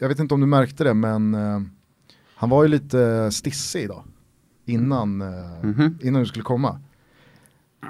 [0.00, 1.60] jag vet inte om du märkte det men eh,
[2.34, 4.04] han var ju lite stissig idag.
[4.66, 5.28] Innan, eh,
[5.64, 5.98] Mhm.
[6.02, 6.80] innan du skulle komma.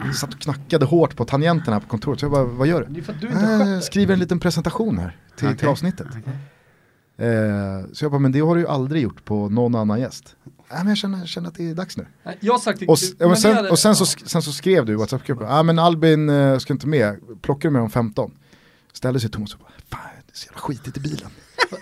[0.04, 2.86] Jag satt och knackade hårt på tangenterna här på kontoret, så jag bara, vad gör
[2.88, 3.00] du?
[3.20, 3.28] Du
[3.74, 5.68] Äh, skriver en liten presentation här till, till Okej.
[5.68, 6.06] avsnittet.
[7.16, 10.36] Eh, så jag bara, men det har du ju aldrig gjort på någon annan gäst.
[10.44, 12.06] Nej men jag känner, känner att det är dags nu.
[12.40, 12.88] Jag sagt till...
[12.88, 15.78] Och, det sen, hade- och sen, så, sen så skrev du i WhatsApp-gruppen, ja men
[15.78, 18.30] Albin eh, ska inte med, plockar du med om 15?
[18.92, 21.30] Ställde sig Thomas och bara, fan det är så jävla skitigt i bilen.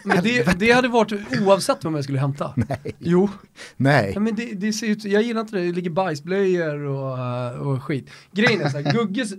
[0.05, 1.12] Men det, det hade varit
[1.43, 2.53] oavsett vem jag skulle hämta.
[2.57, 2.94] Nej.
[2.99, 3.29] Jo.
[3.76, 4.11] Nej.
[4.14, 7.50] Ja, men det, det ser ut, jag gillar inte det, det ligger bajsblöjor och, eh,
[7.50, 8.11] och skit.
[8.32, 9.35] Grejen är så här, Gugges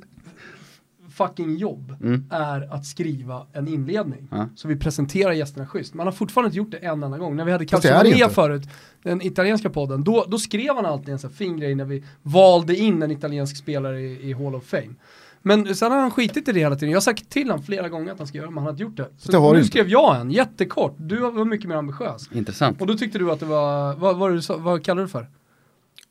[1.13, 2.25] fucking jobb Mm.
[2.31, 4.27] är att skriva en inledning.
[4.31, 4.49] Ja.
[4.55, 5.93] Så vi presenterar gästerna schysst.
[5.93, 7.35] Man har fortfarande inte gjort det en enda gång.
[7.35, 7.66] När vi hade
[8.23, 8.35] inte.
[8.35, 8.63] förut,
[9.03, 12.75] den italienska podden, då, då skrev han alltid en sån fin grej när vi valde
[12.75, 14.95] in en italiensk spelare i, i Hall of Fame.
[15.41, 16.89] Men sen har han skitit i det hela tiden.
[16.89, 18.71] Jag har sagt till honom flera gånger att han ska göra det, men han har
[18.71, 19.07] inte gjort det.
[19.17, 19.71] Så det har du nu inte.
[19.71, 20.95] skrev jag en, jättekort.
[20.97, 22.30] Du var mycket mer ambitiös.
[22.31, 22.81] Intressant.
[22.81, 25.11] Och då tyckte du att det var, vad, vad, du sa- vad kallar du det
[25.11, 25.28] för?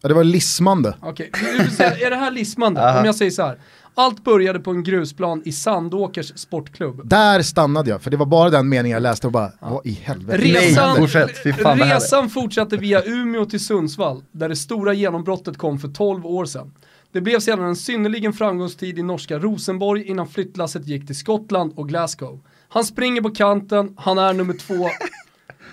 [0.03, 0.95] Ja, det var lismande.
[1.03, 1.31] Okej,
[1.77, 2.99] säga, är det här lismande?
[2.99, 3.59] Om jag säger så här.
[3.95, 7.01] Allt började på en grusplan i Sandåkers sportklubb.
[7.09, 9.91] Där stannade jag, för det var bara den meningen jag läste och bara, vad i
[9.93, 10.39] helvete.
[10.39, 11.47] Resan, Nej, fortsätt.
[11.47, 16.73] Resan fortsatte via Umeå till Sundsvall, där det stora genombrottet kom för 12 år sedan.
[17.13, 21.89] Det blev sedan en synnerligen framgångstid i norska Rosenborg innan flyttlasset gick till Skottland och
[21.89, 22.41] Glasgow.
[22.69, 24.89] Han springer på kanten, han är nummer två.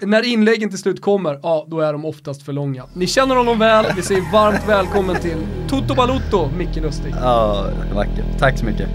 [0.02, 2.86] När inläggen till slut kommer, ja då är de oftast för långa.
[2.94, 5.38] Ni känner honom väl, vi säger varmt välkommen till
[5.69, 7.13] Toto Balotto, Micke Lustig.
[7.22, 8.39] Ja, vackert.
[8.39, 8.89] Tack så mycket.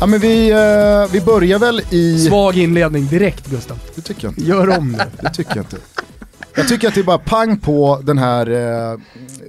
[0.00, 2.18] Ja men vi, eh, vi börjar väl i...
[2.18, 3.78] Svag inledning direkt Gustav.
[3.94, 4.42] Det tycker jag inte.
[4.42, 5.06] Gör om det.
[5.22, 5.76] Det tycker jag inte.
[6.56, 8.98] Jag tycker att det är bara pang på den här eh,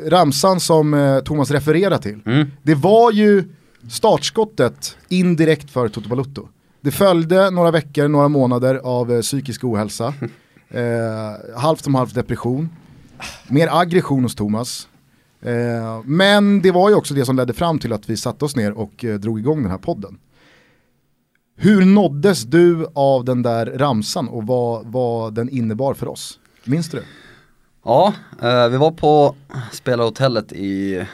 [0.10, 2.20] ramsan som eh, Thomas refererar till.
[2.26, 2.52] Mm.
[2.64, 3.44] Det var ju
[3.90, 6.48] startskottet indirekt för Toto Balutto.
[6.82, 10.14] Det följde några veckor, några månader av eh, psykisk ohälsa.
[10.72, 12.70] Eh, halvt om halvt depression.
[13.48, 14.88] Mer aggression hos Thomas.
[15.42, 18.56] Eh, men det var ju också det som ledde fram till att vi satte oss
[18.56, 20.20] ner och eh, drog igång den här podden.
[21.56, 26.40] Hur nåddes du av den där ramsan och vad, vad den innebar för oss?
[26.64, 27.04] Minns du det?
[27.86, 29.36] Ja, eh, vi var på
[29.72, 31.06] spelarhotellet i,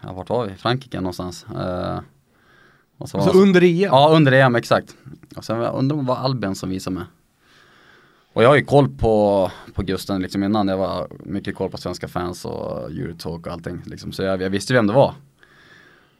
[0.00, 0.54] ja vart var vi?
[0.54, 1.44] Frankrike någonstans.
[1.44, 2.00] Eh,
[2.98, 3.80] och så var Alltså under EM.
[3.80, 4.96] Ja, under EM exakt.
[5.36, 7.04] Och sen undrar om det var Albin som visade mig.
[8.32, 11.76] Och jag har ju koll på, på Gusten liksom innan, jag var mycket koll på
[11.76, 14.12] svenska fans och Eurotalk och allting liksom.
[14.12, 15.14] Så jag, jag visste vem det var.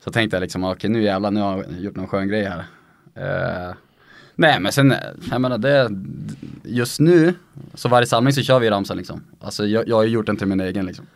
[0.04, 2.64] Så tänkte jag liksom, okej nu jävlar, nu har jag gjort någon skön grej här.
[3.14, 3.74] Eh,
[4.34, 4.94] nej men sen,
[5.30, 5.90] jag menar det,
[6.62, 7.34] just nu,
[7.74, 9.24] så varje samling så kör vi ramsan liksom.
[9.40, 11.06] Alltså jag, jag har ju gjort den till min egen liksom.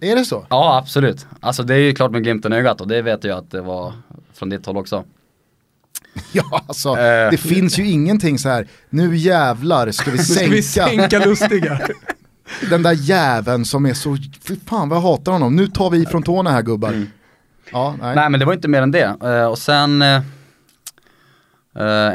[0.00, 0.46] Är det så?
[0.50, 1.26] Ja absolut.
[1.40, 3.60] Alltså det är ju klart med glimten i ögat och det vet jag att det
[3.60, 3.92] var
[4.32, 5.04] från ditt håll också.
[6.32, 7.30] Ja, alltså Eh.
[7.30, 11.24] det finns ju ingenting så här, nu jävlar ska vi Nu ska sänka vi sänka
[11.24, 11.80] lustiga.
[12.70, 14.16] den där jäveln som är så,
[14.48, 17.06] fy fan vad jag hatar honom, nu tar vi ifrån tårna här gubbar.
[17.72, 18.16] Ja, nej.
[18.16, 19.16] Nej men det var inte mer än det.
[19.22, 20.22] Eh, och sen eh,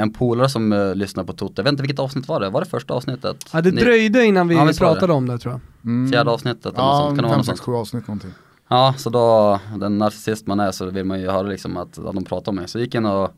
[0.02, 2.50] en polare som uh, lyssnade på Toto, jag vet inte vilket avsnitt var det?
[2.50, 3.38] Var det första avsnittet?
[3.54, 4.94] Ja, det Ni- dröjde innan vi Ja, visst var det.
[4.94, 5.62] pratade om det tror jag.
[5.92, 6.12] Mm.
[6.12, 7.66] Fjärde avsnittet eller Ja, sånt, kan det vara fem, något sex, sånt?
[7.66, 8.32] sju avsnitt någonting.
[8.70, 12.16] Ja, så då, den narcissist man är så vill man ju höra liksom att, att
[12.16, 12.68] de pratar om mig.
[12.68, 13.32] Så jag gick in och,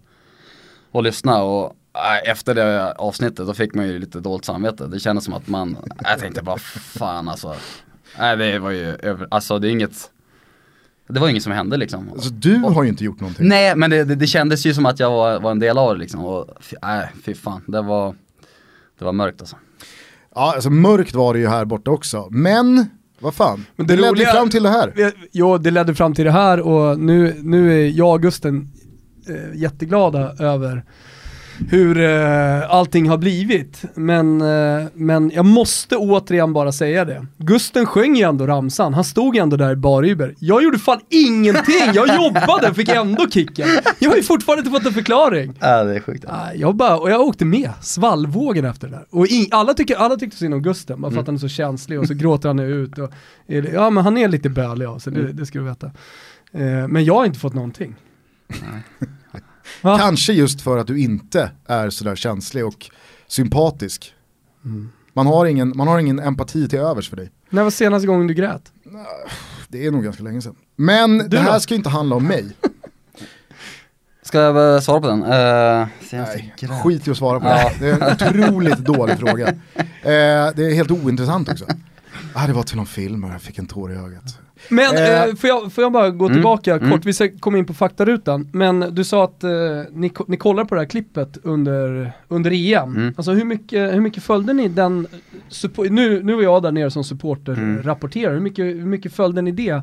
[0.91, 1.75] och lyssnade och
[2.25, 4.87] äh, efter det avsnittet då fick man ju lite dåligt samvete.
[4.87, 7.55] Det kändes som att man, jag tänkte bara fan alltså.
[8.19, 10.11] Nej det var ju över, alltså det är inget,
[11.07, 12.09] det var inget som hände liksom.
[12.13, 13.47] Alltså du har ju inte gjort någonting.
[13.47, 15.93] Nej men det, det, det kändes ju som att jag var, var en del av
[15.93, 16.25] det liksom.
[16.25, 16.47] Och,
[16.81, 18.15] nej fy fan, det var,
[18.99, 19.55] det var mörkt alltså.
[20.35, 22.27] Ja, alltså mörkt var det ju här borta också.
[22.31, 22.85] Men,
[23.19, 25.11] vad fan, Men det, det ledde ju roliga- fram till det här.
[25.31, 28.80] Ja, det ledde fram till det här och nu, nu är jag och Gusten eh,
[29.53, 30.83] jätteglada över
[31.69, 33.81] hur eh, allting har blivit.
[33.95, 37.25] Men, eh, men jag måste återigen bara säga det.
[37.37, 40.35] Gusten sjöng ju ändå ramsan, han stod ju ändå där i bar Uber.
[40.39, 43.67] Jag gjorde fan ingenting, jag jobbade och fick ändå kicken.
[43.99, 45.53] Jag har ju fortfarande inte fått en förklaring.
[45.59, 46.25] Ja det är sjukt.
[46.55, 49.05] Jag bara, och jag åkte med, svallvågen efter det där.
[49.09, 51.47] Och in, alla, tycker, alla tyckte synd om Gusten, bara för att han är så
[51.47, 52.97] känslig och så gråter han ut.
[52.97, 53.11] Och,
[53.73, 55.91] ja men han är lite bölig ja, så det, det ska du veta.
[56.53, 57.95] Eh, men jag har inte fått någonting.
[59.81, 59.97] Va?
[59.97, 62.89] Kanske just för att du inte är sådär känslig och
[63.27, 64.13] sympatisk.
[64.65, 64.89] Mm.
[65.13, 67.31] Man, har ingen, man har ingen empati till övers för dig.
[67.49, 68.71] När var senaste gången du grät?
[69.67, 70.55] Det är nog ganska länge sedan.
[70.75, 71.37] Men det då?
[71.37, 72.45] här ska ju inte handla om mig.
[74.23, 75.23] Ska jag eh, svara på den?
[75.23, 77.71] Uh, Nej, skit i att svara på ja.
[77.79, 77.85] det.
[77.85, 79.47] Det är en otroligt dålig fråga.
[79.47, 79.55] Uh,
[80.55, 81.65] det är helt ointressant också.
[82.33, 84.39] Ah, det var till någon film och jag fick en tår i ögat.
[84.69, 86.91] Men eh, eh, får, jag, får jag bara gå mm, tillbaka mm.
[86.91, 88.49] kort, vi ska komma in på faktarutan.
[88.51, 89.49] Men du sa att eh,
[89.91, 92.95] ni, ni kollar på det här klippet under, under EM.
[92.95, 93.13] Mm.
[93.17, 95.07] Alltså hur mycket, hur mycket följde ni den,
[95.89, 97.83] nu, nu var jag där nere som supporter, mm.
[97.83, 99.81] rapporterare, hur mycket, hur mycket följde ni det?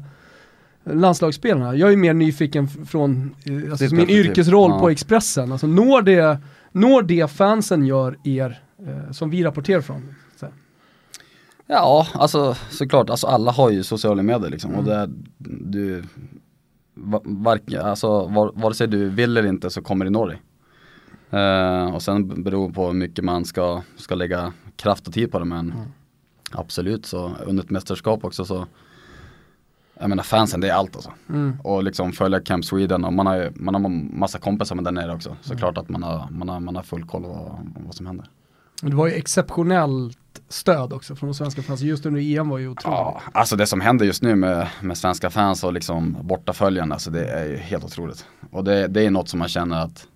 [0.92, 1.75] landslagsspelarna.
[1.75, 4.78] Jag är mer nyfiken från eh, alltså, min yrkesroll ja.
[4.80, 5.52] på Expressen.
[5.52, 6.38] Alltså, når, det,
[6.72, 10.14] når det fansen gör er, eh, som vi rapporterar från?
[11.70, 14.80] Ja, alltså såklart, alltså, alla har ju sociala medier liksom mm.
[14.80, 16.04] och det, du,
[16.94, 20.42] var, alltså, var, vare sig du vill eller inte så kommer det nå dig.
[21.32, 25.38] Uh, och sen beror på hur mycket man ska, ska lägga kraft och tid på
[25.38, 25.86] det men mm.
[26.52, 28.66] absolut så under ett mästerskap också så
[30.00, 31.12] jag menar fansen det är allt alltså.
[31.28, 31.60] Mm.
[31.62, 33.88] Och liksom följa Camp Sweden och man har ju man har
[34.18, 35.36] massa kompisar med där nere också.
[35.40, 35.58] Så mm.
[35.58, 38.26] klart att man har, man, har, man har full koll på vad som händer.
[38.82, 41.80] Det var ju exceptionellt stöd också från de svenska fans.
[41.80, 42.98] Just under EM var ju otroligt.
[42.98, 47.10] Ja, alltså det som händer just nu med, med svenska fans och liksom bortaföljande, alltså
[47.10, 48.25] det är ju helt otroligt.
[48.50, 50.06] Och det, det är något som man känner att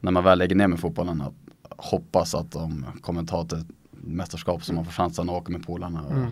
[0.00, 1.34] när man väl lägger ner med fotbollen, att
[1.76, 6.02] hoppas att de kommer ta ett mästerskap som man får chansen att åka med polarna.
[6.02, 6.30] Och, mm.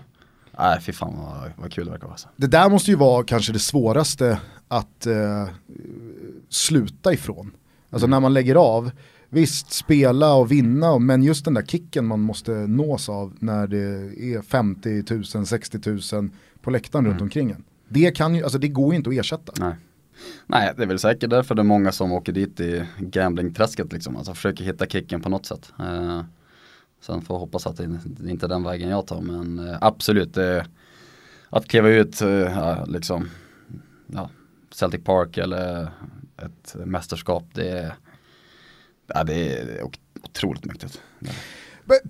[0.58, 2.12] Nej, fy fan vad, vad kul det verkar vara.
[2.12, 2.28] Alltså.
[2.36, 5.48] Det där måste ju vara kanske det svåraste att eh,
[6.48, 7.50] sluta ifrån.
[7.90, 8.10] Alltså mm.
[8.10, 8.90] när man lägger av,
[9.28, 13.78] visst spela och vinna, men just den där kicken man måste nås av när det
[14.34, 16.30] är 50 000, 60 000
[16.60, 17.12] på läktaren mm.
[17.12, 17.64] runt omkring en.
[17.88, 19.52] Det, kan ju, alltså det går ju inte att ersätta.
[19.58, 19.74] Nej.
[20.46, 24.16] Nej, det är väl säkert därför det är många som åker dit i gamblingträsket liksom.
[24.16, 25.72] Alltså försöker hitta kicken på något sätt.
[25.80, 26.22] Uh,
[27.00, 30.34] Sen får jag hoppas att det, inte är den vägen jag tar men eh, absolut
[30.34, 30.66] det,
[31.50, 33.30] att kliva ut eh, liksom
[34.06, 34.30] ja,
[34.70, 35.88] Celtic Park eller
[36.36, 37.94] ett mästerskap det är,
[39.06, 39.82] ja, det är
[40.22, 41.00] otroligt mäktigt.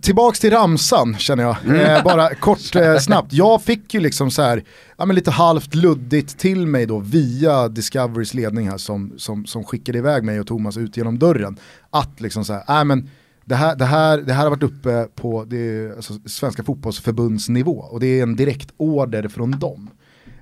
[0.02, 1.80] Tillbaks till ramsan känner jag, mm.
[1.80, 3.32] eh, bara kort eh, snabbt.
[3.32, 4.64] Jag fick ju liksom så här,
[4.96, 9.64] ja, men lite halvt luddigt till mig då via Discoverys ledning här som, som, som
[9.64, 11.58] skickade iväg mig och Thomas ut genom dörren.
[11.90, 13.10] Att liksom så här, äh, men
[13.44, 18.00] det här, det, här, det här har varit uppe på det, alltså, Svenska fotbollsförbundsnivå och
[18.00, 19.90] det är en direkt order från dem.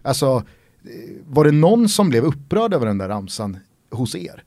[0.02, 0.42] Alltså,
[1.26, 3.58] var det någon som blev upprörd över den där ramsan
[3.90, 4.42] hos er?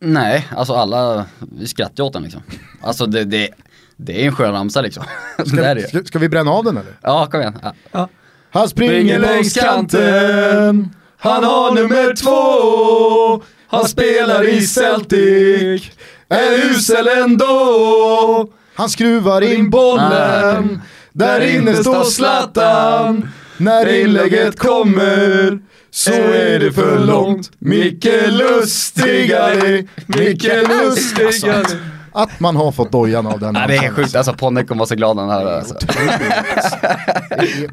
[0.00, 2.42] Nej, alltså alla, vi skrattade åt den liksom.
[2.82, 3.48] Alltså det, det,
[3.96, 5.04] det är en skön ramsa liksom.
[5.46, 6.92] Ska, ska, ska, vi bränna av den eller?
[7.02, 7.58] Ja, kom igen.
[7.62, 7.74] Ja.
[7.92, 8.08] Ja.
[8.50, 15.90] Han springer längs kanten, han har nummer två, han spelar i Celtic
[16.28, 18.48] är usel ändå.
[18.74, 23.28] Han skruvar in bollen, där inne står Zlatan.
[23.56, 25.58] När inlägget kommer
[25.98, 27.50] så är det för långt.
[27.58, 31.58] Micke Lustigare, Micke Lustigare.
[31.58, 31.76] Alltså,
[32.12, 33.54] att man har fått dojan av den.
[33.54, 35.46] Nej, det är sjukt, alltså Ponne kommer vara så glad den här.
[35.46, 35.74] Alltså.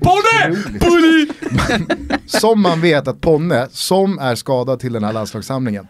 [0.02, 0.56] Ponne!
[0.80, 1.28] Ponne!
[2.26, 5.88] Som man vet att Ponne, som är skadad till den här landslagssamlingen,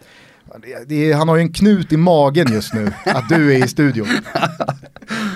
[0.88, 4.08] är, han har ju en knut i magen just nu att du är i studion.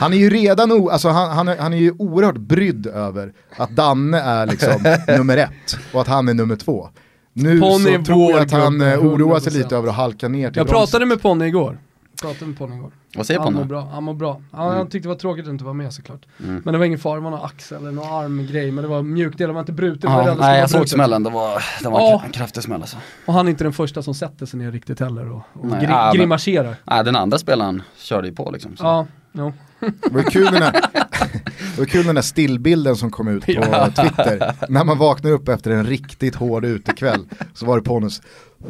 [0.01, 3.33] Han är ju redan, o, alltså han, han, är, han är ju oerhört brydd över
[3.57, 6.89] att Danne är liksom nummer ett och att han är nummer två.
[7.33, 10.51] Nu Pony så tror jag att han eh, oroar sig lite över att halka ner
[10.51, 10.87] till Jag bromsen.
[10.87, 11.79] pratade med Ponny igår.
[12.23, 12.91] Pratade med Ponny igår.
[13.17, 13.53] Vad säger Ponny?
[13.53, 13.89] Han mår bra.
[13.93, 14.41] Han mår bra.
[14.53, 14.77] Han, mm.
[14.77, 16.27] han tyckte det var tråkigt att inte vara med såklart.
[16.45, 16.63] Mm.
[16.65, 18.71] Men det var ingen fara, det var någon axel eller någon armgrej.
[18.71, 20.05] Men det var mjukdelar, det var inte brutet.
[20.05, 22.23] Ja, nej jag såg smällen, det var, det var ja.
[22.27, 22.97] en kraftig smäll alltså.
[23.27, 25.79] Och han är inte den första som sätter sig ner riktigt heller och, och nej,
[25.79, 26.77] gri ja, grimaserar.
[26.85, 28.77] Nej den andra spelaren körde ju på liksom.
[28.77, 28.85] Så.
[28.85, 29.53] Ja, no.
[29.81, 33.53] Det var kul den, här, det var kul den där stillbilden som kom ut på
[33.97, 34.55] Twitter.
[34.69, 38.23] När man vaknar upp efter en riktigt hård utekväll så var det Ponus.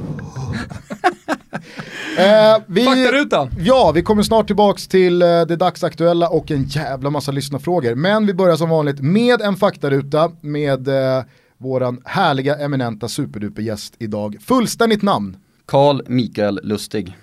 [2.19, 3.51] eh, vi, Faktarutan!
[3.59, 7.95] Ja, vi kommer snart tillbaks till eh, det dagsaktuella och en jävla massa lyssnarfrågor.
[7.95, 11.25] Men vi börjar som vanligt med en faktaruta med eh,
[11.59, 14.37] våran härliga eminenta superdupergäst idag.
[14.41, 15.37] Fullständigt namn?
[15.67, 17.17] Karl Mikael Lustig.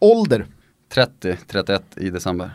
[0.00, 0.46] Ålder?
[0.94, 2.50] 30, 31 i december.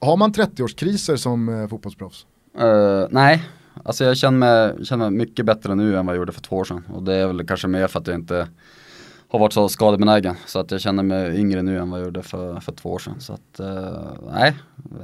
[0.00, 2.26] Har man 30-årskriser som eh, fotbollsproffs?
[2.60, 3.44] Uh, nej,
[3.82, 6.56] alltså jag känner mig, känner mig mycket bättre nu än vad jag gjorde för två
[6.56, 6.84] år sedan.
[6.92, 8.48] Och det är väl kanske mer för att jag inte
[9.28, 10.34] har varit så skadebenägen.
[10.46, 12.98] Så att jag känner mig yngre nu än vad jag gjorde för, för två år
[12.98, 13.20] sedan.
[13.20, 14.54] Så att, uh, nej,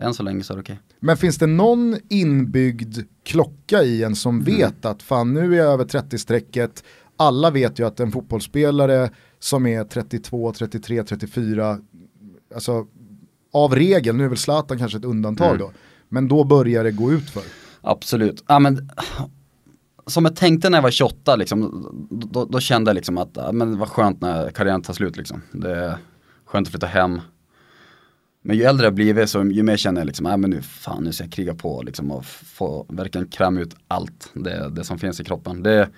[0.00, 0.74] än så länge så är det okej.
[0.74, 0.96] Okay.
[1.00, 4.44] Men finns det någon inbyggd klocka i en som mm.
[4.44, 6.84] vet att fan nu är jag över 30-strecket,
[7.16, 11.78] alla vet ju att en fotbollsspelare som är 32, 33, 34,
[12.54, 12.86] alltså
[13.52, 15.58] av regel, nu är väl Zlatan kanske ett undantag mm.
[15.58, 15.72] då,
[16.08, 17.42] men då börjar det gå ut för.
[17.80, 18.90] Absolut, ja men
[20.06, 23.72] som jag tänkte när jag var 28 liksom, då, då kände jag liksom att, men
[23.72, 25.42] det var skönt när karriären tar slut liksom.
[25.52, 25.98] Det är
[26.44, 27.20] skönt att flytta hem.
[28.42, 31.04] Men ju äldre jag blivit så ju mer känner jag liksom, ja men nu fan
[31.04, 34.98] nu ska jag kriga på liksom och få verkligen kräma ut allt det, det som
[34.98, 35.62] finns i kroppen.
[35.62, 35.88] Det,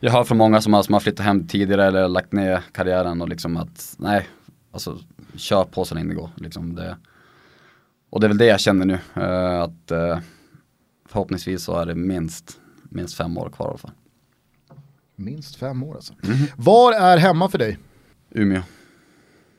[0.00, 3.22] jag hör från många som har, som har flyttat hem tidigare eller lagt ner karriären
[3.22, 4.28] och liksom att, nej,
[4.72, 4.98] alltså
[5.36, 6.30] kör på så länge det går.
[6.36, 6.96] Liksom det,
[8.10, 10.18] och det är väl det jag känner nu, eh, att eh,
[11.08, 13.90] förhoppningsvis så är det minst, minst fem år kvar i alla fall.
[15.16, 16.14] Minst fem år alltså.
[16.22, 16.46] Mhm.
[16.56, 17.78] Var är hemma för dig?
[18.30, 18.62] Umeå.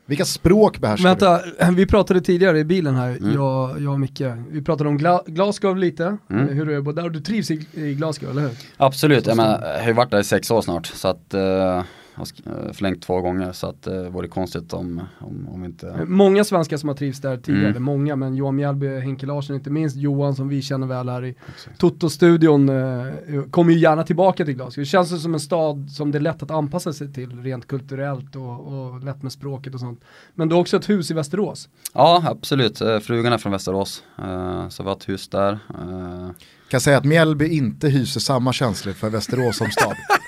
[0.05, 1.09] Vilka språk behärskar du?
[1.09, 3.33] Vänta, vi pratade tidigare i bilen här, Mm.
[3.33, 4.21] jag, jag och Micke.
[4.49, 6.47] Vi pratade om Gla Glasgow lite, Mm.
[6.47, 8.51] hur du är både där du trivs i, i Glasgow, eller hur?
[8.77, 11.83] Absolut, jag, menar, jag har ju varit där i sex år snart så att jag
[12.15, 16.43] har eh, förlängt två gånger så att det vore konstigt om, om, om inte Många
[16.43, 17.71] svenskar som har trivts där tidigare, Mm.
[17.71, 21.25] eller många, men Johan Mjällby, Henke Larsson, inte minst Johan som vi känner väl här
[21.25, 21.35] i.
[21.77, 24.81] Toto-studion, eh, kommer ju gärna tillbaka till Glasgow.
[24.81, 28.35] Det känns som en stad som det är lätt att anpassa sig till rent kulturellt
[28.35, 30.01] och, och lätt med språket och sånt.
[30.35, 31.69] Men du har också ett hus i Västerås.
[31.93, 35.51] Ja absolut, Eh, frugan är från Västerås eh, så vi har ett hus där.
[35.53, 36.29] Eh,
[36.69, 39.93] Kan säga att Mjällby inte hyser samma känslor för Västerås som stad.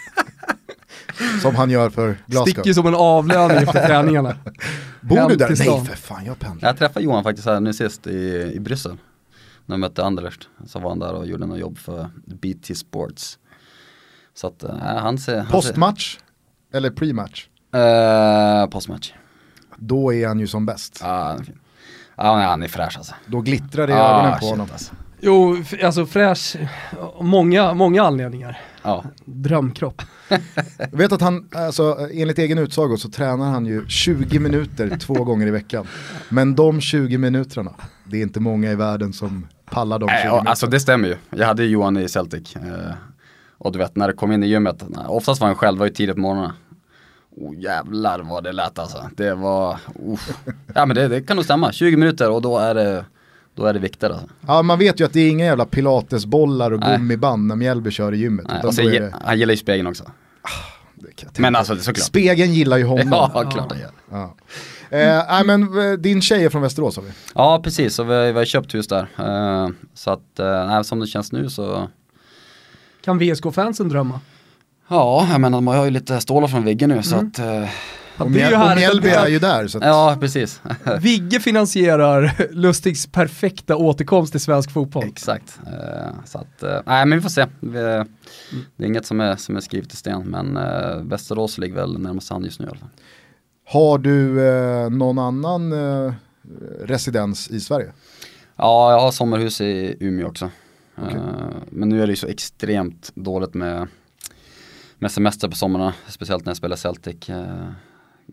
[1.41, 2.45] som han gör för Glasgow.
[2.51, 4.35] Sticker som en avlöning efter träningarna.
[5.01, 5.47] Bor du där?
[5.49, 6.69] Nej för fan, jag pendlar.
[6.69, 8.97] jag träffade Johan faktiskt här nu sist i, i Bryssel.
[9.65, 10.47] När jag mötte Anderlecht.
[10.65, 13.37] Så var han där och gjorde något jobb för BT Sports.
[14.33, 15.37] Så att, eh, han ser...
[15.37, 16.17] han ser- Postmatch
[16.73, 17.47] eller pre-match?
[17.73, 19.13] Eh, postmatch.
[19.77, 20.99] Då är han ju som bäst.
[21.01, 21.59] Ja, han är fin.
[22.17, 23.13] Ja, nej, han är fräsch alltså.
[23.25, 24.67] Då glittrar det i Ah, ögonen på shit, honom.
[24.71, 24.93] Alltså.
[25.21, 26.55] Jo, alltså fräsch,
[27.21, 28.61] många, många anledningar.
[28.85, 30.01] Ja, Drömkropp.
[30.77, 35.13] Jag vet att han, alltså, enligt egen utsago så tränar han ju 20 minuter två
[35.13, 35.87] gånger i veckan.
[36.29, 37.73] Men de 20 minuterna,
[38.03, 40.49] det är inte många i världen som pallar de 20 Nej, och, minuterna.
[40.49, 41.15] alltså det stämmer ju.
[41.29, 42.55] Jag hade ju Johan i Celtic.
[42.55, 42.61] Eh,
[43.57, 45.91] och du vet när det kom in i gymmet, oftast var han själv, var ju
[45.91, 46.51] tidigt på morgonen.
[47.37, 49.09] Oh jävlar vad det lät alltså.
[49.15, 50.37] Det var, uff.
[50.75, 53.05] Ja men det, det kan nog stämma, 20 minuter och då är det,
[53.55, 54.27] då är det viktigt alltså.
[54.47, 56.97] Ja, man vet ju att det är inga jävla pilatesbollar och Nej.
[56.97, 58.45] gummiband när Mjällby kör i gymmet.
[58.47, 60.03] Nej, utan och sen, då är ge- det, han gillar ju spegeln också.
[61.15, 62.05] tänka Men alltså såklart.
[62.05, 63.07] Spegeln gillar ju honom.
[63.11, 63.51] Ja, Ja.
[63.51, 64.29] klart han gör.
[64.89, 67.11] Eh, nej, men eh, din tjej är från Västerås har vi.
[67.35, 69.07] Ja precis, så vi, vi har köpt hus där.
[69.19, 71.87] Eh, så att, eh, som det känns nu så
[73.05, 74.19] Kan VSK-fansen drömma?
[74.87, 77.27] Ja, jag menar de har ju lite stålar från väggen nu så Mm.
[77.27, 77.67] att, eh, Ja,
[78.17, 79.67] Och, Mjäl- Mjällby är ju där.
[79.67, 80.61] Så att, ja precis.
[81.01, 85.03] Vigge finansierar Lustigs perfekta återkomst till svensk fotboll.
[85.07, 85.59] Exakt.
[85.67, 87.45] Eh, så att, eh, nej men vi får se.
[87.59, 87.71] Vi,
[88.75, 91.99] det är inget som är, som är skrivet i sten men eh, Västerås ligger väl
[91.99, 92.89] närmast hand just nu i alla fall.
[93.67, 96.13] Har du eh, någon annan eh,
[96.81, 97.91] residens i Sverige?
[98.55, 100.49] Ja, jag har sommarhus i Umeå också.
[100.97, 101.17] Eh,
[101.69, 103.87] men nu är det ju så extremt dåligt med,
[104.99, 107.29] med semester på sommarna, speciellt när jag spelar Celtic.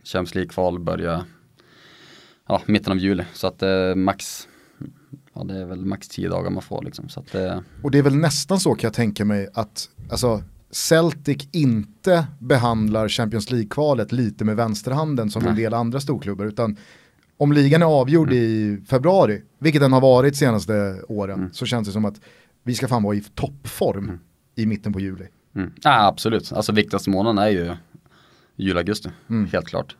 [0.04, 1.24] Champions League-kval börjar
[2.48, 4.48] ja, mitten av juli, så att eh, max
[5.34, 7.08] Ja det är väl max 10 dagar man får liksom.
[7.08, 10.42] Så att, eh, Och det är väl nästan så kan jag tänka mig att alltså,
[10.70, 15.62] Celtic inte behandlar Champions League-kvalet lite med vänsterhanden som en Nej.
[15.64, 16.76] del andra storklubbar utan
[17.36, 21.52] om ligan är avgjord i februari, vilket den har varit senaste åren, Mm.
[21.52, 22.20] så känns det som att
[22.62, 24.18] vi ska fan vara i toppform Mm.
[24.54, 25.26] i mitten på juli.
[25.56, 25.72] Mm.
[25.82, 27.74] Ja absolut, alltså viktigaste månaden är ju
[28.56, 29.50] jul-augusti, Mm.
[29.52, 29.96] helt klart.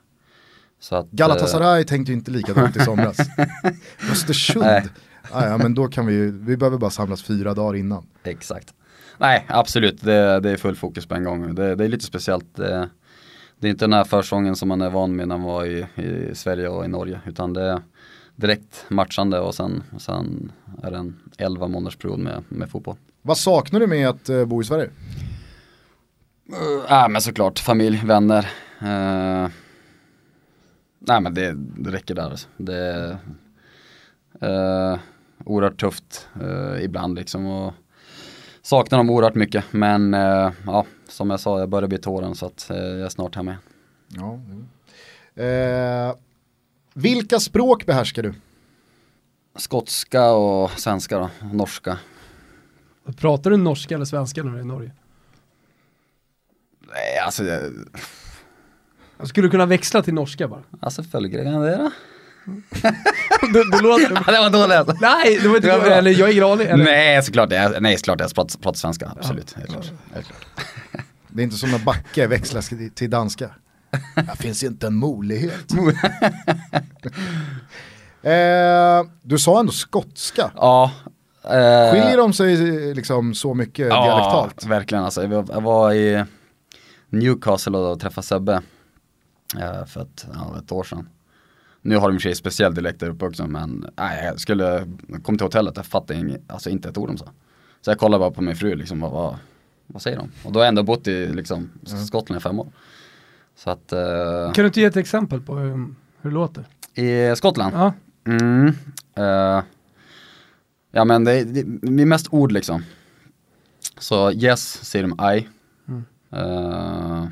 [0.80, 3.16] Så att, eh, Galatasaray tänkte ju inte likadant i somras.
[4.12, 4.86] Östersund, Nej.
[5.30, 8.06] ah, ja, men då kan vi vi behöver bara samlas fyra dagar innan.
[8.24, 8.74] Exakt.
[9.18, 11.54] Nej, absolut, det, det är full fokus på en gång.
[11.54, 12.56] Det, det är lite speciellt.
[12.56, 12.88] Det,
[13.60, 15.86] det är inte den här försången som man är van med när man var i,
[15.96, 17.80] i Sverige och i Norge, utan det är
[18.36, 22.96] direkt matchande och sen, sen är det en 11 månaders period med, med fotboll.
[23.22, 24.90] Vad saknar du med att eh, bo i Sverige?
[26.88, 28.42] Ja, men såklart familj, vänner.
[28.82, 29.48] Uh,
[30.98, 32.30] nej men det, det räcker där.
[32.30, 32.48] Alltså.
[32.56, 33.18] Det är
[34.42, 34.98] uh,
[35.44, 37.46] oerhört tufft eh, ibland liksom.
[37.46, 37.74] Och
[38.62, 39.64] saknar dem oerhört mycket.
[39.70, 43.34] Men eh, ja, som jag sa, jag börjar bli tåren så att jag är snart
[43.34, 43.56] hemma.
[44.08, 44.68] igen.
[45.34, 46.14] Ja, eh,
[46.94, 48.34] vilka språk behärskar du?
[49.56, 51.98] Skotska och svenska då, norska.
[53.16, 54.92] Pratar du norska eller svenska när du är i Norge?
[56.92, 57.62] Nej, alltså, jag,
[59.18, 60.62] Jag skulle kunna växla till norska bara.
[60.80, 61.90] alltså följer jag det då?
[63.52, 64.08] du, du låter...
[64.32, 64.96] det var dåligt alltså.
[65.00, 65.86] Nej, det var inte dåligt.
[65.92, 66.66] Eller jag har ingen aning.
[66.66, 66.84] Eller?
[66.84, 69.52] Nej, såklart, jag, nej, såklart jag pratar, pratar svenska, absolut.
[69.52, 69.92] Helt klart.
[70.14, 70.46] Helt klart.
[71.28, 73.50] Det är inte som när Backe växlas till- danska.
[74.14, 75.72] Det finns inte en möjlighet.
[78.22, 80.50] eh, du sa ändå skotska.
[80.56, 80.90] Ja,
[81.44, 82.56] Eh, Skiljer de sig
[82.94, 84.54] liksom så mycket dialektalt?
[84.62, 85.22] Ja, verkligen alltså.
[85.24, 86.24] Jag var i
[87.12, 88.62] Newcastle och träffade Sebbe
[89.60, 91.08] eh, för ett, ja, ett år sedan.
[91.82, 94.40] Nu har de i och för sig speciell dialekt där uppe också men nej, jag
[94.40, 94.88] skulle,
[95.22, 97.26] kom till hotellet, jag fattade ing, alltså inte ett ord de sa.
[97.80, 99.36] Så jag kollade bara på min fru liksom, vad, vad,
[99.86, 100.30] vad säger de?
[100.44, 101.70] Och då har jag ändå bott i liksom,
[102.06, 102.68] Skottland i fem år.
[103.56, 105.70] Så att, eh, Kan du inte ge ett exempel på hur,
[106.20, 106.64] hur det låter?
[106.94, 107.74] i Skottland?
[107.74, 107.92] Ja.
[108.24, 108.66] Mm.
[109.14, 109.62] eh,
[110.90, 112.84] ja men det, det, det är mest ord liksom.
[113.98, 115.48] Så yes säger de I.
[116.32, 117.24] Eh,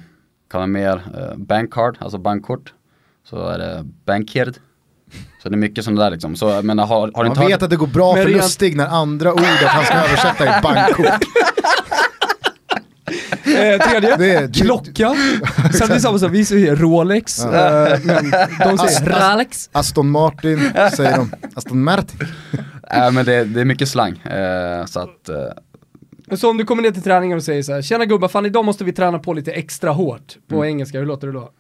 [0.50, 2.73] kan vara mer uh, bankcard, alltså bankkort.
[3.30, 4.54] Så är det bankcard.
[5.42, 6.37] Så det är mycket sånt där liksom.
[6.37, 7.62] Så jag menar har, har Man inte vet hört?
[7.62, 10.62] att det går bra Men för rent- Lustig när andra ordet han ska översätta är
[10.62, 11.07] bankkort.
[13.45, 15.14] Eh, tredje, Det är- klocka.
[15.73, 19.69] Sen det är samma sak, vi säger Rolex, eh, men de säger Ast- Rolex.
[19.73, 21.33] Aston Martin säger de.
[21.54, 22.19] Aston Martin.
[22.95, 24.19] Nej men det, det är mycket slang.
[24.19, 25.37] Eh, så att, eh,
[26.37, 28.65] Så om du kommer ner till träningen och säger så här, tjena gubbar, fan idag
[28.65, 31.51] måste vi träna på lite extra hårt på engelska, hur låter det då?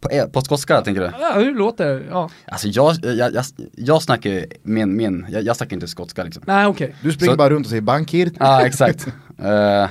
[0.00, 1.10] på, eh, på skotska tänker du?
[1.20, 2.04] Ja, hur låter det?
[2.10, 2.30] Ja.
[2.46, 3.44] Alltså jag, jag, jag,
[3.76, 6.42] jag snackar ju min, min jag, jag snackar inte skotska liksom.
[6.46, 8.30] Nej okej, Du springer Så- bara runt och säger bankir.
[8.38, 9.06] Ja exakt.
[9.38, 9.88] Eh,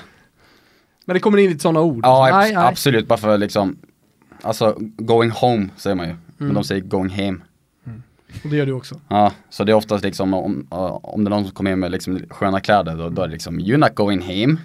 [1.06, 2.00] men det kommer in lite sådana ord.
[2.06, 2.68] Ja, nej, abs- nej.
[2.68, 3.78] absolut, bara för liksom,
[4.42, 6.22] alltså going home säger man ju, Mm.
[6.38, 7.44] men de säger going hem.
[8.44, 9.00] Och det gör du också.
[9.08, 10.68] Ja, så det är oftast liksom om,
[11.02, 13.34] om det är någon som kommer in med liksom sköna kläder då, då är det
[13.34, 14.58] liksom you're not going home.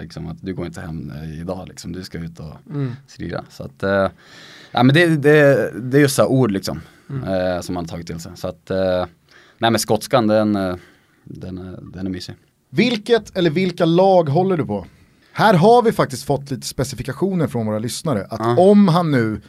[0.00, 2.92] Liksom att du går inte hem eh, idag liksom, du ska ut och Mm.
[3.06, 3.44] strida.
[3.50, 4.08] Så att, eh,
[4.72, 6.80] ja men det, det, det är just så här ord liksom,
[7.10, 7.24] Mm.
[7.54, 8.32] eh, som man har tagit till sig.
[8.36, 9.06] Så att, eh,
[9.58, 10.52] nej men skotskan den,
[11.24, 12.34] den, den är mysig.
[12.70, 14.86] Vilket eller vilka lag håller du på?
[15.32, 18.26] Här har vi faktiskt fått lite specifikationer från våra lyssnare.
[18.30, 18.56] Att Ja.
[18.58, 19.40] om han nu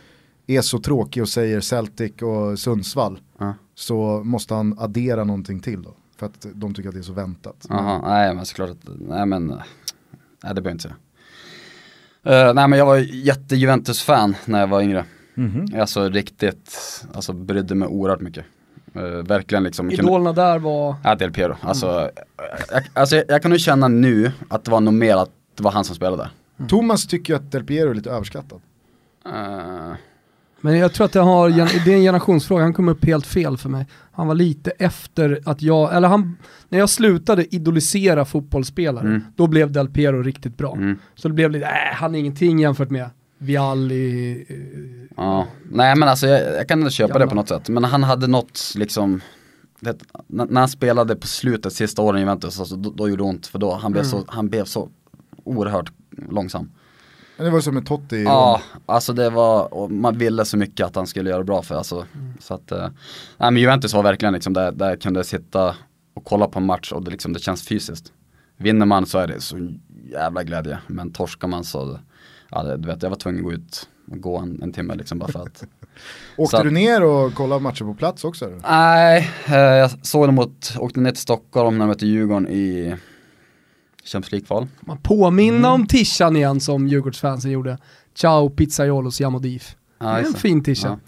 [0.48, 3.54] är så tråkig och säger Celtic och Sundsvall Ja.
[3.76, 5.94] så måste han addera någonting till då.
[6.18, 7.66] För att de tycker att det är så väntat.
[7.70, 9.58] Jaha, nej men såklart att, nej men, nej
[10.42, 10.96] det behöver jag inte säga.
[12.48, 15.06] Eh, nej men jag var jätte Juventus-fan när jag var yngre.
[15.34, 15.66] Mhm.
[15.80, 16.76] Alltså riktigt,
[17.14, 18.46] alltså brydde mig oerhört mycket.
[18.94, 19.90] Eh, verkligen liksom.
[19.90, 21.56] kunde- Idolerna där var, Ja, Del Piero.
[21.62, 22.10] Alltså,
[22.72, 25.64] jag, alltså jag, jag kan nog känna nu att det var nog mer att det
[25.64, 26.18] var han som spelade
[26.58, 26.68] där.
[26.68, 28.62] Thomas tycker ju att Del Piero är lite överskattad.
[29.26, 29.94] Eh,
[30.62, 31.50] men jag tror att det, har,
[31.86, 33.88] det är en generationsfråga, han kom upp helt fel för mig.
[34.12, 36.38] Han var lite efter att jag, eller han,
[36.70, 39.22] när jag slutade idolisera fotbollsspelare, Mm.
[39.36, 40.74] då blev Del Piero riktigt bra.
[40.76, 44.56] mm, Så det blev lite, äh, han är ingenting jämfört med Vialli, eh,
[45.18, 45.48] ja.
[45.72, 47.26] Nej men alltså jag, jag kan ändå köpa Gamla.
[47.26, 47.70] det på något sätt.
[47.70, 49.22] Men han hade något liksom,
[49.80, 53.24] det, när, när han spelade på slutet, sista åren i Juventus, alltså, då, då gjorde
[53.24, 53.48] det ont.
[53.48, 54.12] För då, han blev, Mm.
[54.12, 54.90] så, han blev så
[55.44, 55.92] oerhört
[56.30, 56.70] långsam.
[57.38, 60.96] Men det var som med Totti Ja, alltså det var, man ville så mycket att
[60.96, 62.06] han skulle göra bra för alltså.
[62.40, 62.80] Så att, eh,
[63.38, 65.76] nej men Juventus var verkligen liksom där, där jag kunde sitta
[66.16, 68.14] och kolla på en match och det, liksom, det känns fysiskt.
[68.58, 69.70] Vinner man så är det så
[70.12, 72.00] jävla glädje, men torskar man så,
[72.52, 74.96] ja det, du vet jag var tvungen att gå ut och gå en, en timme
[74.96, 75.64] liksom bara för att
[76.38, 78.46] Åkte Så- du ner och kollade matcher på plats också?
[78.46, 78.60] Eller?
[78.70, 82.96] Nej, eh, jag såg dem mot, åkte ner till Stockholm när de mötte Djurgården i
[84.06, 84.68] Champions League-kval.
[84.82, 85.72] man påminna Mm.
[85.82, 87.78] om tishan igen som Djurgårdsfansen gjorde.
[88.16, 89.64] Ciao pizzaiolo siamo div.
[90.00, 90.88] Ja, det är en fin tisha.
[90.88, 91.00] Ja.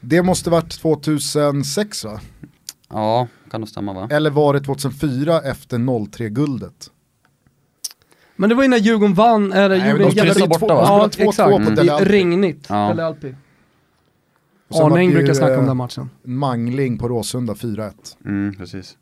[0.00, 2.20] Det måste varit 2006 va?
[2.88, 4.08] Ja, kan nog stämma va?
[4.10, 6.90] Eller var det 2004 efter 03-guldet?
[8.36, 10.46] Men det var ju när Djurgården vann, eller Nej, gjorde en de jävla...
[10.46, 10.80] borta, va?
[10.82, 11.64] Ja, spelade 2-2 exakt.
[11.68, 12.04] på Dele Alpi.
[12.10, 12.90] regnigt, Ja.
[12.90, 13.34] eller Alpi.
[14.74, 16.10] Arning brukar snacka om eh, den matchen.
[16.22, 17.92] Mangling på Råsunda 4-1.
[18.24, 18.96] Mm, precis.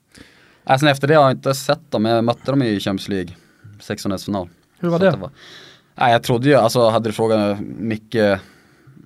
[0.66, 3.36] Sen efter det har jag inte sett dem, jag mötte dem i Champions League,
[3.80, 4.48] 16-final.
[4.78, 5.10] Hur var Så det?
[5.12, 5.32] att
[5.94, 8.16] Nej, jag trodde ju, alltså hade du frågat Micke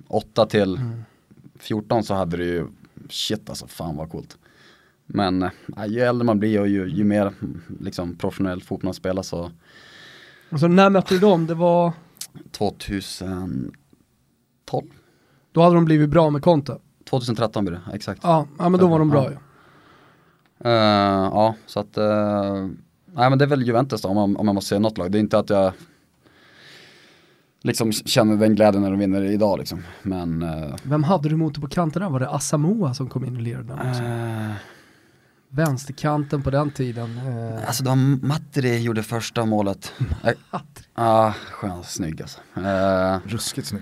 [0.07, 1.03] 8 till Mm.
[1.59, 2.67] 14 så hade du ju,
[3.09, 4.37] shit alltså, fan vad coolt.
[5.05, 5.49] Men äh,
[5.87, 9.51] ju äldre man blir och ju, ju mer mm, liksom, professionell fotboll man spelar så
[10.49, 11.47] Alltså när mötte du dem?
[11.47, 11.93] Det var...
[12.51, 13.71] 2012,
[15.51, 16.77] Då hade de blivit bra med Conte.
[17.09, 18.19] 2013 blir det, exakt.
[18.23, 19.39] Ja, ja men då var de bra Ja.
[20.63, 20.69] Ju.
[20.69, 22.67] Eh, ja, så att, eh,
[23.13, 25.11] nej men det är väl Juventus då om man, om man måste säga något lag.
[25.11, 25.73] Det är inte att jag
[27.61, 29.83] liksom känner den glädjen när de vinner idag liksom.
[30.03, 32.09] Men, eh, Vem hade du mot dig på kanten där?
[32.09, 34.03] Var det Asamoah som kom in och lirade den också?
[35.51, 37.19] Vänsterkanten på den tiden.
[37.67, 37.95] Alltså var
[38.27, 39.93] Matri gjorde första målet.
[40.95, 42.39] Ja, ah, skön, snygg alltså.
[43.25, 43.81] Ruskigt snygg.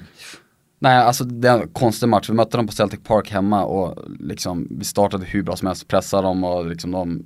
[0.79, 2.29] Nej, alltså det är en konstig match.
[2.29, 5.87] Vi mötte dem på Celtic Park hemma och liksom vi startade hur bra som helst,
[5.87, 7.23] pressade dem och liksom de,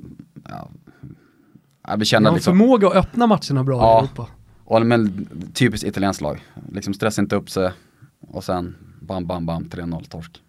[0.49, 0.69] ja,
[1.87, 3.95] ja, vi de kände har liksom förmåga att öppna matcherna bra Ja.
[4.01, 4.27] i Europa.
[4.65, 6.45] Och men typiskt italienskt lag.
[6.71, 7.71] Liksom stressa inte upp sig
[8.27, 10.41] och sen bam bam bam 3-0 torsk.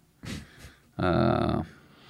[0.97, 1.61] Eh,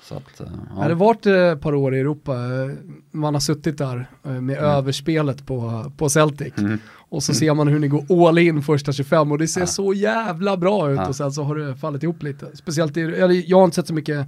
[0.03, 0.95] Så att, eh, Har det ja.
[0.95, 2.71] varit ett par år i Europa, eh,
[3.11, 6.53] man har suttit där eh, med överspelet på, på Celtic.
[6.57, 6.79] Mm.
[6.95, 9.67] Och så ser man hur ni går all in första 25 och det ser Ja.
[9.67, 11.07] så jävla bra ut Ja.
[11.07, 12.57] och sen så har det fallit ihop lite.
[12.57, 14.27] Speciellt i, eller jag har inte sett så mycket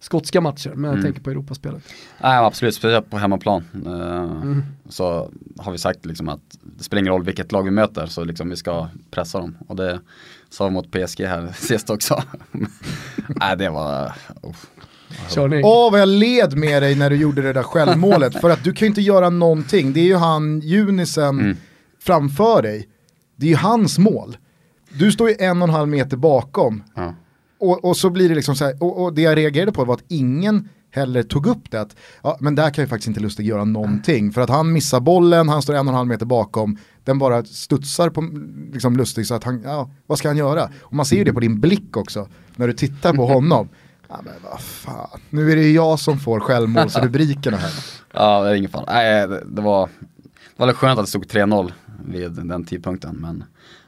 [0.00, 1.04] skotska matcher men jag Mm.
[1.04, 1.82] tänker på Europaspelet.
[2.22, 3.64] Nej absolut, speciellt på hemmaplan.
[3.74, 4.62] Mm.
[4.88, 8.24] Så har vi sagt liksom att det spelar ingen roll vilket lag vi möter så
[8.24, 9.56] liksom vi ska pressa dem.
[9.68, 10.00] Och det
[10.50, 12.22] sa vi mot PSG här sist också.
[13.28, 14.54] Nej det var, oh.
[15.28, 15.60] Körning.
[15.64, 18.40] Åh vad jag led med dig när du gjorde det där självmålet.
[18.40, 19.92] för att du kan ju inte göra någonting.
[19.92, 21.56] Det är ju han, Junisen, Mm.
[22.00, 22.88] framför dig.
[23.36, 24.36] Det är ju hans mål.
[24.92, 26.82] Du står ju en och en halv meter bakom.
[26.94, 27.14] ja.
[27.60, 29.94] Och, och så blir det liksom så här, och, och det jag reagerade på var
[29.94, 31.80] att ingen heller tog upp det.
[31.80, 34.32] Att, ja, men där kan ju faktiskt inte Lustig göra någonting.
[34.32, 36.78] För att han missar bollen, han står en och en halv meter bakom.
[37.04, 38.28] Den bara studsar på
[38.72, 40.70] liksom, Lustig så att han, ja, vad ska han göra?
[40.80, 43.68] Och man ser ju det på din blick också, när du tittar på honom.
[44.08, 47.70] Ja men vad fan, nu är det ju jag som får självmålsrubrikerna här.
[48.12, 48.84] Ja, det är ingen fara.
[48.86, 49.88] Nej, det, det var,
[50.56, 51.72] det var skönt att det stod 3-0
[52.04, 53.16] vid den tidpunkten.
[53.16, 53.44] Men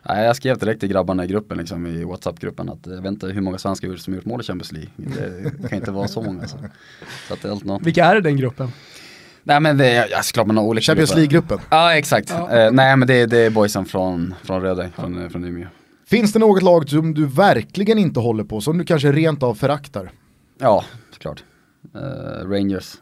[0.08, 3.26] nej, jag skrev direkt till grabbarna i gruppen, liksom, i WhatsApp-gruppen att jag vet inte
[3.26, 4.90] hur många svenskar som gjort mål i Champions League.
[5.58, 6.48] Det kan inte vara så många.
[6.48, 6.56] Så,
[7.28, 7.82] så att det är allt något.
[7.82, 8.72] Vilka är det den gruppen?
[9.42, 11.14] Nej men det är, ja, såklart man har olika Champions.
[11.14, 11.58] League-gruppen.
[11.70, 12.30] Ja exakt.
[12.30, 12.50] Ja.
[12.50, 15.66] Eh, nej men det, det är boysen från, från Röding, från, från Umeå.
[16.10, 19.54] Finns det något lag som du verkligen inte håller på, som du kanske rent av
[19.54, 20.12] föraktar?
[20.58, 21.44] Ja, såklart.
[21.94, 22.96] Eh, Rangers.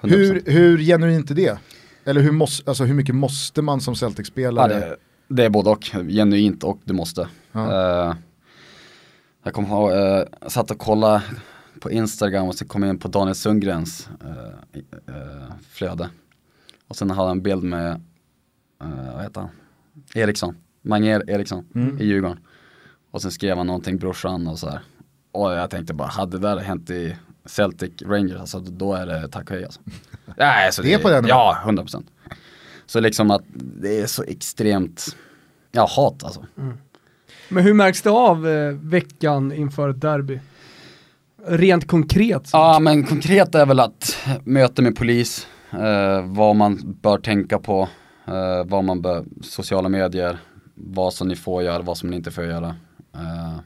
[0.00, 0.08] 100%.
[0.08, 1.58] Hur, hur genuint är det?
[2.04, 4.68] Eller hur, måste, alltså, hur mycket måste man som Ja, Celtic-spelare?
[4.68, 4.96] det,
[5.28, 7.28] det är både och, genuint och du måste.
[7.52, 8.08] Ja.
[8.08, 8.14] Eh,
[9.42, 11.22] jag kommer ihåg, uh, jag satt och kollade
[11.80, 16.10] på Instagram och så kom jag in på Daniel Sundgrens eh, eh, flöde.
[16.88, 18.02] Och sen hade han en bild med,
[18.84, 19.50] uh, vad heter han?
[20.14, 21.98] Eriksson, Mange Eriksson Mm.
[22.00, 22.38] i Djurgården.
[23.10, 24.80] Och sen skrev han någonting brorsan och så här.
[25.32, 29.28] Och jag tänkte bara, hade det där hänt i Celtic Rangers, alltså då är det
[29.28, 29.80] tack och hej alltså.
[30.36, 31.26] Nej, alltså Det är på den.
[31.26, 32.04] Ja, 100%.
[32.86, 35.16] Så liksom att det är så extremt,
[35.72, 36.46] ja hat alltså.
[37.48, 40.40] Men hur märks det av eh, veckan inför ett derby?
[41.46, 42.46] Rent konkret.
[42.46, 42.56] så.
[42.56, 47.88] Ja men konkret är väl att möte med polis, eh, vad man bör tänka på,
[48.26, 50.38] eh, vad man bör, sociala medier,
[50.86, 52.76] vad som ni får göra, vad som ni inte får göra.
[53.14, 53.58] Eh,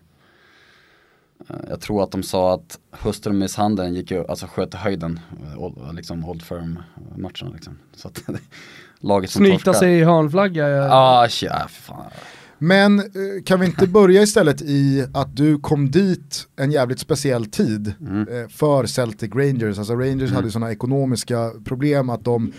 [1.68, 5.20] jag tror att de sa att hustrumisshandeln gick ju, alltså sköt i höjden,
[5.56, 6.78] eh, liksom Old Firm
[7.16, 7.78] matcherna liksom.
[7.96, 8.22] Så att
[9.00, 10.68] laget som Snyta torskar- sig i hörnflagga.
[10.68, 12.10] Ja, shit, ja, för fan.
[12.58, 13.02] Men
[13.46, 18.48] kan vi inte börja istället i att du kom dit en jävligt speciell tid Mm.
[18.48, 19.78] för Celtic Rangers.
[19.78, 22.52] Alltså Rangers hade sådana ekonomiska problem att de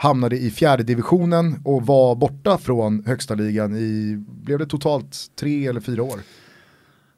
[0.00, 5.66] hamnade i fjärde divisionen och var borta från högsta ligan i, blev det totalt tre
[5.66, 6.20] eller fyra år?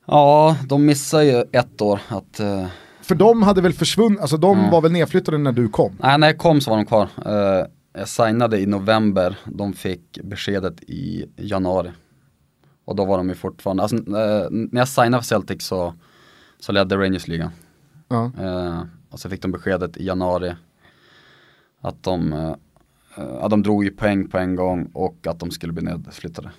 [0.07, 2.67] Ja, de missar ju ett år att eh,
[3.03, 4.71] För de hade väl försvunnit, alltså de Mm.
[4.71, 5.97] var väl nedflyttade när du kom?
[6.03, 7.09] Nej, när jag kom så var de kvar.
[7.27, 11.91] Eh, jag signade i november, de fick beskedet i januari.
[12.85, 15.95] Och då var de ju fortfarande, alltså, eh, när jag signade för Celtic så,
[16.61, 17.51] så ledde Rangers ligan.
[18.41, 20.55] Eh, och så fick de beskedet i januari
[21.81, 22.33] att de,
[23.17, 26.51] ja, de drog ju poäng på en gång och att de skulle bli nedflyttade.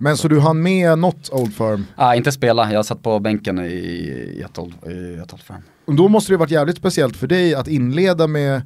[0.00, 1.84] Men så du hann med något Old Firm?
[1.96, 5.62] Ah, inte spela, jag satt på bänken i, i ett Old, i ett Old Firm.
[5.84, 8.62] Och då måste det varit jävligt speciellt för dig att inleda med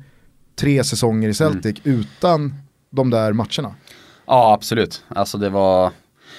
[0.56, 2.54] tre säsonger i Celtic utan
[2.90, 3.74] de där matcherna.
[4.26, 5.86] Ja absolut, alltså det var,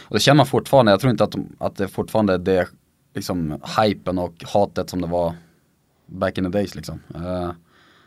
[0.02, 2.68] och det känner man fortfarande, jag tror inte att, de, att det fortfarande är det
[3.16, 5.34] liksom hypen och hatet som det var
[6.06, 7.00] back in the days liksom.
[7.16, 7.52] Eh,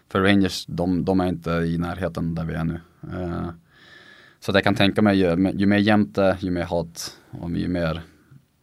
[0.09, 2.81] för Rangers, de, de är inte i närheten där vi är nu.
[3.12, 3.49] Eh,
[4.40, 7.19] så att jag kan tänka mig, ju, ju mer jämnt det är, ju mer hat
[7.31, 8.03] och ju mer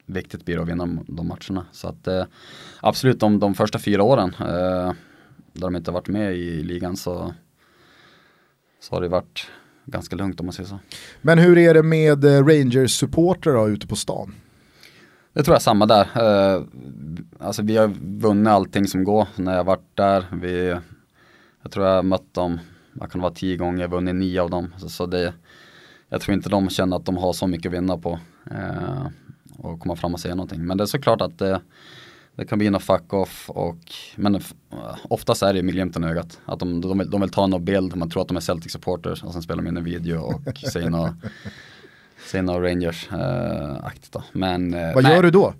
[0.05, 1.65] viktigt blir det att vinna de, matcherna.
[1.71, 2.25] Så att eh,
[2.81, 4.93] absolut, de, de första fyra åren, eh,
[5.53, 7.33] där de inte varit med i ligan så,
[8.79, 9.47] så har det varit
[9.85, 10.79] ganska lugnt om man säger så.
[11.21, 14.35] Men hur är det med Rangers-supportrar ute på stan?
[15.33, 16.07] Det tror jag är samma där.
[16.15, 16.63] Eh,
[17.39, 20.25] alltså vi har vunnit allting som går när jag varit där.
[20.41, 20.75] Vi,
[21.63, 22.59] jag tror jag har mött dem,
[22.99, 24.73] jag kan vara tio gånger, vunnit nio av dem.
[24.77, 25.33] Så, så det,
[26.09, 28.19] jag tror inte de känner att de har så mycket att vinna på.
[28.51, 29.07] Eh,
[29.57, 30.65] och komma fram och säga någonting.
[30.65, 31.61] Men det är såklart att det,
[32.35, 33.79] det kan bli något fuck off och
[34.15, 34.41] men
[35.03, 36.39] oftast är det med glimten i ögat.
[36.45, 38.71] Att de, de, vill, de vill ta någon bild, man tror att de är Celtic
[38.71, 41.13] supporters och sen spelar de in en video och säger något
[42.25, 44.23] Säger något Rangers-aktigt då.
[44.31, 45.13] Men eh, Vad nej.
[45.15, 45.53] gör du då?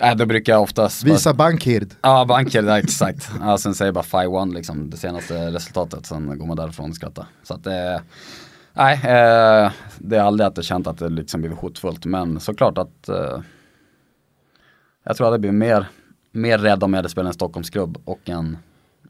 [0.00, 1.94] Nej, då brukar jag oftast bara- Visa bankhird.
[2.02, 3.30] Ja, banker, ja, exakt.
[3.40, 6.96] Ja, sen säger jag bara 5-1 liksom, det senaste resultatet, sen går man därifrån och
[6.96, 7.26] skrattar.
[7.42, 8.02] Så att det,
[8.72, 12.78] nej, eh, det är aldrig att jag känt att det liksom blivit hotfullt, men såklart
[12.78, 13.40] att eh,
[15.04, 15.86] jag tror att det blir mer,
[16.32, 18.58] mer rädd om jag hade spelat en Stockholmsklubb och en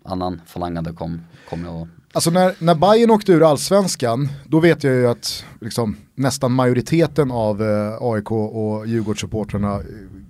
[0.04, 1.20] annan falang hade kom,
[1.50, 5.44] kom jag och Alltså när, när Bayern åkte ur allsvenskan, då vet jag ju att
[5.60, 9.80] liksom, nästan majoriteten av eh, AIK och Djurgårdssupportrarna eh,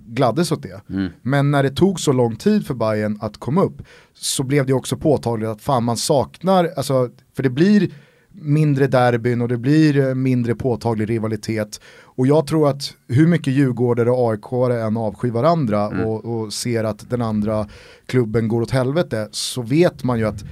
[0.07, 0.81] gladdes åt det.
[0.89, 1.09] mm.
[1.21, 3.81] Men när det tog så lång tid för Bayern att komma upp
[4.13, 7.89] så blev det också påtagligt att fan man saknar, alltså, för det blir
[8.31, 11.81] mindre derbyn och det blir eh, mindre påtaglig rivalitet.
[12.03, 16.05] Och jag tror att hur mycket djurgårdare och aik än avskyr varandra Mm.
[16.05, 17.67] och, och ser att den andra
[18.05, 20.43] klubben går åt helvete så vet man ju att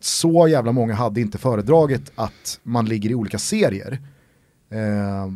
[0.00, 3.92] så jävla många hade inte föredragit att man ligger i olika serier.
[4.70, 5.32] Eh,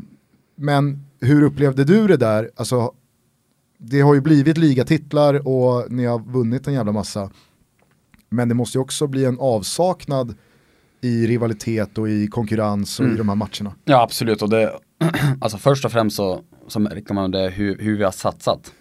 [0.56, 2.50] men hur upplevde du det där?
[2.56, 2.92] Alltså,
[3.78, 7.30] det har ju blivit ligatitlar och ni har vunnit en jävla massa.
[8.28, 10.34] Men det måste ju också bli en avsaknad
[11.00, 13.14] i rivalitet och i konkurrens och Mm.
[13.14, 13.74] i de här matcherna.
[13.84, 14.72] Ja absolut och det,
[15.40, 18.72] alltså först och främst så, så märker man det hur, hur vi har satsat.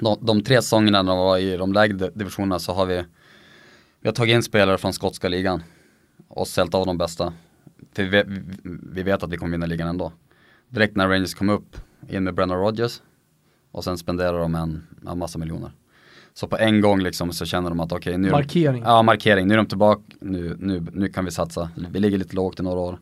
[0.00, 3.04] De, de tre säsongerna när vi var i de lägre divisionerna så har vi,
[4.02, 5.62] vi har tagit in spelare från skotska ligan
[6.28, 7.32] och sält av de bästa.
[7.92, 8.40] För vi, vi,
[8.92, 10.12] vi vet att vi kommer vinna ligan ändå.
[10.68, 11.76] Direkt när Rangers kom upp,
[12.08, 13.00] in med Brennan Rodgers
[13.72, 15.72] och sen spenderar de en, en massa miljoner.
[16.34, 18.82] Så på en gång liksom så känner de att okej nu är de- Markering.
[18.86, 19.46] Ja, markering.
[19.48, 21.70] Nu är de tillbaka, nu, nu, nu kan vi satsa.
[21.90, 22.98] Vi ligger lite lågt i några år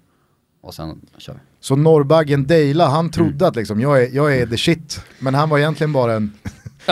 [0.60, 1.38] och sen kör vi.
[1.60, 5.00] Så Norrbaggen Deila, han trodde att liksom, jag, är, jag är the shit.
[5.18, 6.32] Men han var egentligen bara en,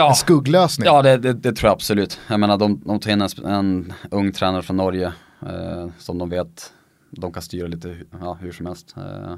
[0.07, 0.85] en skugglösning.
[0.85, 2.19] Ja, det, det, det tror jag absolut.
[2.27, 6.29] Jag menar, de, de tog in en, en ung tränare från Norge eh, som de
[6.29, 6.73] vet,
[7.11, 8.95] de kan styra lite ja, hur som helst.
[8.97, 9.35] Eh,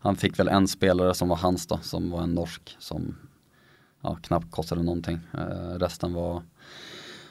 [0.00, 3.16] han fick väl en spelare som var hans då, som var en norsk som
[4.02, 5.20] ja, knappt kostade någonting.
[5.34, 6.42] Eh, resten var,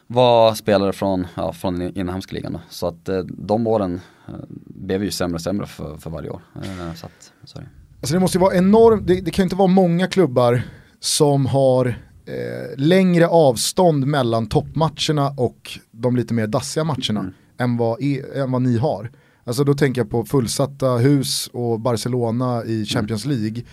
[0.07, 2.61] var spelare från, ja, från den inhemska ligan då.
[2.69, 4.33] Så att eh, de åren eh,
[4.65, 6.41] blev ju sämre och sämre för, för varje år.
[6.55, 7.67] Eh, så att, det.
[7.99, 10.61] Alltså det måste ju vara enormt, det, det kan ju inte vara många klubbar
[10.99, 11.95] som har
[12.27, 17.33] eh, längre avstånd mellan toppmatcherna och de lite mer dassiga matcherna Mm.
[17.57, 19.11] än, vad, i- än vad ni har.
[19.43, 23.63] Alltså då tänker jag på fullsatta hus och Barcelona i Champions League.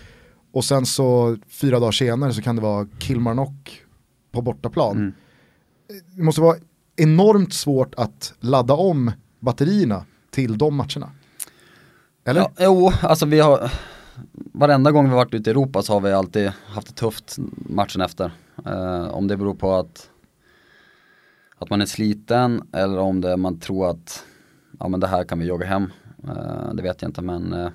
[0.53, 3.81] Och sen så fyra dagar senare så kan det vara Kilmarnock
[4.31, 4.97] på bortaplan.
[4.97, 5.13] Mm.
[6.15, 6.57] Det måste vara
[6.95, 11.09] enormt svårt att ladda om batterierna till de matcherna.
[12.25, 12.41] Eller?
[12.41, 13.71] Ja, jo, alltså vi har
[14.53, 17.35] Varenda gång vi har varit ute i Europa så har vi alltid haft det tufft
[17.69, 18.31] matchen efter.
[18.65, 20.09] Eh, om det beror på att
[21.57, 24.25] Att man är sliten eller om det man tror att
[24.79, 25.91] Ja men det här kan vi jogga hem.
[26.27, 27.69] Eh, det vet jag inte men eh,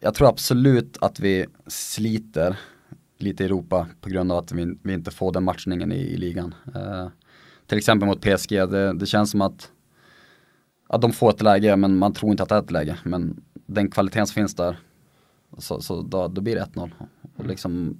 [0.00, 2.58] Jag tror absolut att vi sliter
[3.18, 6.16] lite i Europa på grund av att vi, vi inte får den matchningen i, i
[6.16, 6.54] ligan.
[6.74, 7.08] Eh,
[7.66, 9.70] till exempel mot PSG, det, det känns som att
[10.92, 12.98] att de får ett läge men man tror inte att det är ett läge.
[13.04, 14.76] Men den kvaliteten som finns där,
[15.58, 16.90] så, så då, då blir det 1-0.
[17.36, 17.96] Och liksom,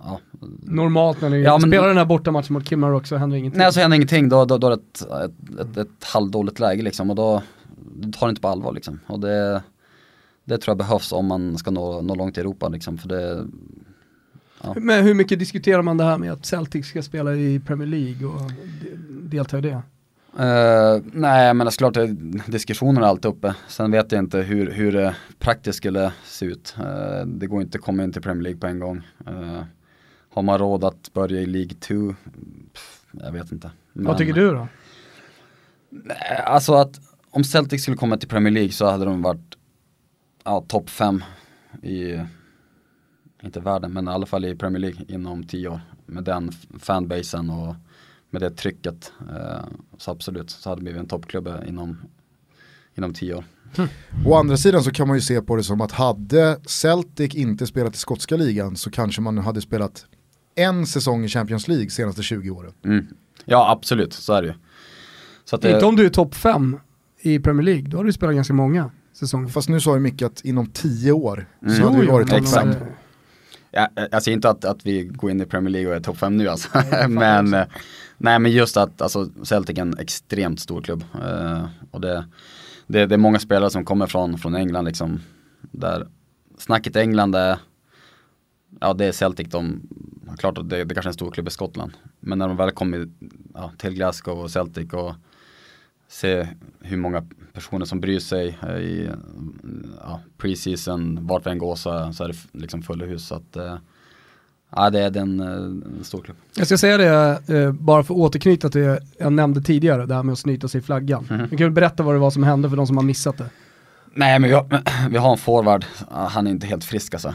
[0.00, 0.20] ja.
[0.62, 3.58] Normalt när ni Ja, men- spelar den här bortamatchen mot Kilmarnock så händer ingenting.
[3.58, 6.82] Nej så händer ingenting, då, då, då är det ett, ett, ett, ett halvdåligt läge
[6.82, 7.10] liksom.
[7.10, 7.42] Och då
[7.96, 9.00] du tar det inte på allvar liksom.
[9.06, 9.62] Och det,
[10.44, 12.98] det tror jag behövs om man ska nå, nå långt i Europa liksom.
[12.98, 13.46] För det,
[14.80, 18.26] Men hur mycket diskuterar man det här med att Celtic ska spela i Premier League
[18.28, 19.82] och de- delta i det?
[20.38, 22.06] Eh, nej men det är klart, det-
[22.46, 23.54] diskussionen är alltid uppe.
[23.68, 26.74] Sen vet jag inte hur, hur det praktiskt skulle se ut.
[26.78, 29.02] Eh, det går inte att komma in till Premier League på en gång.
[29.26, 29.62] Eh,
[30.30, 32.14] har man råd att börja i League 2?
[32.72, 33.70] Pff, Jag vet inte.
[33.92, 34.68] Vad Men- tycker du då?
[35.90, 39.56] Nej, Alltså att om Celtic skulle komma till Premier League så hade de varit
[40.44, 41.24] ja, topp 5
[41.82, 42.20] i,
[43.42, 45.80] inte världen, men i alla fall i Premier League inom 10 år.
[46.06, 47.74] Med den fanbasen och
[48.32, 49.12] med det trycket.
[49.20, 49.64] Eh,
[49.98, 51.96] så absolut, så hade det blivit en toppklubb inom,
[52.94, 53.44] inom 10 år.
[54.26, 57.66] Å andra sidan så kan man ju se på det som att hade Celtic inte
[57.66, 60.06] spelat i skotska ligan så kanske man hade spelat
[60.54, 62.72] en säsong i Champions League senaste 20 åren.
[62.84, 63.06] Mm.
[63.44, 64.54] Ja absolut, så är det ju.
[65.44, 66.78] Så att det, Inte om du är topp 5
[67.20, 69.48] i Premier League, då har du spelat ganska många säsonger.
[69.48, 71.76] Fast nu sa ju Micke att inom 10 år Mm.
[71.76, 72.74] så hade Jo, jo, varit topp 5.
[73.74, 76.18] Ja, jag säger inte att, att vi går in i Premier League och är topp
[76.18, 76.68] 5 nu alltså.
[77.08, 77.66] Men, eh,
[78.18, 81.04] nej men just att alltså, Celtic är en extremt stor klubb.
[81.24, 82.26] Eh, och det,
[82.86, 85.20] det, det är många spelare som kommer från, från England liksom.
[85.60, 86.08] Där
[86.58, 87.58] snacket i England är,
[88.80, 89.82] ja det är Celtic de,
[90.38, 91.92] klart att det, det kanske är en stor klubb i Skottland.
[92.20, 93.08] Men när de väl kommer
[93.54, 95.14] ja, till Glasgow och Celtic och
[96.12, 96.46] se
[96.80, 99.10] hur många personer som bryr sig eh, i
[100.00, 103.26] ja, preseason, vart vi än går så, så är det liksom fulla hus.
[103.26, 103.76] Så att, eh,
[104.76, 105.46] ja, det är den, eh,
[105.98, 106.36] en stor klubb.
[106.56, 110.22] Jag ska säga det, bara för att återknyta till det jag nämnde tidigare, det här
[110.22, 111.26] med att snyta sig i flaggan.
[111.30, 111.46] Mhm.
[111.50, 113.50] Du kan väl berätta vad det var som hände för de som har missat det.
[114.14, 117.34] Nej men vi har, vi har en forward, Ja, han är inte helt frisk alltså.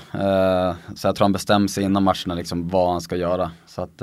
[0.95, 3.51] Så jag tror han bestämmer sig innan matcherna liksom vad han ska göra.
[3.65, 4.01] Så att,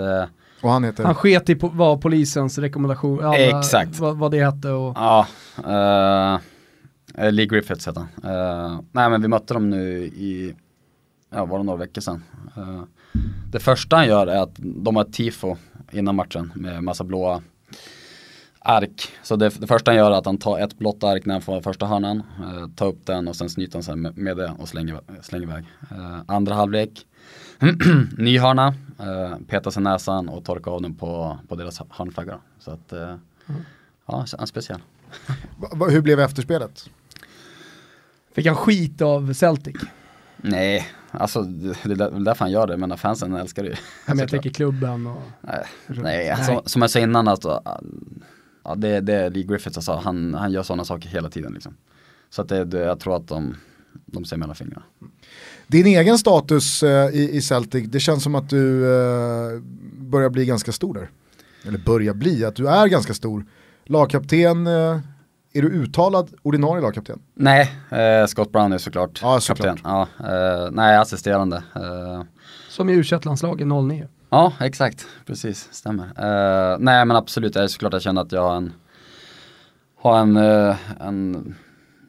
[0.64, 1.04] Och han heter?
[1.04, 3.98] Han sket i po- vad polisens rekommendation, alla, Exakt.
[3.98, 4.96] Vad, vad det hette och...
[4.96, 5.26] Ja,
[5.58, 8.34] uh, Lee Griffiths heter han.
[8.34, 10.54] Eh, nej men vi mötte dem nu i,
[11.30, 12.22] ja var det några veckor sedan.
[12.56, 12.82] Eh,
[13.52, 15.56] det första han gör är att de har ett tifo
[15.92, 17.42] innan matchen med massa blåa
[18.58, 19.08] ark.
[19.22, 21.42] Så det, det första han gör är att han tar ett blått ark när han
[21.42, 24.52] får första hörnan, eh, tar upp den och sen snyter han sig med, med det
[24.58, 25.64] och slänger, slänger iväg.
[25.90, 27.06] Eh, andra halvlek,
[28.18, 32.38] ny hörna, eh, petar sig näsan och torkar av den på, på deras hörnflagga.
[32.58, 33.16] Så att, eh,
[34.06, 34.80] ja, en speciell.
[35.90, 36.90] Hur blev efterspelet?
[38.34, 39.76] Fick han skit av Celtic?
[40.36, 43.76] Nej, alltså det, är därför han gör det, men fansen älskar det ju.
[44.06, 45.22] Men jag tänker klubben och...
[45.40, 46.34] Nej, Nej.
[46.36, 46.44] nej.
[46.44, 47.62] Som, som jag sa innan, alltså,
[48.64, 51.52] ja, det, det är Lee Griffiths, alltså, han, han gör sådana saker hela tiden.
[51.52, 51.76] Liksom.
[52.30, 53.56] Så att det, det, jag tror att de,
[53.92, 54.84] de ser mellan fingrarna.
[55.66, 59.60] Din egen status eh, i, i Celtic, det känns som att du eh,
[59.98, 61.10] börjar bli ganska stor där.
[61.66, 63.44] Eller börjar bli, att du är ganska stor.
[63.84, 64.98] Lagkapten, eh,
[65.56, 67.18] är du uttalad ordinarie lagkapten?
[67.34, 69.66] Nej, eh, Scott Brown är såklart Ja, såklart.
[69.68, 69.90] kapten.
[69.90, 70.08] Ja,
[70.64, 71.56] eh, nej, assisterande.
[71.74, 72.22] Eh,
[72.68, 74.08] Som i u landslaget 09.
[74.30, 76.04] ja, exakt, precis, stämmer.
[76.04, 78.72] Eh, nej, men absolut, det är såklart jag känner att jag har en,
[80.00, 81.54] har en, eh, en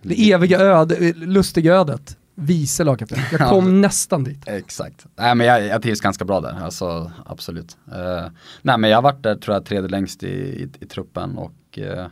[0.02, 2.18] Det eviga öde, lustiga ödet.
[2.36, 3.20] Vice lagkapten.
[3.32, 4.48] Jag kom nästan dit.
[4.48, 5.06] Exakt.
[5.16, 7.78] Nej men jag, jag trivs ganska bra där, alltså absolut.
[7.92, 8.28] Eh,
[8.62, 11.80] nej men jag har varit där tror jag tredje längst i, i, i truppen och
[11.80, 12.08] eh,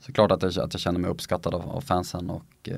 [0.00, 2.76] såklart att jag, att jag känner mig uppskattad av, av fansen och eh,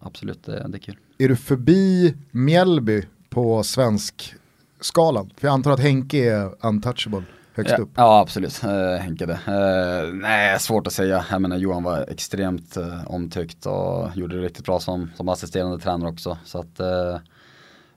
[0.00, 0.96] absolut det, det är kul.
[1.18, 4.34] Är du förbi Mjällby på svensk
[4.80, 5.30] skalan?
[5.36, 7.22] För jag antar att Henke är untouchable
[7.56, 7.90] högst Ja, upp.
[7.94, 9.38] ja absolut, eh, Henke det.
[9.46, 11.24] Eh, nej, svårt att säga.
[11.30, 15.78] Jag menar Johan var extremt eh, omtyckt och gjorde det riktigt bra som, som assisterande
[15.78, 16.38] tränare också.
[16.44, 17.14] Så att, eh,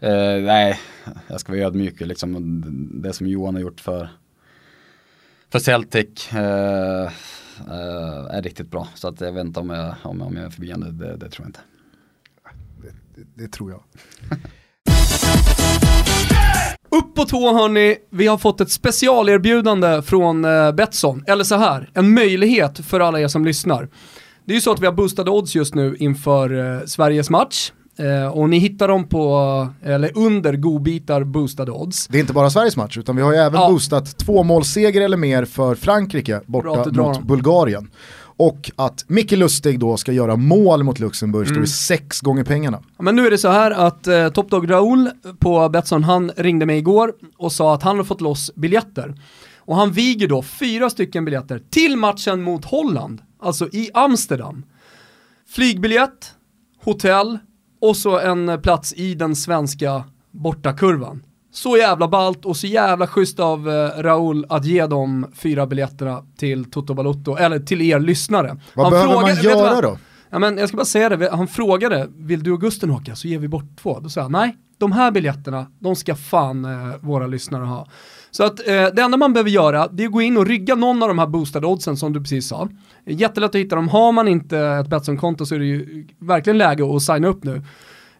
[0.09, 0.79] eh, nej,
[1.27, 2.63] jag ska vara ödmjuk liksom.
[3.03, 4.09] Det som Johan har gjort för,
[5.49, 7.03] för Celtic eh,
[7.67, 8.87] eh, är riktigt bra.
[8.95, 11.29] Så att jag vet inte om jag, om, om jag är förbi det, det, det
[11.29, 11.59] tror jag inte.
[13.15, 13.83] Det, det tror jag.
[16.97, 21.23] Upp på tå hörni, vi har fått ett specialerbjudande från eh, Betsson.
[21.27, 23.89] Eller så här, en möjlighet för alla er som lyssnar.
[24.45, 27.71] Det är ju så att vi har boostade odds just nu inför eh, Sveriges match.
[27.99, 32.07] Eh, och ni hittar dem på, eller under godbitar boostade odds.
[32.07, 33.69] Det är inte bara Sveriges match utan vi har ju även Ja.
[33.69, 37.15] boostat två målseger eller mer för Frankrike borta mot dem.
[37.27, 37.89] Bulgarien.
[38.37, 42.83] Och att Micke Lustig då ska göra mål mot Luxemburg står i sex gånger pengarna.
[42.97, 46.65] Men nu är det så här att eh, Top Dog Raoul på Betsson, han ringde
[46.65, 49.15] mig igår och sa att han har fått loss biljetter.
[49.57, 54.65] Och han viger då fyra stycken biljetter till matchen mot Holland, alltså i Amsterdam.
[55.49, 56.33] Flygbiljett,
[56.83, 57.37] hotell
[57.81, 61.23] och så en plats i den svenska bortakurvan.
[61.57, 66.23] Så jävla ballt och så jävla schysst av eh, Raoul att ge de fyra biljetterna
[66.37, 68.57] till Toto Balotto, eller till er lyssnare.
[68.73, 69.57] Vad behöver man vet du vad?
[69.57, 69.97] göra då?
[70.29, 73.27] Ja, men jag ska bara säga det, han frågade, vill du och Gusten åka så
[73.27, 73.99] ger vi bort två.
[73.99, 77.87] Då sa jag, nej, de här biljetterna, de ska fan eh, våra lyssnare ha.
[78.31, 80.75] Så att eh, det enda man behöver göra, det är att gå in och rygga
[80.75, 82.69] någon av de här boostade oddsen som du precis sa.
[83.05, 86.95] Jättelätt att hitta dem, har man inte ett Betsson-konto så är det ju verkligen läge
[86.95, 87.61] att signa upp nu.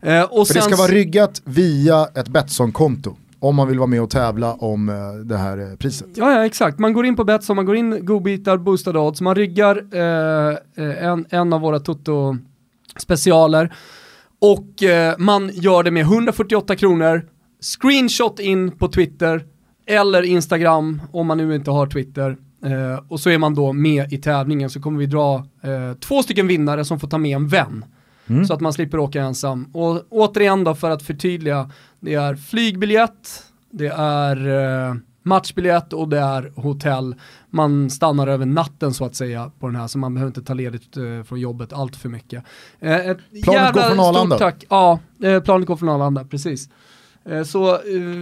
[0.02, 3.88] Eh, och För det sen ska vara ryggat via ett Betsson-konto om man vill vara
[3.88, 4.96] med och tävla om eh,
[5.26, 6.08] det här eh, priset.
[6.16, 6.80] Ja, ja, exakt.
[6.80, 11.04] Man går in på Betsson, man går in godbitar, boostade odds, man ryggar eh, eh,
[11.06, 13.74] en, en av våra Toto-specialer
[14.42, 17.26] och eh, man gör det med 148 kronor,
[17.62, 19.46] screenshot in på Twitter
[19.88, 22.38] eller Instagram om man nu inte har Twitter.
[22.66, 25.46] Eh, och så är man då med i tävlingen så kommer vi dra
[26.00, 27.86] två stycken vinnare som får ta med en vän.
[28.48, 29.70] Så att man slipper åka ensam.
[29.74, 31.72] Och återigen då för att förtydliga,
[32.08, 37.16] det är flygbiljett, det är eh, matchbiljett och det är hotell.
[37.50, 40.54] Man stannar över natten så att säga på den här så man behöver inte ta
[40.54, 42.44] ledigt eh, från jobbet allt för mycket.
[42.80, 42.98] Eh,
[43.44, 44.38] Planet går från Arlanda.
[44.38, 44.66] Tack.
[44.70, 46.70] Ja, eh, planet går från Arlanda, precis.
[47.46, 47.78] Så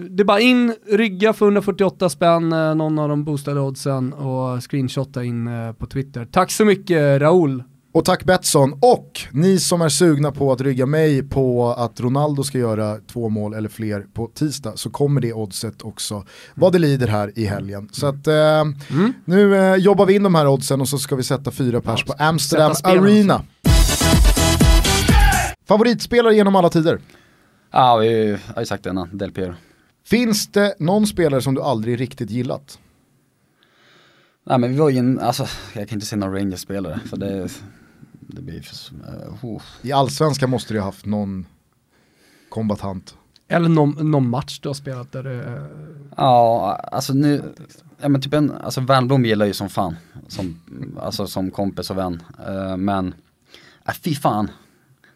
[0.10, 5.24] det är bara in, rygga för 148 spänn, någon av de boostade oddsen och screenshotta
[5.24, 6.28] in på Twitter.
[6.32, 7.64] Tack så mycket Raoul.
[7.96, 12.44] Och tack Betsson och ni som är sugna på att rygga mig på att Ronaldo
[12.44, 16.26] ska göra två mål eller fler på tisdag så kommer det oddset också
[16.56, 17.90] vad det lider här i helgen.
[17.92, 18.64] Så att eh,
[19.26, 22.04] nu eh, jobbar vi in de här oddsen och så ska vi sätta fyra pers
[22.04, 23.42] på Amsterdam Arena.
[25.68, 27.00] Favoritspelare genom alla tider?
[27.72, 29.54] Ja, vi har ju sagt det innan, Del Piero.
[30.06, 32.80] Finns det någon spelare som du aldrig riktigt gillat?
[34.48, 37.50] Nej men vi var ju in, alltså jag kan inte se någon Rangers-spelare för det,
[38.28, 39.62] det blir för, uh, oh.
[39.82, 41.46] I allsvenskan måste du ha haft någon
[42.50, 43.16] kombatant.
[43.48, 45.68] Eller någon, någon match du har spelat där det...
[46.18, 47.54] Ja, alltså nu,
[48.02, 49.96] ja men typ en, alltså Wernbloom gillar ju som fan,
[50.28, 50.62] som,
[51.00, 52.24] alltså som kompis och vän.
[52.48, 53.14] Uh, men,
[53.88, 54.50] äh, fy fan.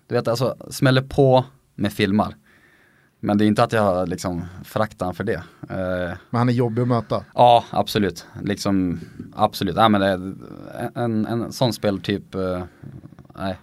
[0.07, 1.45] Du vet alltså, smäller på
[1.75, 2.35] med filmar.
[3.19, 5.43] Men det är inte att jag liksom föraktar han för det.
[5.71, 7.25] Uh, men han är jobbig att möta.
[7.33, 8.25] Ja, absolut.
[8.43, 8.99] Liksom,
[9.35, 9.75] absolut.
[9.75, 10.35] Ja, men det,
[10.95, 12.63] en, en sån speltyp, uh,
[13.35, 13.59] nej,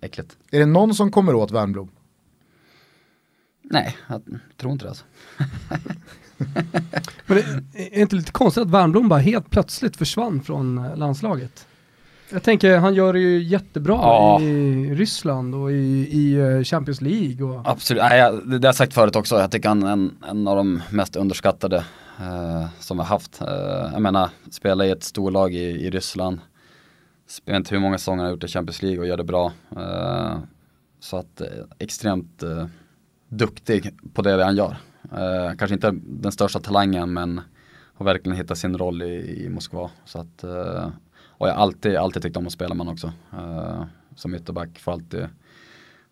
[0.00, 0.36] äckligt.
[0.50, 1.90] Är det någon som kommer åt Wernbloom?
[3.62, 4.22] Nej, jag
[4.56, 5.04] tror inte det alltså.
[7.26, 7.36] Men
[7.72, 11.66] det är inte lite konstigt att Wernbloom bara helt plötsligt försvann från eh, landslaget?
[12.30, 14.40] Jag tänker, han gör det ju jättebra ja.
[14.40, 17.46] i Ryssland och i, i eh, Champions League.
[17.46, 17.62] Och...
[17.64, 19.34] Absolut, Nej, jag, det har jag sagt förut också.
[19.36, 21.76] Jag tycker han är en, en av de mest underskattade
[22.20, 23.40] eh, som vi har haft.
[23.40, 26.40] Eh, jag menar, spela i ett storlag i, i Ryssland.
[27.44, 29.24] Jag vet inte hur många säsonger han har gjort i Champions League och gör det
[29.24, 29.52] bra.
[29.76, 30.38] Eh,
[31.00, 31.48] så att eh,
[31.78, 32.42] extremt
[33.28, 34.76] duktig på det han gör.
[35.12, 37.40] Eh, kanske inte den största talangen men
[37.94, 39.90] har verkligen hittat sin roll i, i Moskva.
[40.04, 40.88] Så att, eh,
[41.44, 43.12] och jag har alltid, alltid tyckt om att spela med honom också.
[43.32, 43.84] Eh,
[44.14, 45.28] som ytterback får alltid,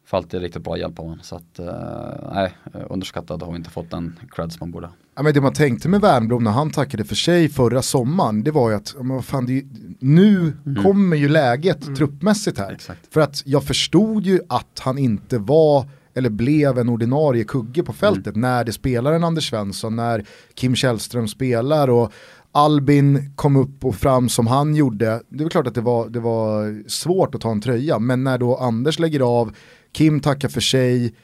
[0.05, 1.21] får alltid riktigt bra hjälp av honom.
[1.23, 2.53] Så att, eh, nej,
[2.91, 4.91] underskattad och inte fått den cred som man borde.
[5.15, 8.51] Ja, men det man tänkte med Wernbloom när han tackade för sig förra sommaren, det
[8.51, 9.69] var ju att men fan, ju,
[9.99, 10.83] nu mm.
[10.83, 11.97] kommer ju läget mm.
[11.97, 12.73] truppmässigt här.
[12.73, 13.15] Exakt.
[13.15, 17.93] För att jag förstod ju att han inte var eller blev en ordinarie kugge på
[17.93, 18.41] fältet mm.
[18.41, 20.25] när det spelar en Anders Svensson, när
[20.55, 22.13] Kim Källström spelar och
[22.53, 25.23] Albin kom upp och fram som han gjorde.
[25.29, 28.39] Det är klart att det var, det var svårt att ta en tröja, men när
[28.39, 29.57] då Anders lägger av,
[29.93, 31.15] Kim tackar för sig,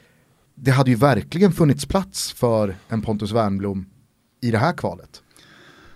[0.55, 3.85] det hade ju verkligen funnits plats för en Pontus Wernblom
[4.41, 5.21] i det här kvalet.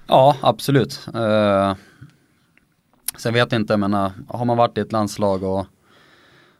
[0.07, 1.07] Ja, absolut.
[1.13, 1.75] Eh, uh,
[3.17, 5.65] sen vet jag inte, men uh, har man varit i ett landslag och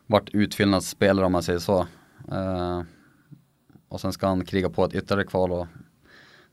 [0.08, 1.88] varit utfyllnadsspelare om man säger så,
[2.32, 2.82] Uh,
[3.90, 5.68] och sen ska han kriga på ett ytterligare kval och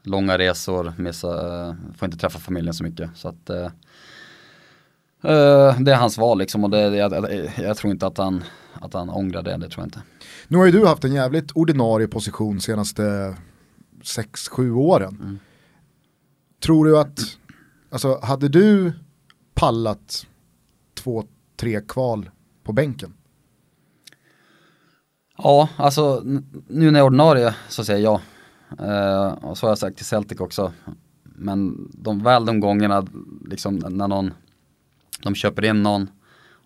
[0.02, 3.10] långa resor, missa, uh, får inte träffa familjen så mycket.
[3.14, 3.68] Så att uh,
[5.78, 8.44] det är hans val liksom och det, jag, jag, jag, tror inte att han,
[8.80, 10.02] att han ångrar det, det tror jag inte.
[10.48, 13.36] Nu har ju du haft en jävligt ordinarie position senaste
[14.02, 15.18] 6-7 åren.
[15.20, 15.38] Mm.
[16.60, 17.20] Tror du att,
[17.90, 18.92] alltså hade du
[19.54, 20.26] pallat
[20.94, 21.24] två,
[21.56, 22.30] tre kval
[22.64, 23.14] på bänken?
[25.38, 28.20] Ja, alltså nu när jag är ordinarie så säger jag
[28.78, 30.72] Eh, och så har jag sagt till Celtic också.
[31.22, 33.06] Men de, väl de gångerna
[33.46, 34.34] liksom när någon,
[35.22, 36.10] de köper in någon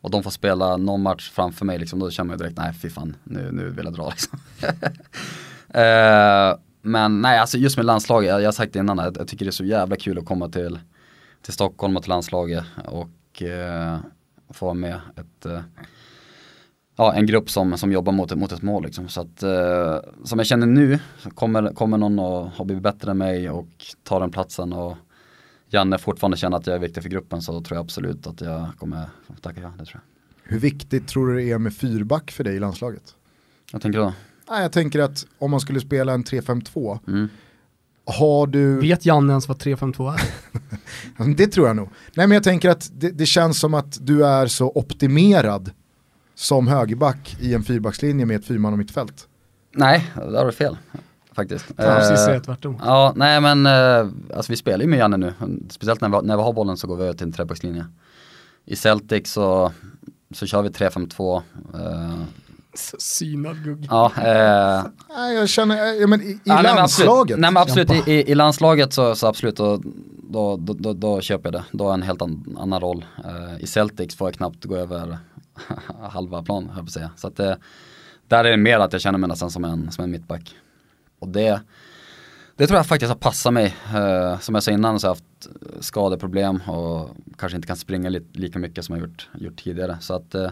[0.00, 2.90] och de får spela någon match framför mig liksom, då känner man direkt, nej fy
[2.90, 4.38] fan, nu, nu vill jag dra liksom.
[5.80, 9.28] eh, men nej, alltså just med landslaget, jag, jag har sagt det innan, jag, jag,
[9.28, 10.78] tycker det är så jävla kul att komma till,
[11.42, 13.98] till Stockholm och till landslaget och eh,
[14.50, 15.60] få vara med ett eh,
[16.96, 18.84] ja, en grupp som, som jobbar mot, mot ett mål.
[18.84, 19.08] Liksom.
[19.08, 20.98] Så att, eh, som jag känner nu,
[21.34, 23.68] kommer, kommer någon att ha blivit bättre än mig och
[24.02, 24.96] ta den platsen och
[25.68, 28.66] Janne fortfarande känner att jag är viktig för gruppen så tror jag absolut att jag
[28.78, 29.08] kommer
[29.40, 30.52] tacka ja, det tror jag.
[30.52, 33.14] Hur viktigt tror du det är med fyrback för dig i landslaget?
[33.72, 34.12] Vad tänker då?
[34.50, 37.28] Nej, jag tänker att om man skulle spela en 3-5-2 mm.
[38.06, 38.80] Har du...
[38.80, 40.14] Vet Janne ens vad 3-5-2
[41.18, 41.34] är?
[41.36, 41.88] det tror jag nog.
[42.14, 45.70] Nej men jag tänker att det, det, känns som att du är så optimerad
[46.34, 49.28] som högerback i en fyrbackslinje med ett fyrman och mittfält.
[49.72, 50.76] Nej, det har du fel
[51.34, 51.66] faktiskt.
[51.76, 52.80] Ja, precis uh, tvärtom.
[52.84, 55.34] Ja, nej men uh, alltså vi spelar ju med Janne nu.
[55.70, 57.86] Speciellt när vi, när vi har bollen så går vi över till en trebackslinje.
[58.64, 59.72] I Celtic så,
[60.34, 61.42] så kör vi 3-5-2.
[61.74, 62.22] Uh,
[62.98, 63.86] Synad gugg.
[63.90, 67.38] Ja, eh, nej, jag känner, ja, men i, i ja, landslaget.
[67.38, 69.80] Nej men absolut, nej, men absolut i, i, landslaget så, så absolut, då,
[70.22, 71.64] då, då, då, då köper jag det.
[71.72, 73.04] Då har jag en helt an, annan roll.
[73.24, 75.18] Uh, I Celtic får jag knappt gå över
[76.00, 77.10] halva plan, höll jag på att säga.
[77.16, 77.58] Så att det,
[78.28, 80.56] där är det mer att jag känner mig nästan som en, som en mittback.
[81.18, 81.60] Och det,
[82.56, 83.76] det tror jag faktiskt har passat mig.
[83.94, 88.08] Eh, som jag sa innan så har jag haft skadeproblem och kanske inte kan springa
[88.08, 89.96] li lika mycket som jag gjort, gjort tidigare.
[90.00, 90.50] Så att eh,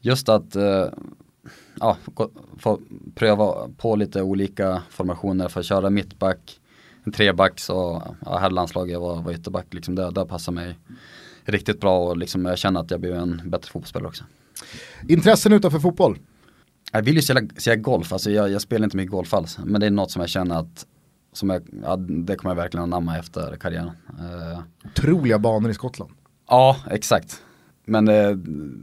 [0.00, 0.86] just att eh,
[1.80, 1.96] ja,
[2.58, 2.80] få
[3.14, 6.60] pröva på lite olika formationer för att köra mittback,
[7.04, 9.74] en treback och ja, här landslaget var, var ytterback.
[9.74, 10.78] Liksom det, det passar mig
[11.46, 14.24] riktigt bra och liksom jag känner att jag blir en bättre fotbollsspelare också.
[15.08, 16.18] Intressen utanför fotboll?
[16.92, 19.58] Jag vill ju säga golf, alltså jag, jag, spelar inte mycket golf alls.
[19.64, 20.86] Men det är något som jag känner att
[21.32, 23.90] som jag, ja, det kommer jag verkligen anamma efter karriären.
[24.20, 26.12] Uh, Otroliga banor i Skottland.
[26.48, 27.42] Ja, exakt.
[27.84, 28.36] Men eh,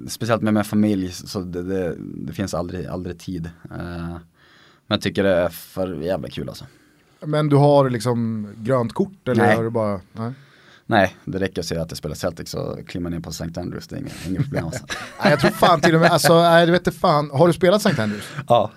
[0.07, 3.45] speciellt med min familj så det, det, det, finns aldrig, aldrig tid.
[3.45, 4.17] Eh,
[4.87, 6.65] men jag tycker det är för jävla kul alltså.
[7.25, 9.55] Men du har liksom grönt kort eller nej.
[9.55, 10.01] har du bara?
[10.13, 10.33] Nej.
[10.85, 13.59] Nej, det räcker att säga att jag spelar Celtic så klimmar ner på St.
[13.59, 14.65] Andrews, det är inget, inget problem.
[14.65, 14.83] Alltså.
[15.23, 17.85] nej, jag tror fan till och med, alltså, nej, du vet fan, har du spelat
[17.85, 18.01] St.
[18.01, 18.23] Andrews?
[18.47, 18.71] Ja.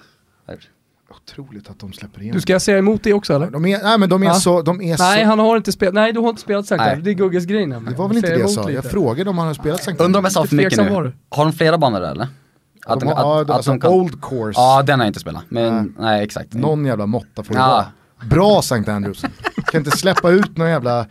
[1.10, 2.36] Otroligt att de släpper igenom.
[2.36, 3.50] Du ska jag säga emot det också eller?
[3.50, 4.34] De är, nej men de är Va?
[4.34, 5.28] så, de är Nej, så...
[5.28, 7.92] han har inte spelat, nej du har inte spelat Sankt det är Gugges grej nämligen.
[7.92, 10.18] Det var väl inte det jag sa, jag frågade om han har spelat Sankt Undrar
[10.18, 11.12] om jag sa för mycket nu.
[11.28, 12.28] Har de flera banor där eller?
[12.86, 15.42] Att de, har, att alltså de kan- Old Course, Ja, den har jag inte spelat.
[15.48, 15.92] Men Nej.
[15.98, 16.54] nej, exakt.
[16.54, 17.68] någon jävla måtta får det Ja.
[17.68, 18.28] vara.
[18.30, 19.24] Bra Sankt Andrews.
[19.76, 21.06] Kan inte släppa ut någon jävla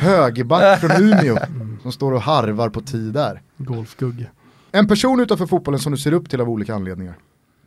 [0.00, 1.38] högerback från Umeå
[1.82, 3.42] som står och harvar på tid där.
[3.56, 4.30] Golfgugge.
[4.72, 7.14] En person utanför fotbollen som du ser upp till av olika anledningar.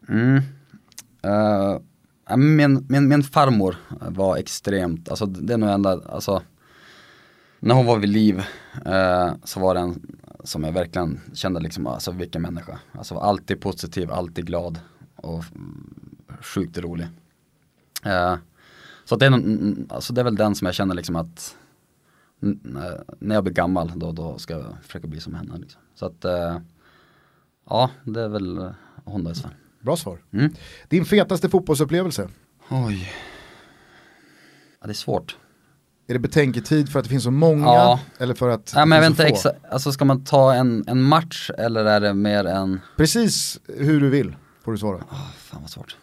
[0.10, 0.42] Mm.
[1.22, 6.42] Ja, min, min, min farmor var extremt, alltså det är nog enda, alltså
[7.60, 8.44] när hon var vid liv
[8.86, 12.80] eh, så var det en som jag verkligen kände liksom, alltså vilken människa.
[12.92, 14.80] Alltså alltid positiv, alltid glad
[15.16, 15.44] och
[16.42, 17.08] sjukt rolig.
[18.04, 18.36] Eh,
[19.06, 19.34] så det, är,
[19.90, 21.56] alltså det är väl den som jag känner liksom att
[23.20, 25.58] när jag blir gammal då, då ska jag försöka bli som henne.
[25.58, 25.82] Liksom.
[25.96, 26.58] Så att eh,
[27.70, 28.72] ja, det är väl eh,
[29.06, 29.52] hon då i fall.
[29.82, 30.20] Bra svar.
[30.32, 30.54] Mm.
[30.90, 32.30] Din fetaste fotbollsupplevelse?
[32.70, 33.12] Oj.
[34.82, 35.38] Ja, det är svårt.
[36.08, 37.66] Är det betänketid för att det finns så många?
[37.66, 38.00] Ja.
[38.20, 39.52] Eller för att Ja, men det jag vet inte få?
[39.72, 44.10] alltså ska man ta en, en match eller är det mer en, Precis hur du
[44.10, 44.98] vill får du svara.
[44.98, 45.98] oh, fan vad svårt.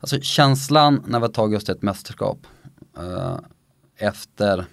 [0.00, 2.38] Alltså känslan när vi har tagit oss till ett mästerskap
[2.98, 3.36] eh,
[3.98, 4.64] efter,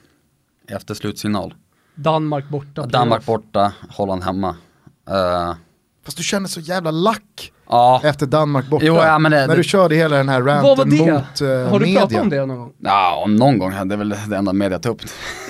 [0.67, 1.53] efter slutsignal.
[1.95, 2.85] Danmark borta.
[2.85, 4.55] Danmark borta, Holland hemma.
[5.09, 5.53] Eh,
[6.05, 8.85] Fast du känner så jävla lack ja, efter Danmark borta.
[8.85, 11.13] Jo, ja, men det- när du det- körde hela den här Vad var ranten det?
[11.13, 11.99] mot eh, har du media.
[12.01, 12.73] pratat om det någon gång?
[12.79, 15.01] ja, om någon gång, det är väl det enda media tar upp.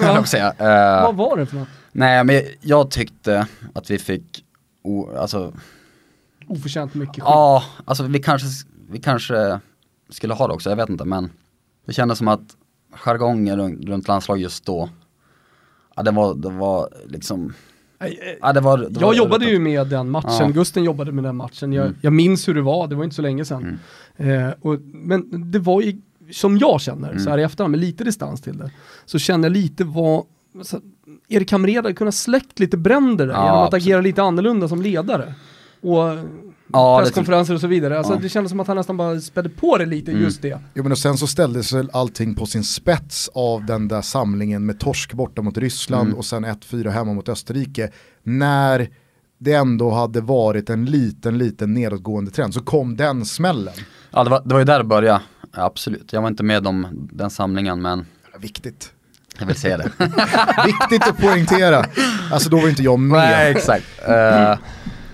[0.01, 0.25] Ja.
[0.25, 0.47] säga.
[0.57, 1.67] Eh, Vad var det för något?
[1.91, 4.43] nej, men jag tyckte att vi fick,
[4.84, 5.53] o, alltså
[6.49, 7.23] Oförtjänt mycket skit.
[7.25, 8.47] Ja, alltså vi kanske,
[8.89, 9.59] vi kanske
[10.09, 11.29] skulle ha det också, jag vet inte men
[11.85, 12.55] det kändes som att
[12.91, 13.57] jargongen
[13.88, 14.89] runt, landslag just då,
[15.95, 17.53] ja det var, det var liksom,
[17.99, 18.07] eh,
[18.41, 20.47] ja det var, det var Jag jobbade ju med den matchen, Ja.
[20.47, 21.73] Gusten jobbade med den matchen.
[21.73, 21.97] Jag, Mm.
[22.01, 23.79] jag minns hur det var, det var inte så länge sedan.
[24.15, 27.23] Eh, och, men det var ju, som jag känner, Mm.
[27.23, 28.71] så här i efterhand, med lite distans till det,
[29.05, 30.25] så kände jag lite vad,
[30.63, 30.79] så,
[31.27, 33.83] Erik Hamrén hade kunnat släckt lite bränder där, Ja, genom att absolut.
[33.83, 35.33] agera lite annorlunda som ledare.
[35.81, 36.03] Och
[36.74, 37.97] Ja, det presskonferenser och så vidare.
[37.97, 38.20] Alltså Ja.
[38.22, 40.24] det kändes som att han nästan bara spädde på det lite, Mm.
[40.24, 40.59] just det.
[40.74, 44.65] Jo men och sen så ställdes väl allting på sin spets av den där samlingen
[44.65, 46.18] med torsk borta mot Ryssland Mm.
[46.18, 47.89] och sen 1-4 hemma mot Österrike.
[48.24, 48.89] När
[49.39, 53.74] det ändå hade varit en liten, liten nedåtgående trend så kom den smällen.
[54.11, 55.22] ja det var, det var ju där det började,
[55.55, 56.13] ja, absolut.
[56.13, 58.05] Jag var inte med om den samlingen men
[58.39, 58.91] Viktigt.
[59.39, 59.91] jag vill säga det.
[60.65, 61.86] Viktigt att poängtera.
[62.32, 63.20] Alltså då var inte jag med.
[63.20, 63.86] Nej exakt.
[64.07, 64.57] Eh,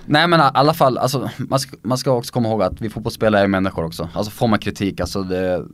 [0.06, 2.90] nej men i alla fall, alltså, man, ska, man ska också komma ihåg att vi
[2.90, 4.08] fotbollsspelare är människor också.
[4.12, 5.64] Alltså får man kritik, alltså det,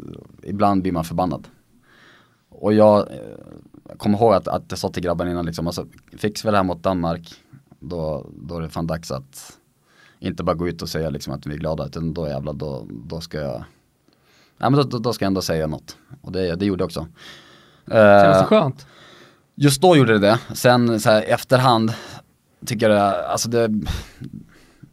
[0.42, 1.48] ibland blir man förbannad.
[2.48, 5.86] Och jag eh, kommer ihåg att, att jag sa till grabbarna innan liksom, alltså
[6.18, 7.34] fixar vi det här mot Danmark,
[7.80, 9.58] då, då är det fan dags att
[10.18, 12.86] inte bara gå ut och säga liksom att vi är glada, utan då jävlar, då,
[12.90, 13.64] då ska jag
[14.60, 15.96] Ja men då, då, då ska jag ändå säga något.
[16.22, 17.00] Och det, det gjorde jag också.
[17.00, 18.86] Känns det Eh, skönt?
[19.54, 21.92] Just då gjorde det det, sen så här, efterhand
[22.66, 23.68] tycker jag, alltså det,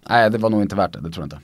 [0.10, 1.40] nej det var nog inte värt det, det tror jag inte.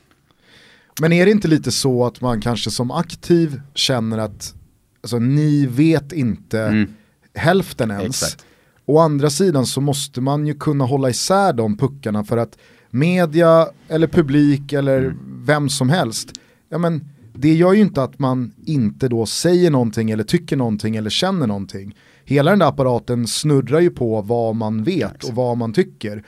[1.01, 4.55] Men är det inte lite så att man kanske som aktiv känner att
[5.01, 6.93] alltså, ni vet inte Mm.
[7.35, 8.23] hälften ens.
[8.23, 8.45] Exakt.
[8.85, 12.57] Å andra sidan så måste man ju kunna hålla isär de puckarna för att
[12.89, 15.17] media eller publik eller Mm.
[15.45, 16.31] vem som helst,
[16.69, 20.95] ja men det gör ju inte att man inte då säger någonting eller tycker någonting
[20.95, 21.95] eller känner någonting.
[22.25, 26.23] Hela den där apparaten snurrar ju på vad man vet och vad man tycker.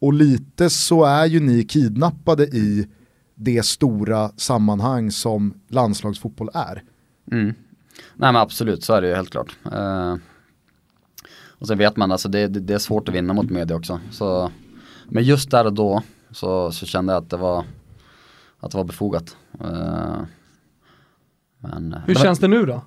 [0.00, 2.88] Och lite så är ju ni kidnappade i
[3.34, 6.82] det stora sammanhang som landslagsfotboll är.
[7.32, 7.46] Mm.
[8.14, 9.56] Nej men absolut, så är det ju helt klart.
[9.72, 10.16] Eh,
[11.58, 14.00] och sen vet man, alltså det, det, det är svårt att vinna mot media också.
[14.10, 14.50] Så,
[15.08, 17.64] men just där och då så, så kände jag att det var,
[18.60, 19.36] att det var befogat.
[19.60, 20.20] Eh,
[21.58, 22.82] men, Hur men- känns det nu då?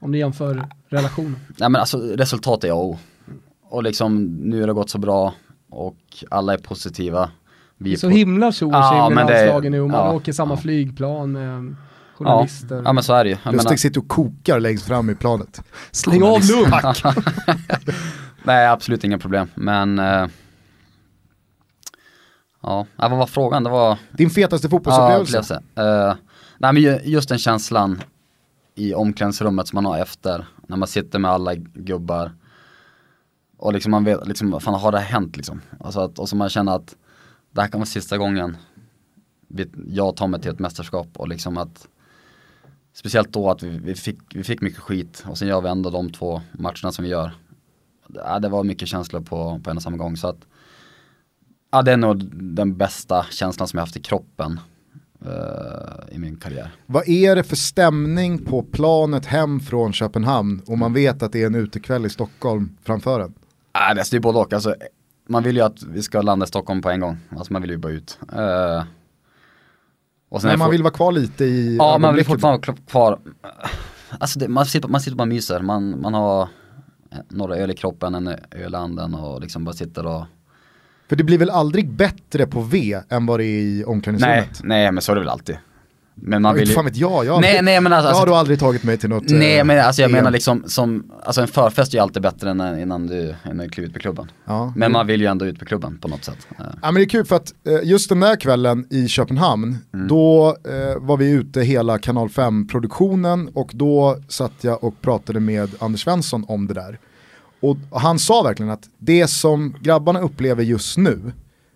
[0.00, 1.36] Om ni jämför relationen.
[1.58, 2.98] Nej men alltså resultat är A och.
[3.64, 5.34] Och liksom nu har det gått så bra
[5.70, 5.96] och
[6.30, 7.30] alla är positiva.
[7.78, 10.00] Vi Det är är så på- himla tjo och Ja, det- landslagen nu och man
[10.06, 10.60] ja, åker samma ja.
[10.60, 11.74] flygplan med ja,
[12.16, 12.82] journalister.
[12.84, 13.36] ja men så är det ju.
[13.44, 15.62] Jag Lustig menar- sitter och kokar längst fram i planet.
[15.90, 16.72] Släng av lugn!
[18.42, 20.26] Nej absolut inga problem men eh,
[22.62, 23.64] Ja, ja, vad var frågan?
[23.64, 25.38] Det var Din fetaste Ja, fotbollsupplevelse?
[25.38, 25.62] upplevelse.
[26.10, 26.14] Eh,
[26.62, 28.00] nej men just den känslan
[28.74, 32.32] i omklädningsrummet som man har efter, när man sitter med alla gubbar
[33.56, 35.60] och liksom man vet, liksom, fan har det hänt liksom?
[35.80, 36.96] Alltså att, och så man känner att
[37.50, 38.56] det här kan vara sista gången
[39.86, 41.88] jag tar mig till ett mästerskap och liksom att
[42.94, 45.90] Speciellt då att vi, vi, fick, vi fick mycket skit och sen gör vi ändå
[45.90, 47.32] de två matcherna som vi gör.
[48.14, 50.46] Ja, det var mycket känslor på, på en och samma gång så att
[51.70, 54.60] Ja det är nog den bästa känslan som jag haft i kroppen
[56.10, 56.70] i min karriär.
[56.86, 61.42] Vad är det för stämning på planet hem från Köpenhamn och man vet att det
[61.42, 63.34] är en utekväll i Stockholm framför en?
[63.74, 64.52] Nej, det är både och.
[64.52, 64.74] Alltså,
[65.28, 67.16] man vill ju att vi ska landa i Stockholm på en gång.
[67.36, 68.18] Alltså man vill ju bara ut.
[68.32, 68.84] Eh,
[70.28, 73.18] och Men man vill vara kvar lite i Ja, man vill fortfarande vara kvar.
[74.18, 75.60] Alltså det, man, sitter, man sitter bara myser.
[75.60, 76.42] Man, man har
[77.10, 80.24] eh, några öl i kroppen, en öl i anden och liksom bara sitter och
[81.12, 84.60] För det blir väl aldrig bättre på V än vad det är i Nej, omklädningsrummet?
[84.64, 85.56] nej men så är det väl alltid.
[86.14, 86.74] Men man vill ju...
[86.74, 88.98] fan vet jag, jag, Nej, nej men alltså, jag har alltså då aldrig tagit mig
[88.98, 90.12] till något Nej eh, men alltså jag EM.
[90.16, 93.68] menar liksom som, alltså en förfest är ju alltid bättre än innan du, innan du
[93.68, 94.30] kliver ut på klubben.
[94.44, 94.72] Ja.
[94.76, 96.46] Men man vill ju ändå ut på klubben på något sätt.
[96.50, 99.78] Eh, Ja men det är kul för att eh, just den där kvällen i Köpenhamn,
[99.94, 100.08] Mm.
[100.08, 105.70] då eh, var vi ute hela kanal 5-produktionen och då satt jag och pratade med
[105.78, 106.98] Anders Svensson om det där.
[107.62, 111.32] Och han sa verkligen att det som grabbarna upplever just nu,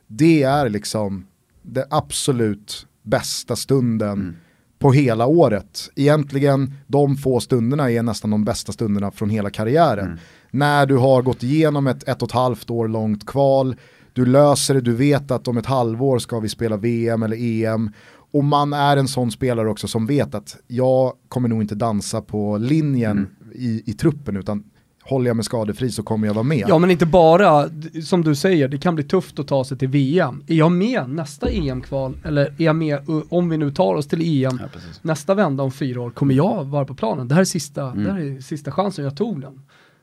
[0.07, 1.27] det är liksom
[1.63, 4.35] det absolut bästa stunden Mm.
[4.79, 5.91] på hela året.
[5.97, 10.07] Egentligen de få stunderna är nästan de bästa stunderna från hela karriären.
[10.07, 10.19] Mm.
[10.51, 13.77] När du har gått igenom ett ett och ett halvt år långt kval,
[14.13, 17.91] du löser det, du vet att om ett halvår ska vi spela VM eller EM.
[18.33, 22.21] Och man är en sån spelare också som vet att jag kommer nog inte dansa
[22.23, 23.29] på linjen Mm.
[23.55, 24.65] i, i truppen utan
[25.09, 26.65] håller jag mig skadefri så kommer jag vara med.
[26.69, 27.69] Ja men inte bara,
[28.05, 30.43] som du säger, det kan bli tufft att ta sig till VM.
[30.47, 32.99] Är jag med nästa EM-kval, eller är jag med,
[33.29, 36.65] om vi nu tar oss till EM, ja, nästa vända om fyra år, kommer jag
[36.65, 37.29] vara på planen?
[37.29, 38.05] Det här är sista, Mm.
[38.05, 39.61] det här är sista chansen jag tog den.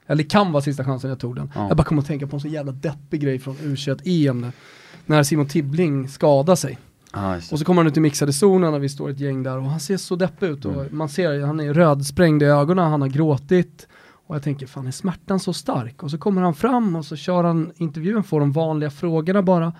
[0.07, 1.51] Eller kan vara sista chansen jag tog den.
[1.55, 1.67] Ja.
[1.67, 4.51] Jag bara kommer att tänka på en så jävla deppig grej från U21-EM nu.
[5.05, 6.77] När Simon Tibbling skadade sig.
[7.13, 7.51] Det.
[7.51, 9.63] Och så kommer han ut i mixade zonen och vi står ett gäng där och
[9.63, 10.87] han ser så deppig ut och Mm.
[10.97, 13.87] man ser, han är rödsprängd i ögonen, han har gråtit.
[14.33, 16.03] Och jag tänker, fan är smärtan så stark?
[16.03, 19.73] Och så kommer han fram och så kör han intervjun, får de vanliga frågorna bara.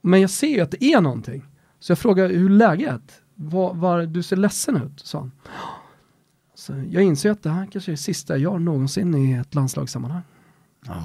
[0.00, 1.44] Men jag ser ju att det är någonting.
[1.80, 3.22] Så jag frågar, hur läget?
[3.34, 5.32] Var, var, du ser ledsen ut, sa han.
[6.54, 9.54] Så jag inser att det här kanske är det sista jag gör någonsin i ett
[9.54, 10.22] landslagssammanhang.
[10.86, 11.02] Fan.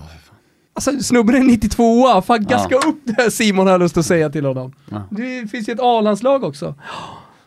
[0.73, 4.29] Alltså snubben är 92 fan gaska upp det här Simon har jag lust att säga
[4.29, 4.73] till honom.
[4.89, 5.03] Ja.
[5.11, 6.75] Det finns ju ett A-landslag också.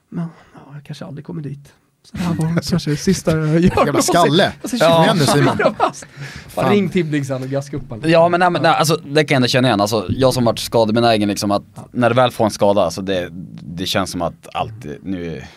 [0.08, 1.74] Men ja, jag kanske aldrig kommer dit.
[2.04, 4.52] Så det här var kanske det sista jag gör Jävla skalle.
[4.62, 4.94] Alltså, Ja.
[4.94, 5.74] Kom igen nu Simon.
[6.48, 8.10] Fan, ring Tibbling sen och gaska upp honom.
[8.10, 10.44] Ja men, nej, men nej, alltså, det kan jag ändå känna igen, alltså, jag som
[10.44, 13.28] varit skadebenägen liksom att när du väl får en skada, alltså, det,
[13.62, 15.48] det känns som att allt, är- nu är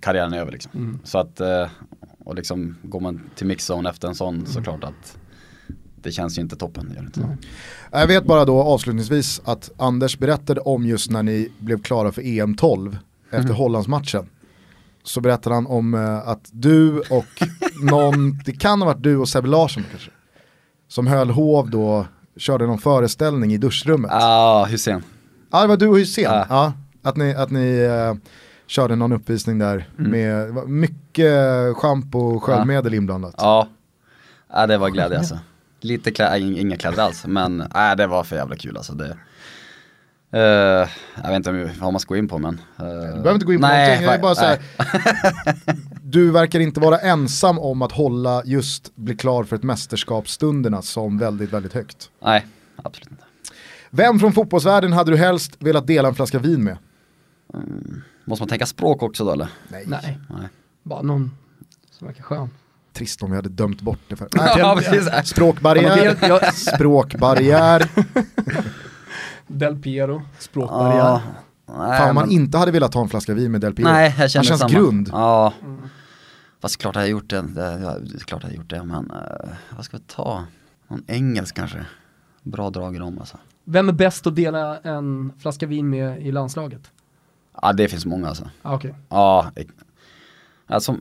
[0.00, 0.70] karriären över liksom.
[0.74, 0.98] Mm.
[1.04, 1.66] Så att, eh,
[2.24, 5.16] och liksom går man till mixzone efter en sån såklart att
[6.02, 6.92] det känns ju inte toppen.
[6.94, 7.36] Gör inte.
[7.92, 12.22] Jag vet bara då avslutningsvis att Anders berättade om just när ni blev klara för
[12.22, 12.96] EM12
[13.30, 13.56] efter Mm.
[13.56, 14.26] Hollandsmatchen.
[15.06, 17.26] Så berättade han om eh, att du och
[17.90, 20.10] någon, det kan ha varit du och Sebbe Larsson kanske,
[20.88, 24.10] som höll hov då, körde någon föreställning i duschrummet.
[24.14, 25.02] Ja, Ah, Hussein.
[25.50, 26.24] det var du och Hysén.
[26.32, 26.46] Ja.
[26.48, 28.14] Ja, att ni, att ni eh,
[28.66, 30.10] körde någon uppvisning där Mm.
[30.10, 33.34] med mycket schampo och sköljmedel inblandat.
[33.38, 33.68] Ja,
[34.52, 35.38] ja det var glädje alltså.
[35.80, 38.92] Lite kläder, inga kläder alls, men nej, det var för jävla kul alltså.
[38.94, 39.16] Det,
[40.36, 40.88] eh,
[41.22, 42.54] jag vet inte vad man ska gå in på men.
[42.54, 45.76] Uh, Du behöver inte gå in på nej, någonting, jag är bara så här, nej.
[46.02, 51.18] du verkar inte vara ensam om att hålla just bli klar för ett mästerskapsstunderna som
[51.18, 52.10] väldigt, väldigt högt.
[52.22, 53.24] Nej, absolut inte.
[53.90, 56.78] Vem från fotbollsvärlden hade du helst velat dela en flaska vin med?
[58.24, 59.48] Måste man tänka språk också då eller?
[59.68, 60.18] Nej, Nej.
[60.82, 61.30] bara någon
[61.90, 62.50] som verkar skön.
[62.92, 64.28] Trist om vi hade dömt bort det för.
[64.34, 65.28] Ja, precis.
[65.30, 67.88] Språkbarriär, språkbarriär.
[69.46, 70.98] Del Piero, språkbarriär.
[70.98, 71.22] Ja,
[71.78, 73.88] nej, Fan om man men- inte hade velat ta en flaska vin med Del Piero.
[73.88, 74.72] Nej, jag känner Han känns samma.
[74.72, 75.08] grund.
[75.12, 75.52] Ja.
[76.62, 78.82] Fast klart jag har gjort det, det, ja, det är klart jag har gjort det,
[78.84, 80.44] men eh, vad ska vi ta?
[80.88, 81.78] Någon engelsk kanske?
[82.42, 83.36] Bra drag i dem alltså.
[83.64, 86.90] Vem är bäst att dela en flaska vin med i landslaget?
[87.62, 88.50] Ja det finns många alltså.
[88.62, 88.94] Ah, Okej.
[89.08, 89.66] Ja, jag-
[90.66, 90.96] alltså,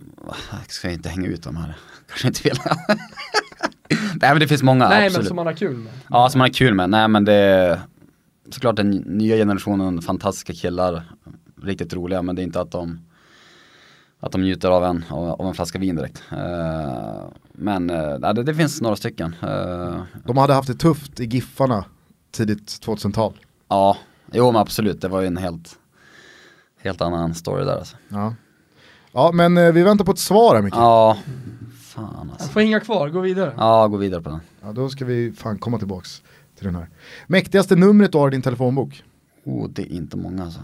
[0.51, 1.75] jag ska inte hänga ut de här,
[2.07, 2.57] kanske inte vill.
[4.21, 5.17] Nej men det finns många, Nej absolut.
[5.23, 5.93] men som man har kul med.
[6.09, 6.89] Ja, som man har kul med.
[6.89, 7.81] Nej men det är
[8.55, 11.03] såklart den nya generationen fantastiska killar,
[11.61, 12.99] riktigt roliga, men det är inte att de
[14.19, 16.23] att de njuter av en, av, en flaska vin direkt.
[16.31, 19.35] Eh, men eh, det, det finns några stycken.
[19.41, 21.85] Eh, De hade haft det tufft i Giffarna
[22.31, 23.33] tidigt 2000-tal.
[23.69, 23.97] ja,
[24.31, 25.79] jo men absolut, det var ju en helt,
[26.81, 27.95] helt annan story där alltså.
[28.09, 28.35] Ja.
[29.11, 30.75] ja, men vi väntar på ett svar här Micke.
[30.75, 31.17] Ja,
[31.81, 32.49] fan Jag alltså.
[32.49, 33.53] får hänga kvar, gå vidare.
[33.57, 34.39] Ja, gå vidare på den.
[34.61, 36.21] Ja, då ska vi fan komma tillbaks
[36.55, 36.89] till den här.
[37.27, 39.03] Mäktigaste numret du har i din telefonbok?
[39.43, 40.59] Oh, det är inte många alltså.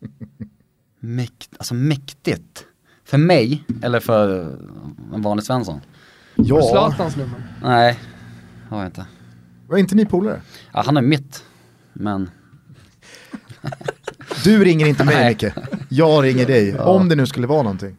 [1.00, 2.66] Mäkt, alltså mäktigt.
[3.04, 4.40] För mig, eller för
[5.14, 5.74] en vanlig Svensson?
[5.74, 7.42] Har Ja, Zlatans nummer?
[7.62, 7.98] Nej,
[8.68, 9.06] har jag inte.
[9.68, 10.42] var inte ni polare?
[10.72, 11.44] Ja, han är mitt,
[11.92, 12.30] men
[14.44, 15.28] Du ringer inte mig.
[15.28, 15.52] Micke,
[15.88, 16.78] jag ringer dig.
[16.78, 17.96] Om det nu skulle vara någonting.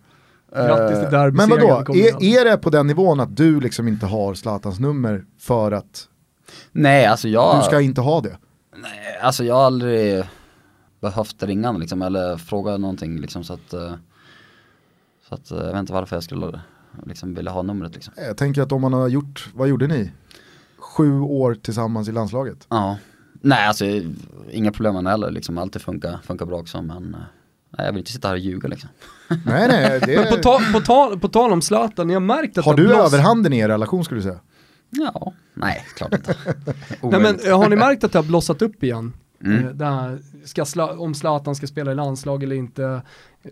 [0.56, 4.06] Grattis till derby Men vadå, är, är det på den nivån att du liksom inte
[4.06, 6.08] har Zlatans nummer för att
[6.76, 7.60] Nej, alltså jag...
[7.60, 8.38] du ska inte ha det?
[8.76, 10.24] Nej, alltså jag har aldrig
[11.02, 13.94] behövt ringa liksom, eller fråga någonting liksom så att eh,
[15.30, 16.62] Så att eh, jag vet inte varför jag skulle
[17.06, 18.14] liksom vilja ha numret liksom.
[18.18, 20.12] Jag tänker att om man har gjort, vad gjorde ni?
[20.78, 22.68] Sju år tillsammans i landslaget.
[22.70, 22.98] Ja.
[23.42, 23.86] Nej alltså
[24.52, 27.20] inga problem med det heller liksom, alltid funkar, funkar bra också men eh,
[27.78, 28.90] Nej jag vill inte sitta här och ljuga liksom.
[29.46, 30.44] Nej nej, Men på, det...
[30.44, 33.14] ta, på, tal, på tal om Zlatan, ni har märkt att Har det du blåst-
[33.14, 34.40] överhanden i er relation skulle du säga?
[34.96, 36.36] Ja, nej klart inte.
[37.02, 39.14] Nej men eh, har ni märkt att det har blossat upp igen?
[39.46, 39.66] Mm.
[39.68, 43.02] Eh, Det här, ska Zla- om Zlatan ska spela i landslag eller inte.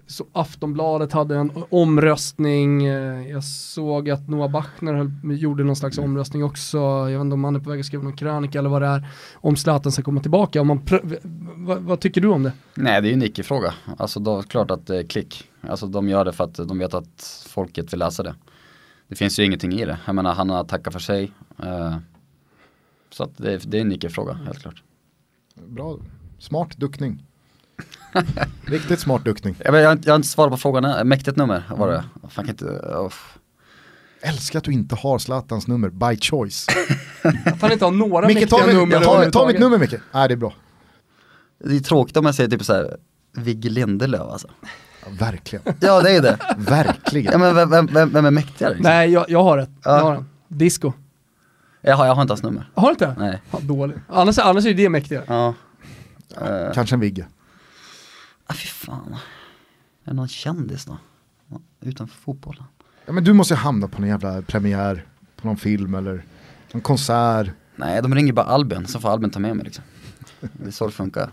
[0.07, 5.97] Så Aftonbladet hade en omröstning, eh, jag såg att Noah Bachner höll, gjorde någon slags
[5.97, 8.69] omröstning också, jag vet inte om han är på väg att skriva någon krönika eller
[8.69, 10.61] vad det är, om Zlatan ska komma tillbaka.
[10.61, 11.17] Om man pr-
[11.55, 12.51] vad, vad tycker du om det?
[12.73, 13.73] Nej det är ju en icke-fråga.
[13.97, 15.43] Alltså då klart att det är klick.
[15.69, 18.35] Alltså de gör det för att de vet att folket vill läsa det.
[19.11, 19.97] Det finns ju ingenting i det.
[20.05, 21.31] Jag menar han har tackat för sig.
[21.63, 21.97] Eh,
[23.09, 24.83] så att det, det är en icke-fråga helt klart.
[25.67, 25.97] Bra,
[26.39, 27.25] smart duckning.
[28.65, 29.55] Riktigt smart duckning.
[29.65, 31.07] Jag, jag, jag har inte svarat på frågan, än.
[31.07, 32.03] mäktigt nummer var det.
[32.29, 32.65] Fan kan inte,
[33.05, 33.37] uff.
[34.21, 36.67] Älskar att du inte har Zlatans nummer by choice.
[37.45, 39.93] Att han inte har några Micke, mäktiga ta, mitt- nummer ta, ta mitt nummer Micke.
[40.13, 40.53] Nej det är bra.
[41.63, 42.97] Det är tråkigt om jag säger typ såhär
[43.37, 44.47] Vigge Lindelöf alltså.
[45.03, 45.65] Ja, verkligen.
[45.79, 46.39] Ja det är ju det.
[46.57, 47.31] Verkligen.
[47.31, 48.73] Ja men vem, vem, vem, är mäktigare?
[48.73, 48.91] Liksom?
[48.91, 49.69] Nej, jag, jag har ett.
[49.83, 49.97] Ja.
[49.97, 50.29] Jag har en.
[50.47, 50.93] Disco.
[51.81, 52.69] Jag, har, jag har inte hans nummer.
[52.75, 53.15] Har du inte?
[53.17, 53.41] Nej.
[53.51, 53.97] Ja, dålig.
[54.09, 55.23] Annars, annars är det mäktigare.
[55.27, 55.53] Ja.
[56.41, 57.27] Uh, Kanske en Vigge.
[58.47, 59.15] ah, fy fan.
[60.05, 60.97] Är det någon kändis då?
[61.81, 62.63] Utanför fotbollen?
[63.05, 66.23] Ja, men du måste ju hamna på någon jävla premiär, på någon film eller
[66.71, 67.47] en konsert.
[67.75, 69.83] Nej, de ringer bara Albin, så får Albin ta med mig liksom.
[70.39, 71.31] Det är så det funkar.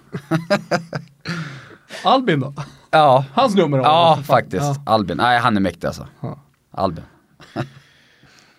[2.05, 2.55] Albin då?
[2.91, 4.63] Ja, Hans nummer ja faktiskt.
[4.63, 4.83] Ja.
[4.87, 6.07] Albin, nej han är mäktig alltså.
[6.21, 6.39] Ja.
[6.71, 7.05] Albin.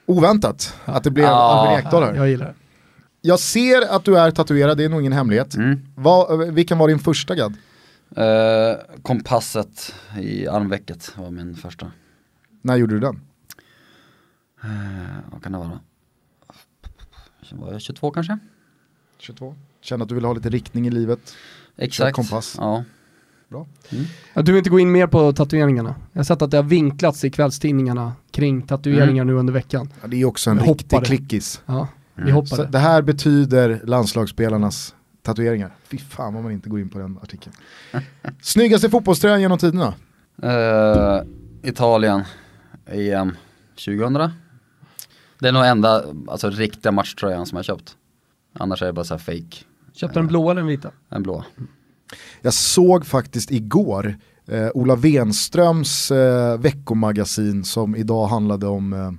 [0.05, 1.31] Oväntat att det blev Ja.
[1.31, 2.13] Albin Ekdal här.
[2.13, 2.53] Jag gillar det.
[3.21, 5.55] Jag ser att du är tatuerad, det är nog ingen hemlighet.
[5.55, 5.79] Mm.
[5.95, 7.53] Vad- vilken var din första gadd?
[8.15, 11.91] Eh, kompasset i armvecket var min första.
[12.61, 13.21] När gjorde du den?
[14.63, 14.69] Eh,
[15.31, 15.79] vad kan det vara?
[17.51, 18.37] Var jag 22 kanske?
[19.17, 19.55] 22.
[19.81, 21.35] Kände att du ville ha lite riktning i livet.
[21.77, 22.15] Exakt.
[22.15, 22.55] kompass.
[22.57, 22.83] Ja.
[23.51, 25.95] Ja, Du vill inte gå in mer på tatueringarna.
[26.13, 29.89] Jag har sett att det har vinklats i kvällstidningarna kring tatueringar nu under veckan.
[30.01, 31.05] Ja, det är också en Jag riktig hoppade.
[31.05, 31.61] klickis.
[31.65, 32.33] Ja, vi Mm.
[32.33, 32.55] hoppade.
[32.55, 35.71] Så det här betyder landslagsspelarnas tatueringar.
[35.87, 37.55] Fy fan vad man inte går in på den artikeln.
[38.41, 39.93] Snyggaste fotbollströjan genom tiderna?
[40.43, 41.21] Eh,
[41.63, 42.23] Italien,
[42.85, 43.35] EM
[43.85, 44.29] 2000.
[45.39, 47.95] Det är nog enda, alltså riktiga matchtröjan som jag köpt.
[48.59, 49.57] Annars är det bara så här fake.
[49.93, 50.91] Köpte den blå eller den vita?
[51.09, 51.43] En blå.
[52.41, 59.11] Jag såg faktiskt igår eh, Ola Wenströms eh, veckomagasin som idag handlade om, eh,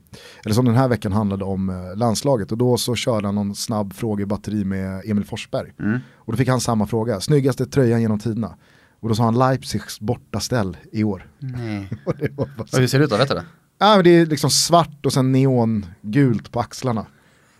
[0.45, 3.55] eller som den här veckan handlade om eh, landslaget och då så körde han någon
[3.55, 5.73] snabb frågebatteri med Emil Forsberg.
[5.81, 5.99] Mm.
[6.15, 8.57] Och då fick han samma fråga, snyggaste tröjan genom tiderna.
[9.01, 11.27] Och då sa han Leipzigs bortaställ i år.
[11.39, 11.89] Nej.
[12.07, 13.45] Och det, var bara så- hur ser det ut då, vet du det?
[13.79, 17.07] ja, men det är liksom svart och sen neongult på axlarna.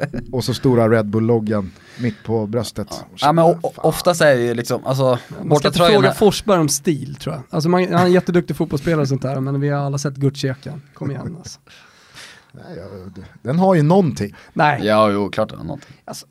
[0.33, 3.05] och så stora Red Bull-loggan mitt på bröstet.
[3.21, 6.59] Ja men o- o- oftast är det ju liksom, alltså Man ska inte fråga Forsberg
[6.61, 7.43] om stil tror jag.
[7.51, 10.15] Alltså man, han är en jätteduktig fotbollsspelare och sånt där, men vi har alla sett
[10.15, 10.81] Gucci-jackan.
[10.95, 11.61] Kom igen alltså.
[12.53, 12.85] Nej, ja,
[13.43, 14.35] den har ju någonting.
[14.53, 15.97] Nej, Ja, jo, klart det är någonting.
[16.05, 16.27] alltså.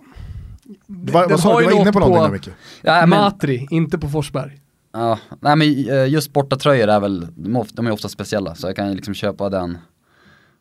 [0.87, 2.49] Vad, den vad sa har du, du var inne på någonting där Micke?
[2.81, 4.59] Ja, men, Matri, inte på Forsberg.
[4.93, 8.55] ja, nej men eh, just bortatröjor är väl, de är of- de är ofta speciella,
[8.55, 9.77] så jag kan ju liksom köpa den,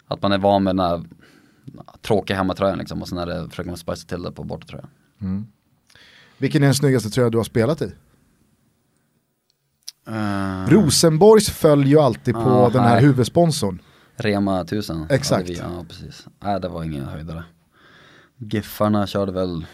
[0.08, 1.02] att man är van med den här
[2.02, 4.88] tråkiga hemmatröjan liksom, och sen är det, försöker man spicea till det på bortatröjan.
[6.38, 7.92] Vilken är den snyggaste tröja du har spelat i?
[10.08, 13.04] Uh, Rosenborgs följer ju alltid på Ah, den här nej.
[13.04, 13.82] huvudsponsorn.
[14.16, 15.06] Rema 1000.
[15.10, 15.48] Exakt.
[15.48, 16.26] vi, Ja, precis.
[16.40, 17.44] Nej, det var ingen höjdare.
[18.36, 19.66] Giffarna körde väl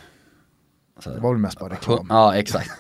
[1.01, 2.07] så Det var väl mest bara reklam.
[2.11, 2.71] Ja, exakt.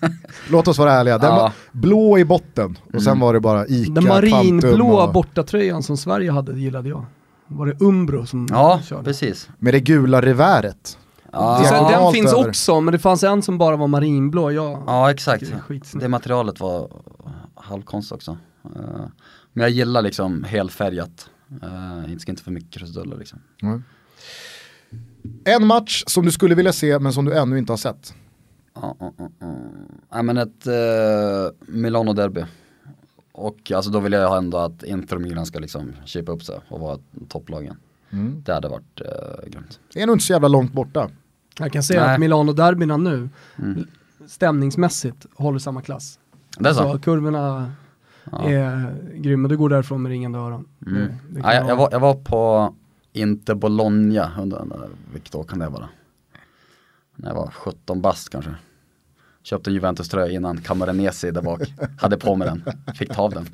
[0.50, 1.36] Låt oss vara ärliga, den Ja.
[1.42, 5.96] var blå i botten och sen var det bara Ica, Den marinblå och bortatröjan som
[5.96, 7.04] Sverige hade gillade jag.
[7.54, 9.04] Var det Umbro som Ja, körde?
[9.04, 9.48] precis.
[9.58, 10.98] med det gula reväret.
[11.32, 11.90] Ja, Så Ja.
[11.90, 12.48] den Allt finns över.
[12.48, 14.52] också, men det fanns en som bara var marinblå.
[14.52, 15.44] Jag, ja exakt.
[15.68, 16.00] det.
[16.00, 16.90] Det materialet var
[17.54, 18.36] halvkonst också.
[18.64, 18.70] Eh,
[19.52, 21.28] Men jag gillar liksom helfärgat.
[21.64, 23.38] Uh, inte ska inte för mycket krusiduller liksom.
[23.62, 23.82] Mm.
[25.44, 28.14] En match som du skulle vilja se men som du ännu inte har sett.
[28.74, 29.54] Ja, ja, ja, ja.
[30.14, 32.44] Nej men ett uh, Milano-derby.
[33.36, 36.42] Och alltså då vill jag ha ändå att Inter och Milan ska liksom kipa upp
[36.42, 37.76] sig och vara topplagen.
[38.10, 38.42] Mm.
[38.46, 39.80] Det hade varit uh, grymt.
[39.92, 41.10] Det är nog inte så jävla långt borta.
[41.58, 42.14] Jag kan säga Nej.
[42.14, 43.28] att Milano-derbyna nu,
[43.58, 43.86] Mm.
[44.26, 46.18] stämningsmässigt, håller samma klass.
[46.58, 46.82] Det är så?
[46.82, 47.72] Alltså, kurvorna
[48.32, 48.42] Ja.
[48.50, 49.48] är grymma.
[49.48, 50.68] Du går därifrån med ringande öron.
[50.86, 50.94] Mm.
[51.00, 52.74] Det, det Ja, jag, jag, var, jag var på
[53.12, 55.88] Inter Bologna, under, vilket år kan det vara?
[57.16, 58.54] När jag var 17 bast kanske.
[59.44, 61.60] Köpte en Juventus-tröja innan Camoranesi där bak,
[61.98, 62.64] hade på mig den,
[62.94, 63.48] fick ta av den.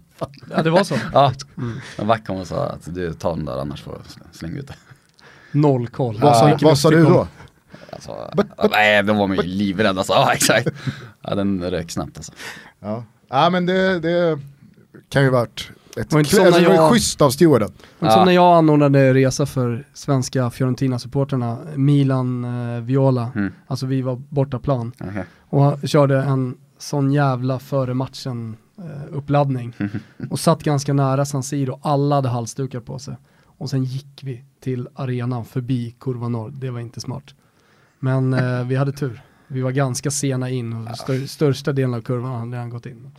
[0.50, 0.96] Ja, det var så.
[1.12, 2.08] Ja, Mm.
[2.08, 4.74] Wack kom och sa att du tar den där annars får jag slänga ut det.
[5.52, 6.18] Noll koll.
[6.20, 7.28] Vad sa, vad sa du då?
[7.90, 8.30] Alltså,
[8.70, 10.68] nej, då var man ju livrädd alltså, ja exakt.
[11.22, 12.32] Ja, den rök snabbt alltså.
[12.80, 14.38] Ja, ja men det, det
[15.08, 15.70] kan ju varit
[16.10, 17.70] när alltså, det var jag- schysst av stewarden.
[17.98, 18.14] Men Ja.
[18.16, 23.52] som när jag anordnade resa för svenska Fiorentina-supporterna, Milan eh, Viola, Mm.
[23.66, 25.24] alltså vi var bortaplan Okej.
[25.48, 28.84] och körde en sån jävla före matchen eh,
[29.16, 29.72] uppladdning
[30.30, 34.44] och satt ganska nära San Siro, alla hade halsdukar på sig och sen gick vi
[34.60, 37.24] till arenan förbi kurva norr, det var inte smart.
[37.98, 42.00] Men eh, vi hade tur, vi var ganska sena in och stör, största delen av
[42.00, 43.10] kurvan hade redan gått in.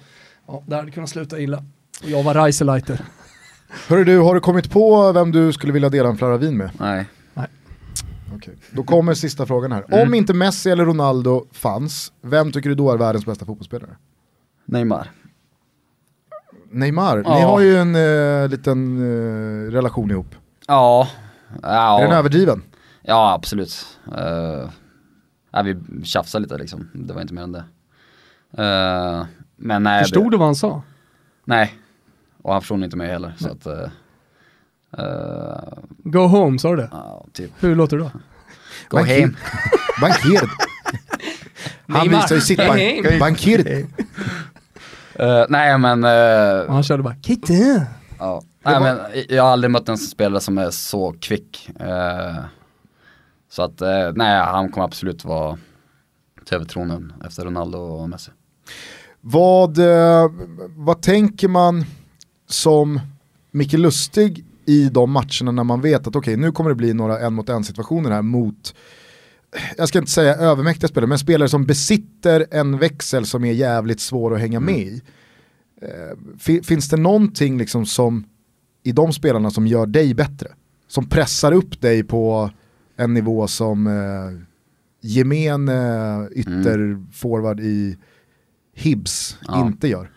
[0.47, 1.63] Ja, det hade kunnat sluta illa.
[2.01, 3.01] Jag var Reiseleiter.
[3.87, 6.71] Hörru du, har du kommit på vem du skulle vilja dela en flarra vin med?
[6.79, 7.05] Nej.
[8.35, 8.53] Okej.
[8.71, 9.85] Då kommer sista frågan här.
[9.87, 10.07] Mm.
[10.07, 13.95] Om inte Messi eller Ronaldo fanns, vem tycker du då är världens bästa fotbollsspelare?
[14.65, 15.11] Neymar.
[16.71, 17.47] Neymar, ni Ja.
[17.47, 20.35] har ju en eh, liten eh, relation ihop.
[20.67, 21.07] Ja.
[21.61, 22.63] Ja, Är den överdriven?
[23.01, 23.85] ja absolut.
[24.07, 24.69] Uh,
[25.51, 27.63] ja, vi tjafsade lite liksom, det var inte mer än det.
[28.57, 29.25] Eh,
[29.55, 30.01] men nej.
[30.03, 30.81] Förstod det, du vad han sa?
[31.45, 31.75] Nej.
[32.41, 33.33] Och han förstod inte mig heller.
[33.39, 33.89] Så att, eh,
[36.03, 36.89] Go home, sa du det?
[36.91, 38.11] ja, typ, Hur låter det då?
[38.89, 39.35] gå Bank- hem.
[40.01, 40.41] Bankir.
[41.87, 43.87] Han visar ju sitt bank bankir.
[45.15, 47.87] Eh, nej men, eh, Och han körde bara Kitte.
[48.19, 48.41] ja.
[48.63, 48.97] Nej, var- men
[49.29, 51.69] jag har aldrig mött en spelare som är så kvick.
[51.79, 52.35] Eh,
[53.49, 53.81] så att,
[54.15, 55.57] nej han kommer absolut vara
[56.45, 58.31] till övertronen efter Ronaldo och Messi.
[59.21, 59.77] Vad,
[60.77, 61.85] vad tänker man
[62.53, 62.99] som
[63.51, 67.19] Micke Lustig i de matcherna när man vet att okej nu kommer det bli några
[67.19, 68.75] en mot en situationer här mot
[69.77, 73.99] jag ska inte säga övermäktiga spelare, men spelare som besitter en växel som är jävligt
[73.99, 75.01] svår att hänga med i.
[75.81, 78.23] Eh, fi- finns det någonting liksom som
[78.83, 80.47] i de spelarna som gör dig bättre?
[80.87, 82.49] Som pressar upp dig på
[82.97, 84.41] en nivå som eh,
[85.01, 87.97] gemene ytterforward i
[88.75, 89.65] Hibs Ja.
[89.67, 90.11] inte gör.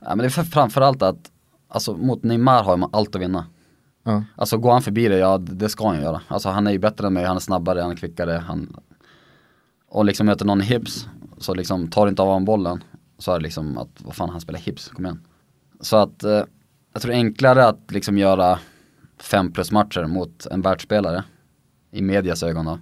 [0.00, 1.30] Ja, men det är för, framförallt att,
[1.72, 3.46] alltså mot Neymar har man allt att vinna.
[4.04, 4.24] Ja.
[4.36, 6.20] Alltså går han förbi det, ja det ska han göra.
[6.28, 8.32] Alltså han är ju bättre än mig, han är snabbare, han är kvickare.
[8.46, 8.76] Han...
[9.88, 11.08] Och liksom möter någon i Hibs,
[11.38, 12.84] så liksom tar inte av honom bollen.
[13.18, 15.20] Så är det liksom att, vad fan han spelar Hibs, kom igen.
[15.80, 16.42] Så att, eh,
[16.92, 18.58] jag tror det är enklare att liksom göra
[19.18, 21.24] fem plus matcher mot en världsspelare.
[21.90, 22.78] I medias ögon då.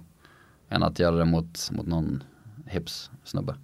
[0.69, 2.23] Än att göra det mot, mot någon
[2.71, 3.55] Hibs snubbe.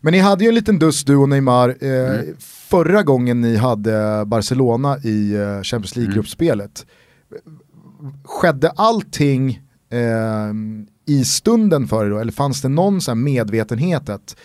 [0.00, 2.36] Men ni hade ju en liten duss du och Neymar eh, Mm.
[2.40, 6.04] förra gången ni hade Barcelona i eh, Champions Mm.
[6.04, 6.86] League-gruppspelet.
[8.24, 10.52] Skedde allting eh,
[11.06, 12.18] i stunden för er då?
[12.18, 14.36] Eller fanns det någon medvetenhet att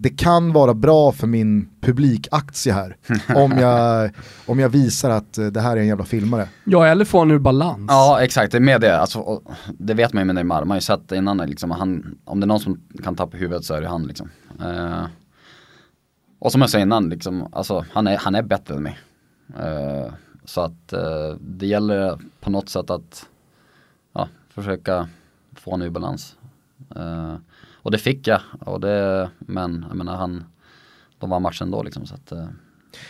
[0.00, 2.96] det kan vara bra för min publikaktie här
[3.34, 4.10] om jag,
[4.46, 6.48] om jag visar att eh, det här är en jävla filmare.
[6.64, 7.86] Ja, eller få han ur balans.
[7.88, 8.98] Ja exakt, det är med det.
[8.98, 9.42] Alltså,
[9.78, 10.60] det vet man ju med Neymar.
[10.60, 13.64] Man har ju sett innan, liksom, han, om det är någon som kan tappa huvudet
[13.64, 14.30] så är det han liksom.
[14.60, 15.04] Eh,
[16.38, 18.98] och som jag sa innan, liksom, alltså, han, är, han är bättre än mig.
[19.58, 20.12] Eh,
[20.44, 23.26] så att eh, det gäller på något sätt att
[24.54, 25.08] försöka
[25.56, 26.36] få honom ur balans.
[27.88, 30.44] Och det fick jag, och det, men jag menar han,
[31.18, 32.06] de vann matchen då liksom.
[32.06, 32.46] Så att, eh,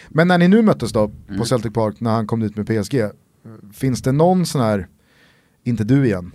[0.09, 1.45] Men när ni nu möttes då på Mm.
[1.45, 3.11] Celtic Park när han kom dit med PSG, eh,
[3.73, 4.89] finns det någon sån här,
[5.65, 6.33] inte du igen,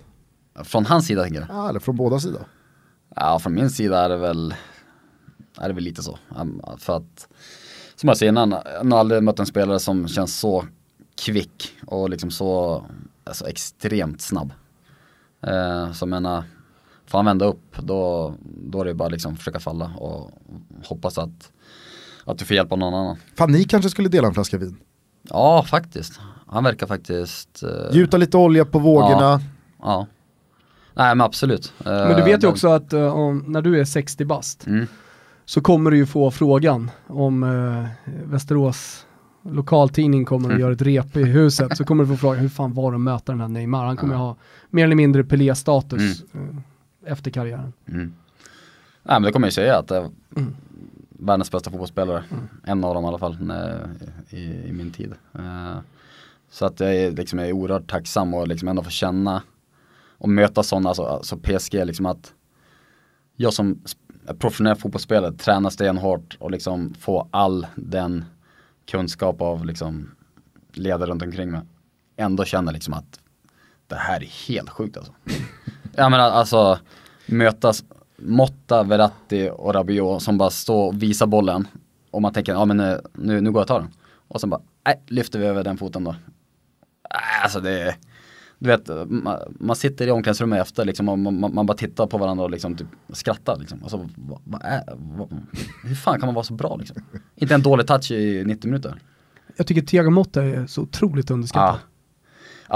[0.64, 1.48] från hans sida tänker jag.
[1.50, 2.46] ah, eller från båda sidor?
[3.16, 4.54] Ja, från min sida är det väl,
[5.58, 6.18] är det väl lite så.
[6.78, 7.28] För att,
[7.96, 10.64] som jag säger innan, jag har aldrig mött en spelare som känns så
[11.24, 12.84] kvick och liksom så
[13.24, 14.52] alltså extremt snabb.
[15.46, 16.44] Eh, så jag menar,
[17.14, 20.30] får han vända upp då, då är det bara liksom försöka falla och
[20.84, 21.52] hoppas att,
[22.24, 23.16] att du får hjälp av någon annan.
[23.38, 24.76] Fan ni kanske skulle dela en flaska vin?
[25.22, 26.20] Ja, faktiskt.
[26.46, 29.40] Han verkar faktiskt, eh, Gjuta lite olja på vågorna.
[29.82, 30.06] ja.
[30.94, 31.72] Nej men absolut.
[31.78, 34.66] Eh, Men du vet ju den- också att eh, om, när du är 60 bast
[34.66, 34.86] Mm.
[35.44, 39.06] så kommer du ju få frågan om eh, Västerås
[39.50, 40.54] lokaltidning kommer Mm.
[40.56, 42.94] och gör ett rep i huset så kommer du få fråga hur fan var det
[42.96, 43.84] att möta den här Neymar?
[43.84, 44.36] Han kommer ha
[44.70, 46.40] mer eller mindre Pelé-status eh,
[47.06, 47.72] efter karriären.
[47.88, 48.14] Mm.
[49.02, 50.56] Nej men det kommer jag säga att det är Mm.
[51.08, 52.24] världens bästa fotbollsspelare.
[52.64, 53.88] En av dem i alla fall när,
[54.30, 55.12] i, i min tid.
[55.34, 55.76] Eh,
[56.50, 59.42] så att jag är, liksom, jag är oerhört tacksam och liksom ändå få känna
[60.18, 62.32] och möta sådana, alltså, alltså PSG liksom att
[63.36, 63.82] jag som
[64.38, 68.24] professionell fotbollsspelare, träna stenhårt och liksom få all den
[68.86, 70.10] kunskap av liksom
[70.72, 71.60] ledare runt omkring mig.
[72.16, 73.20] Ändå känna liksom att
[73.86, 75.12] det här är helt sjukt alltså.
[75.96, 76.78] Jag menar alltså
[77.26, 77.84] mötas
[78.16, 81.68] Motta, Verratti och Rabiot som bara står och visar bollen
[82.10, 83.90] och man tänker, ja men eh, nu, nu går jag och tar den.
[84.28, 86.14] Och sen bara, nej, lyfter vi över den foten då.
[87.42, 87.94] Alltså det är,
[88.58, 92.06] du vet, man, man sitter i omklädningsrummet efter liksom och man, man, man bara tittar
[92.06, 93.82] på varandra och liksom typ skrattar liksom.
[93.82, 95.28] Alltså, vad, vad är, vad,
[95.84, 97.02] hur fan kan man vara så bra liksom?
[97.36, 99.00] Inte en dålig touch i 90 minuter.
[99.56, 101.74] Jag tycker Thiago Motta är så otroligt underskattad.
[101.74, 101.93] Ja,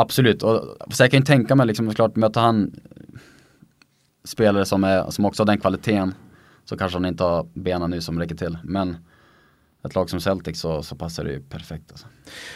[0.01, 2.81] absolut, och så jag kan ju tänka mig liksom, klart möter han
[4.25, 6.15] spelare som, är, som också har den kvaliteten
[6.65, 8.59] så kanske han inte har benen nu som räcker till.
[8.63, 8.97] Men
[9.85, 11.91] ett lag som Celtic så, så passar det ju perfekt.
[11.91, 12.07] Alltså.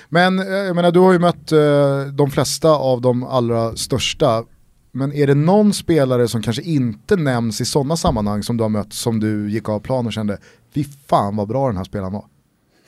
[0.08, 4.44] Men eh, jag menar, du har ju mött eh, de flesta av de allra största.
[4.92, 8.68] Men är det någon spelare som kanske inte nämns i sådana sammanhang som du har
[8.68, 10.38] mött som du gick av plan och kände,
[10.74, 12.24] fy fan vad bra den här spelaren var.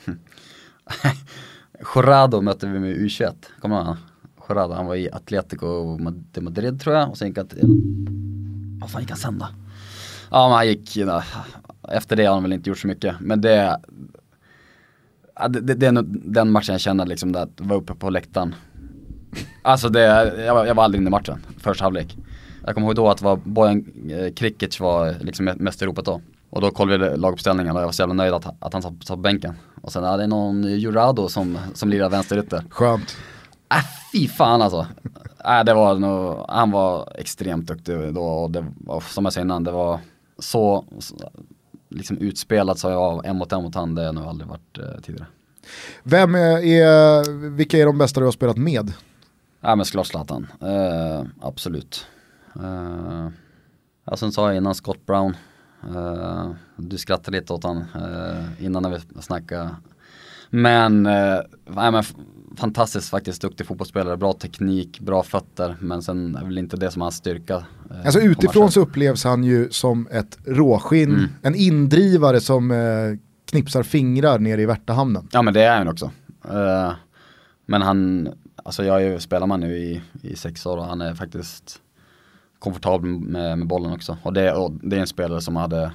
[1.95, 3.97] Jorado mötte vi med U21, kommer du ihåg?
[4.49, 5.97] Jorada, han var i Atletico
[6.33, 7.59] de Madrid tror jag och sen gick han till,
[8.81, 9.47] vad fan gick han sen då?
[10.31, 11.23] Ja men han gick, eh,
[11.89, 13.79] efter det har han väl inte gjort så mycket, men det
[15.39, 17.95] Ja, det, det, det är nog den matchen jag känner liksom där, att vara uppe
[17.95, 18.55] på läktaren.
[19.61, 20.01] Alltså det,
[20.45, 22.17] jag, jag var aldrig inne i matchen, första halvlek.
[22.65, 26.05] Jag kommer ihåg då att det var Bojan eh, Krikic var liksom mest i ropet
[26.05, 26.21] då.
[26.49, 29.07] Och då kollade vi laguppställningen och jag var så jävla nöjd att, att han satt,
[29.07, 29.53] på bänken.
[29.81, 32.63] Och sen, ja det är någon Jurado som, som lirar vänsterytter.
[32.69, 33.17] Skönt.
[33.69, 34.87] Äh fy fan alltså.
[35.45, 39.41] Äh, det var nog, han var extremt duktig då och det var, som jag sa
[39.41, 39.99] innan, det var
[40.39, 41.31] så, så
[41.89, 45.01] liksom utspelat så jag en mot en mot han, det har nog aldrig varit eh,
[45.01, 45.27] tidigare.
[46.03, 48.93] Vem är, är, vilka är de bästa du har spelat med?
[49.61, 52.07] Ja men såklart Zlatan, eh, absolut.
[52.55, 53.29] Eh,
[54.05, 55.35] ja, sa jag innan Scott Brown,
[55.95, 59.75] eh, du skrattade lite åt han eh, innan när vi snackade.
[60.49, 62.03] Men, eh, nej, men
[62.55, 67.01] fantastiskt faktiskt duktig fotbollsspelare, bra teknik, bra fötter, men sen är väl inte det som
[67.01, 67.55] hans styrka.
[67.91, 72.77] eh, Alltså utifrån så upplevs han ju som ett råskinn, en indrivare som eh,
[73.45, 75.27] knipsar fingrar nere i Värtahamnen.
[75.31, 76.11] Ja men det är han också.
[76.49, 76.91] Eh,
[77.65, 78.29] men han,
[78.63, 81.81] alltså jag är ju spelarman nu i, i sex år och han är faktiskt
[82.59, 84.17] komfortabel med, med bollen också.
[84.23, 85.91] Och det, och det är en spelare som hade,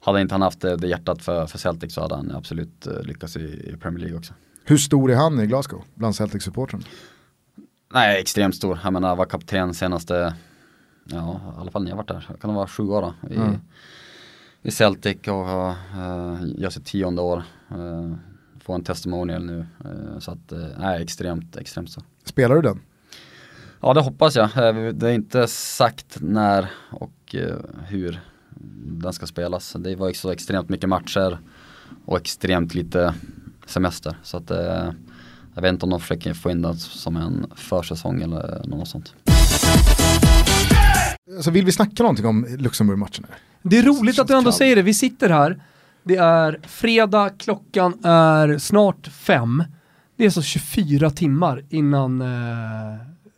[0.00, 3.02] hade inte han haft det, det hjärtat för, för Celtic så hade han absolut eh,
[3.02, 4.34] lyckats i, i Premier League också.
[4.70, 6.84] Hur stor är han i Glasgow bland Celtic-supportrarna?
[7.92, 8.78] Nej, extremt stor.
[8.84, 10.34] Jag menar, var kapten senaste,
[11.04, 13.36] ja i alla fall när jag varit där, kan det vara sju år då, i,
[13.36, 13.56] Mm.
[14.62, 15.74] i Celtic och uh,
[16.56, 17.42] gör sitt tionde år.
[17.74, 18.14] Uh,
[18.60, 19.66] får en testimonial nu.
[19.84, 22.04] eh, så att, uh, nej, extremt, extremt stor.
[22.24, 22.80] Spelar du den?
[23.80, 24.50] Ja det hoppas jag.
[24.94, 27.34] Det är inte sagt när och
[27.86, 28.20] hur
[28.82, 29.72] den ska spelas.
[29.78, 31.38] Det var ju så extremt mycket matcher
[32.04, 33.14] och extremt lite
[33.70, 34.16] semester.
[34.22, 34.92] Så att eh,
[35.54, 39.14] jag vet inte om de försöker få in det som en försäsong eller något sånt.
[41.36, 43.26] Alltså vill vi snacka någonting om Luxemburg-matchen?
[43.62, 44.56] Det är roligt att du ändå Kallt.
[44.56, 44.82] säger det.
[44.82, 45.62] Vi sitter här,
[46.02, 49.64] det är fredag, klockan är snart fem.
[50.16, 52.28] Det är så 24 timmar innan eh,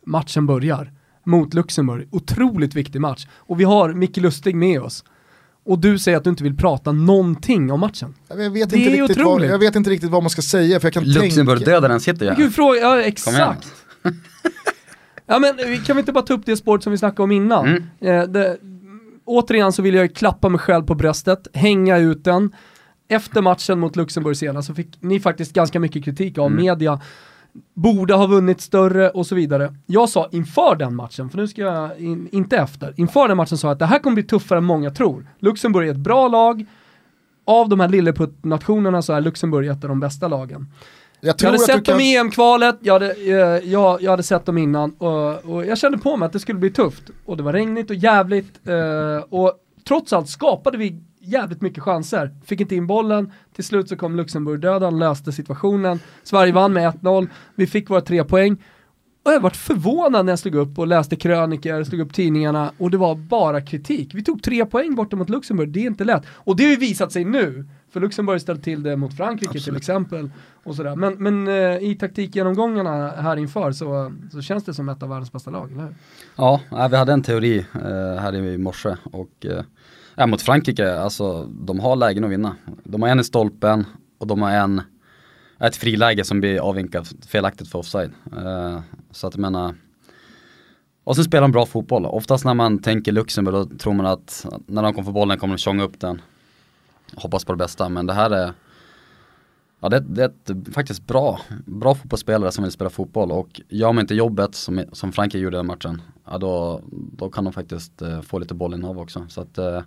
[0.07, 0.93] matchen börjar
[1.25, 2.09] mot Luxemburg.
[2.11, 3.27] Otroligt viktig match.
[3.37, 5.05] Och vi har Micke Lustig med oss.
[5.65, 8.15] Och du säger att du inte vill prata någonting om matchen.
[8.29, 9.51] Jag vet, Det inte är riktigt vad, otroligt.
[9.51, 11.21] jag vet inte riktigt vad man ska säga för jag kan tänka...
[11.21, 12.51] Luxemburg-dödaren sitter ju Gud, här.
[12.53, 13.73] fråga, ja exakt.
[15.27, 17.33] Ja men vi- kan vi inte bara ta upp det spåret som vi snackade om
[17.33, 17.67] innan?
[17.67, 17.83] Mm.
[18.01, 18.59] Eh, det,
[19.25, 22.51] återigen så vill jag klappa mig själv på bröstet, hänga ut den.
[23.09, 26.65] Efter matchen mot Luxemburg senast så fick ni faktiskt ganska mycket kritik av Mm.
[26.65, 27.01] media.
[27.75, 29.75] Borde ha vunnit större och så vidare.
[29.87, 33.59] Jag sa inför den matchen, för nu ska jag in, inte efter, inför den matchen
[33.59, 35.27] sa jag att det här kommer bli tuffare än många tror.
[35.39, 36.67] Luxemburg är ett bra lag,
[37.45, 40.67] av de här lilleputt-nationerna så är Luxemburg ett av de bästa lagen.
[41.21, 42.01] Jag Jag hade sett dem kan...
[42.01, 45.99] i EM-kvalet, jag hade, eh, jag, jag hade sett dem innan och, och jag kände
[45.99, 47.03] på mig att det skulle bli tufft.
[47.25, 49.53] Och det var regnigt och jävligt eh, och
[49.89, 52.31] trots allt skapade vi jävligt mycket chanser.
[52.45, 56.01] Fick inte in bollen, till slut så kom Luxemburg-dödaren, löste situationen.
[56.23, 58.57] Sverige vann med 1-0, vi fick våra tre poäng.
[59.25, 62.91] Och jag varit förvånad när jag slog upp och läste krönikor, slog upp tidningarna och
[62.91, 64.15] det var bara kritik.
[64.15, 66.23] Vi tog tre poäng borta mot Luxemburg, det är inte lätt.
[66.31, 69.61] Och det har ju visat sig nu, för Luxemburg har ställt till det mot Frankrike
[69.61, 70.31] till exempel.
[70.65, 70.97] Och sådär.
[70.97, 75.33] Men, men eh, i taktikgenomgångarna här inför så, så känns det som ett av världens
[75.33, 75.95] bästa lag, eller hur?
[76.37, 76.61] Ja,
[76.91, 79.63] vi hade en teori eh, här i morse och eh,
[80.23, 82.57] ja, mot Frankrike, alltså de har lägen att vinna.
[82.85, 83.87] De har en i stolpen
[84.19, 84.83] och de har en,
[85.61, 88.13] ett friläge som blir avvinkat felaktigt för offside.
[88.37, 89.75] Uh, så att jag menar,
[91.05, 92.07] Och sen spelar de bra fotboll.
[92.07, 95.55] Oftast när man tänker Luxemburg då tror man att när de kommer få bollen kommer
[95.55, 96.21] de tjonga upp den.
[97.15, 98.53] Hoppas på det bästa men det här är
[99.85, 103.93] Ja det, det är ett faktiskt bra, bra fotbollsspelare som vill spela fotboll och gör
[103.93, 108.03] man inte jobbet som, som Frankrike gjorde den matchen, ja då, då kan de faktiskt
[108.03, 109.27] eh, få lite bollinnehav också.
[109.29, 109.83] Så att eh,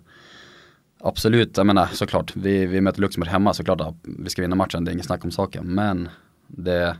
[1.00, 4.84] absolut, jag menar såklart, vi, vi möter Luxemburg hemma såklart att vi ska vinna matchen,
[4.84, 5.66] det är inget snack om saken.
[5.66, 6.08] Men
[6.46, 6.96] det,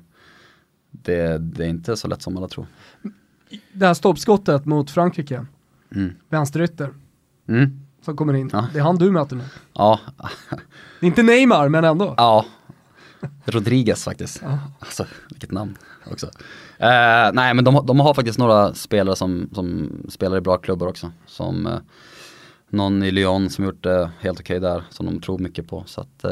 [0.90, 2.66] det, det är inte så lätt som alla tror.
[3.72, 5.46] Det här stolpskottet mot Frankrike,
[5.94, 6.12] Mm.
[6.28, 6.90] vänsterytter,
[7.48, 7.80] Mm.
[8.02, 8.50] som kommer in.
[8.52, 8.66] Ja.
[8.72, 9.44] Det är han du möter nu.
[9.74, 10.00] Ja,
[11.00, 12.14] Det är inte Neymar, men ändå.
[12.16, 12.44] ja.
[13.44, 14.40] Rodriguez faktiskt.
[14.42, 14.58] Ja.
[14.78, 15.76] Alltså vilket namn
[16.12, 16.26] också.
[16.78, 20.86] Eh, nej men de, de har faktiskt några spelare som, som spelar i bra klubbar
[20.86, 21.12] också.
[21.26, 21.78] Som eh,
[22.68, 25.84] någon i Lyon som gjort det helt okej där, som de tror mycket på.
[25.86, 26.30] Så att, eh,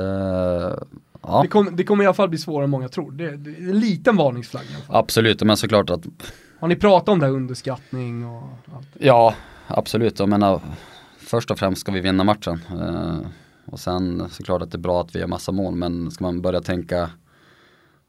[1.22, 1.40] ja.
[1.42, 3.10] Det, kom, det kommer i alla fall bli svårare än många tror.
[3.12, 4.64] Det, det är en liten varningsflagg.
[4.88, 6.06] Absolut, men såklart att,
[6.60, 8.42] Har ni pratat om det här underskattning och
[8.76, 8.88] allt?
[8.98, 9.34] ja
[9.66, 10.60] absolut, jag menar
[11.18, 12.60] först och främst ska vi vinna matchen.
[13.66, 16.42] Och sen såklart att det är bra att vi gör massa mål, men ska man
[16.42, 17.10] börja tänka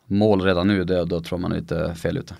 [0.07, 2.35] mål redan nu, det, då tror man är lite fel ute.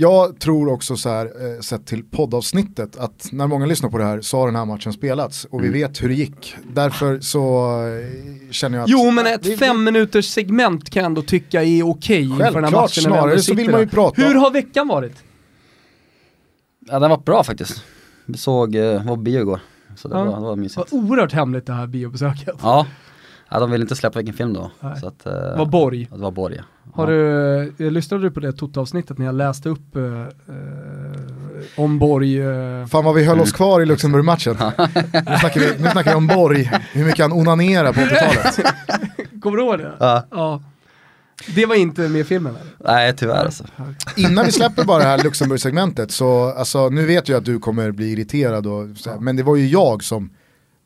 [0.00, 4.04] Jag tror också så här, eh, sett till poddavsnittet, att när många lyssnar på det
[4.04, 5.80] här så har den här matchen spelats och vi Mm.
[5.80, 6.56] vet hur det gick.
[6.72, 8.90] Därför så eh, känner jag att...
[8.90, 12.64] Jo men ett det- fem minuters segment kan jag ändå tycka är okej inför den
[12.64, 13.02] här matchen.
[13.02, 14.22] snarare så vill man ju prata.
[14.22, 15.16] Hur har veckan varit?
[16.90, 17.82] Ja den var bra faktiskt.
[18.26, 19.60] Vi såg, eh, var bio igår.
[19.98, 20.18] Så det, Ja.
[20.18, 20.92] var, det var Det var mysigt.
[20.92, 22.54] oerhört hemligt det här biobesöket.
[22.62, 22.86] Ja.
[23.48, 24.70] ja, de ville inte släppa vilken film då.
[24.80, 24.96] Nej.
[25.00, 26.08] Så att, eh, Det var Borg.
[26.12, 26.62] Det var Borg ja.
[26.94, 30.24] Har du, eh, lyssnade du på det Toto-avsnittet när jag läste upp eh, eh,
[31.76, 32.40] om Borg?
[32.40, 34.56] Eh, Fan vad vi höll oss kvar i Luxemburg-matchen.
[34.58, 38.74] nu, snackar vi, nu snackar vi om Borg, hur mycket han onanerar på 80-talet.
[39.42, 39.92] kommer du ihåg det?
[40.00, 40.24] Ja.
[40.30, 40.60] Ja.
[41.46, 42.94] Det var inte med i filmen eller?
[42.94, 43.64] Nej tyvärr alltså.
[44.16, 47.90] Innan vi släpper bara det här Luxemburg-segmentet så, alltså nu vet jag att du kommer
[47.90, 50.30] bli irriterad och, så men det var ju jag som,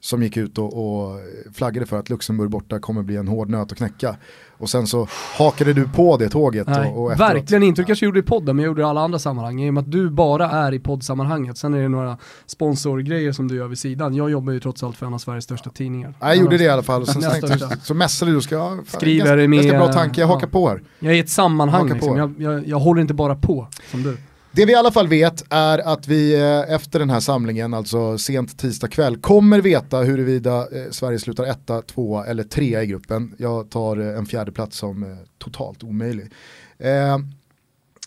[0.04, 1.20] som gick ut och, och
[1.54, 4.16] flaggade för att Luxemburg borta kommer bli en hård nöt att knäcka.
[4.58, 7.30] Och sen så hakade du på det tåget Nej, och, och efteråt.
[7.30, 7.82] verkligen inte.
[7.82, 9.62] Du kanske gjorde det i podden, men jag gjorde det i alla andra sammanhang.
[9.62, 11.58] I och med att du bara är i poddsammanhanget.
[11.58, 14.14] Sen är det några sponsorgrejer som du gör vid sidan.
[14.14, 16.14] Jag jobbar ju trots allt för en av Sveriges största tidningar.
[16.20, 17.76] Jag gjorde det i alla fall och sen tänkte, största.
[17.82, 20.50] så mässade du ska, fan, Skriver ganska, med- ganska bra tanke, jag hakar ja.
[20.50, 20.82] på här.
[20.98, 22.16] Jag är i ett sammanhang liksom.
[22.16, 24.16] jag, jag, jag håller inte bara på som du.
[24.54, 28.18] Det vi i alla fall vet är att vi eh, efter den här samlingen, alltså
[28.18, 33.34] sent tisdag kväll, kommer veta huruvida eh, Sverige slutar etta, tvåa eller trea i gruppen.
[33.38, 36.30] Jag tar eh, en fjärde plats som totalt omöjlig.
[36.78, 37.18] Eh,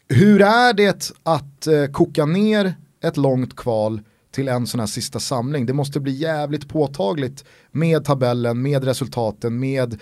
[0.07, 5.65] hur är det att koka ner ett långt kval till en sån här sista samling?
[5.65, 10.01] Det måste bli jävligt påtagligt med tabellen, med resultaten, med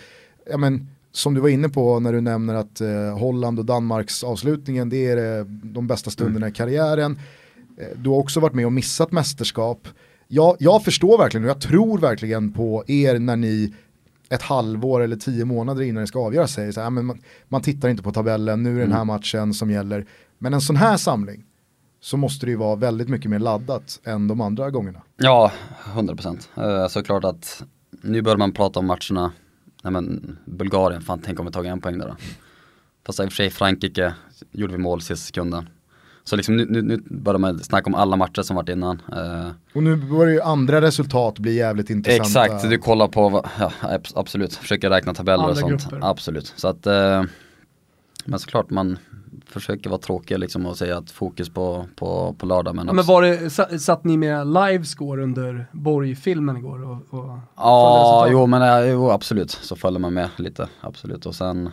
[0.50, 4.24] ja men, som du var inne på när du nämner att eh, Holland och Danmarks
[4.24, 7.20] avslutningen det är eh, de bästa stunderna i karriären.
[7.78, 9.88] Eh, du har också varit med och missat mästerskap.
[10.28, 13.74] Jag, jag förstår verkligen och jag tror verkligen på er när ni
[14.30, 17.62] ett halvår eller tio månader innan det ska avgöras säger så här, men man, man
[17.62, 20.06] tittar inte på tabellen, nu är det den här matchen som gäller.
[20.38, 21.44] Men en sån här samling
[22.02, 25.02] så måste det ju vara väldigt mycket mer laddat än de andra gångerna.
[25.18, 25.52] Ja,
[25.96, 26.82] 100%.
[26.82, 27.64] Uh, såklart att
[28.02, 29.32] nu börjar man prata om matcherna,
[29.84, 32.16] nej men Bulgarien, fan tänk om vi tagit en poäng där då.
[33.06, 34.14] Fast i och för sig Frankrike
[34.52, 35.70] gjorde vi mål sista sekunden.
[36.26, 39.02] Så liksom nu, nu, nu börjar man snacka om alla matcher som varit innan.
[39.12, 42.46] Eh, Och nu börjar ju andra resultat bli jävligt intressanta.
[42.46, 45.82] exakt, du kollar på, ja abs- absolut, försöker räkna tabeller och Andra sånt.
[45.90, 46.00] grupper.
[46.10, 46.54] Absolut.
[46.56, 47.24] Så att, eh,
[48.26, 48.98] men såklart man
[49.54, 52.76] försöker vara tråkig liksom och säga att fokus på, på, på lördag.
[52.76, 56.84] Men, Ja, men var det, sa- satt ni med livescore under Borg-filmen igår?
[56.84, 59.52] Och, och Ja, jo men ja, jo, absolut.
[59.52, 61.26] Så följer man med lite, absolut.
[61.26, 61.70] Och sen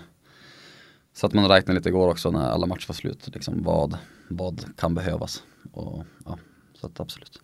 [1.17, 3.29] satt man och räknade lite igår också när alla matcher var slut.
[3.35, 3.99] Liksom vad,
[4.29, 5.43] vad kan behövas.
[5.73, 6.39] Och, ja,
[6.81, 7.41] så att absolut.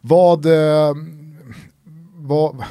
[0.00, 0.94] Vad, eh,
[2.14, 2.64] vad,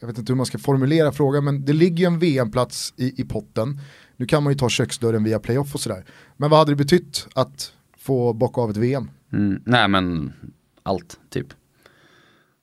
[0.00, 3.20] jag vet inte hur man ska formulera frågan, men det ligger ju en VM-plats i,
[3.22, 3.80] i potten.
[4.20, 6.04] Nu kan man ju ta köksdörren via playoff och sådär.
[6.36, 9.10] Men vad hade det betytt att få bocka av ett VM?
[9.32, 10.32] Mm, nej men
[10.82, 11.46] allt typ.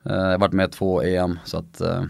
[0.05, 2.03] Eh, jag har varit med två EM så att eh,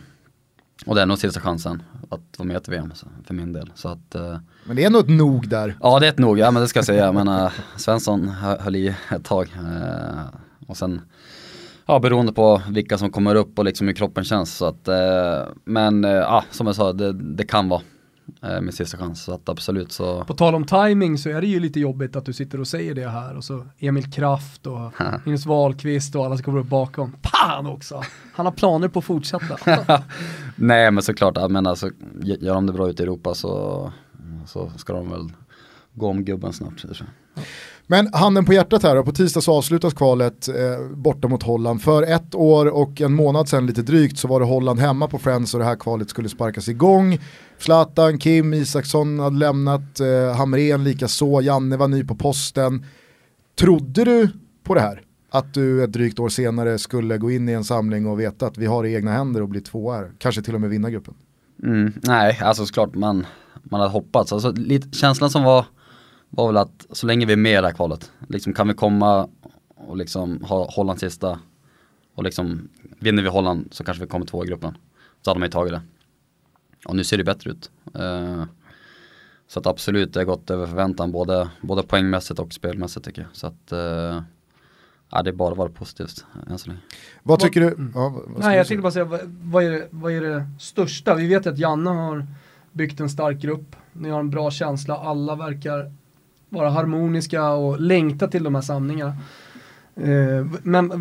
[0.85, 2.91] och det är nog sista chansen att vara med till VM
[3.25, 3.71] för min del.
[3.75, 5.77] Så att eh, Men det är ändå ett nog där.
[5.81, 7.11] Ja det är ett nog, ja men det ska jag säga.
[7.11, 9.47] Men uh, Svensson hö- höll i ett tag.
[9.57, 10.25] eh,
[10.67, 11.01] och sen,
[11.85, 14.55] ja beroende på vilka som kommer upp och liksom hur kroppen känns.
[14.57, 17.81] Så att, eh, men ja som jag sa, det, det kan vara
[18.61, 19.23] min sista chans.
[19.23, 20.23] Så att absolut så.
[20.23, 22.95] På tal om timing så är det ju lite jobbigt att du sitter och säger
[22.95, 24.91] det här och så Emil Kraft och
[25.25, 27.15] Linus Wahlqvist och alla som kommer upp bakom.
[27.21, 28.03] Pan också!
[28.33, 29.57] Han har planer på att fortsätta.
[30.55, 31.89] Nej men såklart, jag menar, alltså,
[32.21, 33.91] gör de det bra ute i Europa så,
[34.45, 35.29] så ska de väl
[35.95, 36.53] gå om gubben.
[36.53, 36.65] Så.
[37.87, 41.81] Men handen på hjärtat här på tisdag så avslutas kvalet eh, borta mot Holland.
[41.81, 45.17] För ett år och en månad sedan lite drygt så var det Holland hemma på
[45.17, 47.19] Friends och det här kvalet skulle sparkas igång.
[47.57, 52.85] Zlatan, Kim, Isaksson hade lämnat, eh, Hamrén lika så, Janne var ny på posten.
[53.55, 54.29] Trodde du
[54.63, 55.01] på det här?
[55.29, 58.57] Att du ett drygt år senare skulle gå in i en samling och veta att
[58.57, 60.89] vi har det i egna händer och bli två här, kanske till och med vinna
[60.89, 61.13] gruppen?
[61.63, 63.25] Mm, nej, alltså såklart man,
[63.63, 64.33] man hade hoppats.
[64.33, 65.65] Alltså, lite, känslan som var
[66.29, 68.73] var väl att så länge vi är med i det här kvalet, liksom kan vi
[68.73, 69.29] komma
[69.75, 71.39] och liksom ha Holland sista
[72.15, 72.69] och liksom
[72.99, 74.77] vinner vi Holland så kanske vi kommer två i gruppen.
[75.21, 75.81] Så hade man ju tagit det.
[76.85, 77.71] Och nu ser det bättre ut.
[77.99, 78.43] Uh,
[79.47, 83.35] så att absolut, det har gått över förväntan både, både poängmässigt och spelmässigt tycker jag.
[83.35, 84.21] Så att uh,
[85.11, 86.81] ja, det är bara varit positivt än så länge.
[87.23, 87.67] Vad tycker du?
[87.67, 87.91] Mm.
[87.95, 91.15] Ja, vad Nej, jag tänkte bara säga, vad, vad, är det, vad är det största?
[91.15, 92.27] Vi vet att Janne har
[92.71, 93.75] byggt en stark grupp.
[93.93, 95.91] Ni har en bra känsla, alla verkar
[96.55, 99.17] vara harmoniska och längta till de här samlingarna.
[99.95, 100.91] Eh, men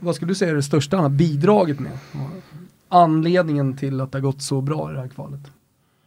[0.00, 1.92] vad skulle du säga är det största han har bidragit med?
[2.88, 5.40] Anledningen till att det har gått så bra i det här kvalet?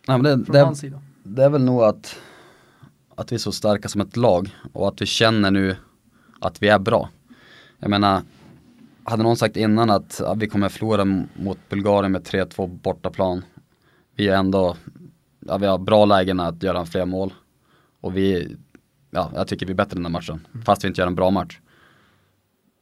[0.07, 1.01] Ja, det, Från det, hans sida.
[1.23, 2.15] Det är väl nog att,
[3.15, 5.75] att vi är så starka som ett lag och att vi känner nu
[6.39, 7.09] att vi är bra.
[7.79, 8.21] Jag menar,
[9.03, 11.05] hade någon sagt innan att ja, vi kommer förlora
[11.35, 13.45] mot Bulgarien med 3-2 bortaplan.
[14.15, 14.75] Vi är ändå,
[15.39, 17.33] ja, vi har bra lägen att göra fler mål.
[18.01, 18.57] Och vi
[19.15, 20.47] ja, jag tycker vi är bättre den här matchen.
[20.53, 20.65] Mm.
[20.65, 21.59] Fast vi inte gör en bra match.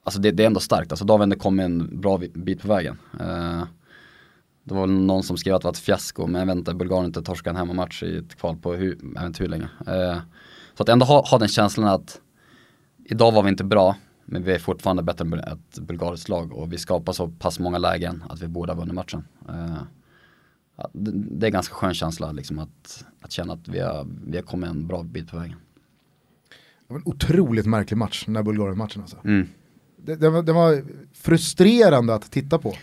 [0.04, 2.62] Alltså det, det är ändå starkt, alltså då har vi ändå kommit en bra bit
[2.62, 2.98] på vägen.
[3.22, 3.64] Uh,
[4.64, 7.06] det var någon som skrev att det var ett fiasko, men jag vet inte, Bulgarien
[7.06, 9.70] inte torskade en hemmamatch i ett kval på hur, jag vet inte hur länge.
[9.88, 10.22] Uh,
[10.78, 12.20] så att ändå ha, ha den känslan att
[13.06, 13.96] idag var vi inte bra,
[14.26, 17.78] men vi är fortfarande bättre än ett bulgariskt lag och vi skapar så pass många
[17.78, 19.28] lägen att vi borde ha vunnit matchen.
[19.50, 19.84] Uh,
[20.94, 24.44] det, det, är ganska skön känsla liksom att, att känna att vi har, vi har
[24.44, 25.58] kommit en bra bit på vägen.
[26.94, 29.18] Det var en otroligt märklig match, den där Bulgarien-matchen alltså.
[29.26, 29.48] Mm.
[30.06, 30.84] Det, det, var, det, var,
[31.14, 32.76] frustrerande att titta på.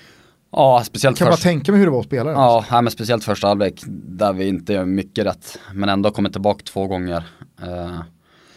[0.52, 1.42] Ja, speciellt Kan först...
[1.42, 2.82] bara tänka mig hur det var att spela Ja, alltså.
[2.82, 5.58] men speciellt första halvlek där vi inte gör mycket rätt.
[5.74, 7.24] Men ändå kommer tillbaka två gånger.
[7.62, 8.00] Uh...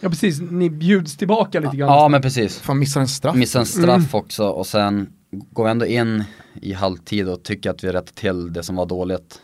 [0.00, 1.88] Ja precis, ni bjuds tillbaka lite grann.
[1.88, 2.58] Ja men precis.
[2.58, 3.36] Fan missar en straff.
[3.36, 4.24] Missar en straff mm.
[4.24, 6.24] också och sen går vi ändå in
[6.54, 9.40] i halvtid och tycker att vi rättar till det som var dåligt.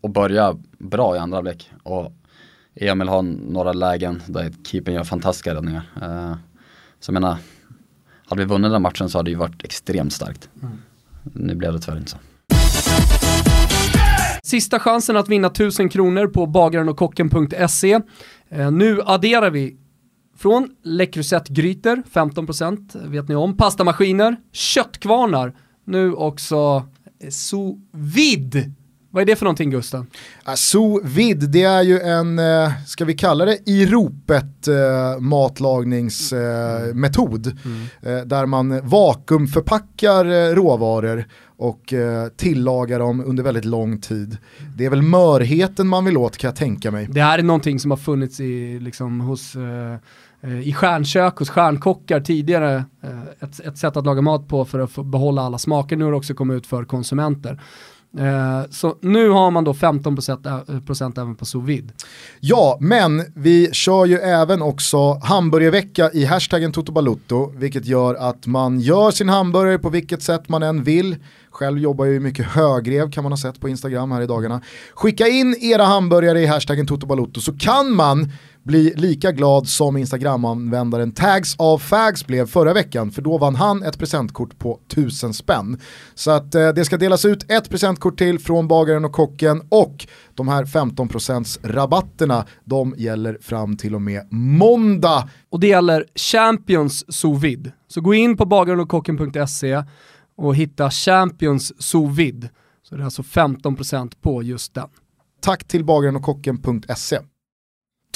[0.00, 1.70] Och börjar bra i andra halvlek.
[1.82, 2.12] Och
[2.76, 5.82] Emil har några lägen där keepern gör fantastiska räddningar.
[6.02, 6.34] Uh,
[7.00, 7.36] så jag menar,
[8.26, 10.48] hade vi vunnit den matchen så hade det ju varit extremt starkt.
[10.62, 10.78] Mm.
[11.22, 12.18] Nu blev det tyvärr inte så.
[14.42, 18.00] Sista chansen att vinna 1000 kronor på bagarenochkocken.se.
[18.48, 19.76] Eh, nu adderar vi
[20.36, 21.06] från Le
[21.48, 26.88] Gryter, 15% vet ni om, pastamaskiner, köttkvarnar, nu också
[27.30, 28.72] sous vide
[29.16, 30.06] vad är det för någonting Gusten?
[30.56, 34.74] Sous vide, det är ju en, eh, ska vi kalla det i ropet eh,
[35.20, 37.46] matlagningsmetod.
[37.46, 37.58] Mm.
[38.02, 38.28] mm.
[38.28, 41.24] Där man vakuumförpackar råvaror
[41.58, 41.94] och
[42.36, 44.36] tillagar dem under väldigt lång tid.
[44.76, 47.06] Det är väl mörheten man vill åt kan jag tänka mig.
[47.10, 49.56] Det här är någonting som har funnits i, liksom, hos
[50.64, 52.84] i stjärnkök hos stjärnkockar tidigare
[53.40, 55.96] ett, ett sätt att laga mat på för att behålla alla smaker.
[55.96, 57.60] Nu har det också kommit ut för konsumenter.
[58.18, 61.92] Eh, så nu har man då 15% eh, även på sous vide.
[62.40, 68.80] Ja, men vi kör ju även också hamburgervecka i hashtaggen Totobalutto, vilket gör att man
[68.80, 71.16] gör sin hamburgare på vilket sätt man än vill.
[71.50, 74.60] Själv jobbar jag ju mycket högrev kan man ha sett på Instagram här i dagarna.
[74.94, 78.32] Skicka in era hamburgare i hashtaggen Totobalutto så kan man
[78.66, 83.82] bli lika glad som Instagram-användaren Tags of Fags blev förra veckan, för då vann han
[83.82, 85.80] ett presentkort på 1000 spänn.
[86.14, 90.06] Så att eh, det ska delas ut ett presentkort till från bagaren och kocken och
[90.34, 95.28] de här 15% rabatterna, de gäller fram till och med måndag.
[95.50, 97.72] Och det gäller Champions sous vide.
[97.88, 99.82] Så gå in på bagarenochkocken.se
[100.36, 102.50] och hitta Champions sous vide.
[102.88, 104.88] Så det är alltså 15% på just den.
[105.40, 105.84] Tack till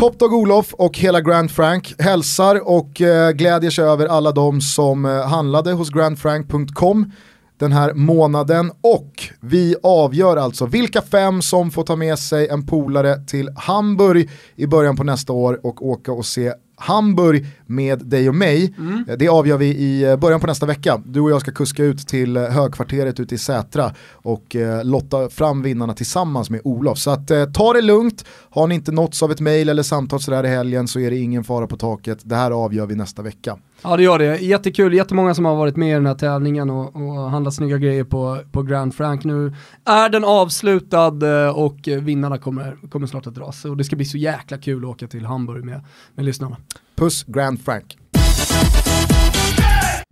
[0.01, 4.61] Top Dog Olof och hela Grand Frank hälsar och eh, glädjer sig över alla de
[4.61, 7.13] som eh, handlade hos grandfrank.com
[7.59, 8.73] den här månaden.
[8.81, 14.31] Och vi avgör alltså vilka fem som får ta med sig en polare till Hamburg
[14.57, 18.75] i början på nästa år och åka och se Hamburg med dig och mig.
[18.79, 19.05] Mm.
[19.19, 21.03] Det avgör vi i eh, början på nästa vecka.
[21.05, 25.29] Du och jag ska kuska ut till eh, högkvarteret ute i Sätra och eh, lotta
[25.29, 26.99] fram vinnarna tillsammans med Olof.
[26.99, 30.21] Så att, eh, ta det lugnt, har ni inte nåtts av ett mail eller samtal
[30.21, 32.19] sådär i helgen så är det ingen fara på taket.
[32.23, 33.59] Det här avgör vi nästa vecka.
[33.83, 36.97] Ja det gör det, jättekul, jättemånga som har varit med i den här tävlingen och,
[36.97, 39.25] och handlat snygga grejer på, på Grand Frank.
[39.25, 43.65] Nu är den avslutad eh, och vinnarna kommer, kommer snart att dras.
[43.65, 45.85] Och det ska bli så jäkla kul att åka till Hamburg med,
[46.15, 46.57] med lyssnarna.
[47.01, 47.97] Puss Grand Frank.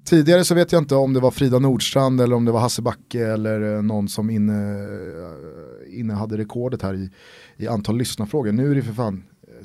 [0.04, 2.82] Tidigare så vet jag inte om det var Frida Nordstrand eller om det var Hasse
[2.82, 7.10] Backe eller eh, någon som inne, eh, inne hade rekordet här i,
[7.56, 8.52] i antal lyssnarfrågor.
[8.52, 9.24] Nu är det för fan,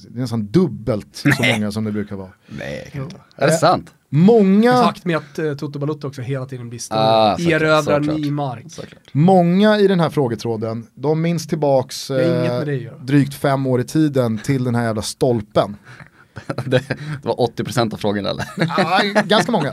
[0.10, 2.32] det är nästan dubbelt så många som det brukar vara.
[2.60, 3.48] Nej, kan inte vara.
[3.48, 3.90] Är det sant?
[3.90, 6.98] I Många, takt med att uh, Toto Balotto också hela tiden blir stor.
[6.98, 8.66] Ah, Erövrar ny mark.
[8.70, 9.04] Såklart.
[9.12, 12.98] många i den här frågetråden, de minns tillbaks eh, göra.
[12.98, 15.76] drygt fem år i tiden till den här jävla stolpen.
[16.66, 16.78] Det,
[17.22, 18.46] det var 80% av frågorna eller?
[18.78, 19.72] Ah, ganska många,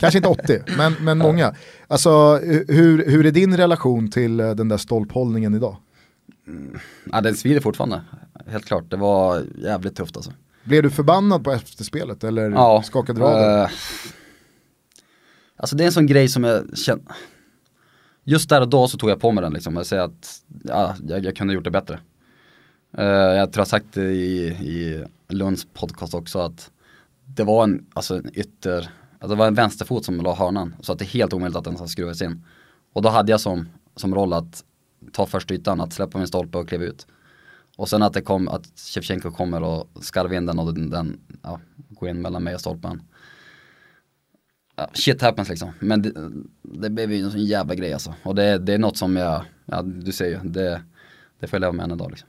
[0.00, 1.54] kanske inte 80, men, men många.
[1.88, 2.36] Alltså
[2.68, 5.76] hur, hur är din relation till eh, den där stolphållningen idag?
[7.12, 8.02] Ja, den svider fortfarande.
[8.46, 10.32] Helt klart, det var jävligt tufft alltså.
[10.64, 12.82] Blev du förbannad på efterspelet eller Ja.
[12.86, 13.60] skakade du av dig?
[13.62, 13.68] eh,
[15.58, 17.02] Alltså det är en sån grej som jag känner,
[18.24, 19.76] just där och då så tog jag på mig den liksom.
[19.76, 21.98] Jag säger att ja, jag, jag kunde gjort det bättre.
[22.98, 26.70] Eh, jag tror jag har sagt det i, i Lunds podcast också att
[27.24, 30.76] det var en, alltså en ytter, alltså det var en vänsterfot som la hörnan.
[30.80, 32.44] Så att det är helt omöjligt att den ska skruvas in.
[32.92, 34.64] Och då hade jag som, som roll att
[35.12, 37.06] ta första ytan, att släppa min stolpe och kliva ut.
[37.76, 41.20] Och sen att det kom, att Shevchenko kommer och skarvar in den och den, den
[41.42, 43.02] ja, går in mellan mig och stolpen.
[44.76, 45.70] Ja, shit happens liksom.
[45.80, 46.12] Men det,
[46.62, 48.14] det blev ju en sån jävla grej alltså.
[48.22, 50.82] Och det, det är något som jag, ja du ser ju, det,
[51.40, 52.28] det får jag leva med än idag liksom.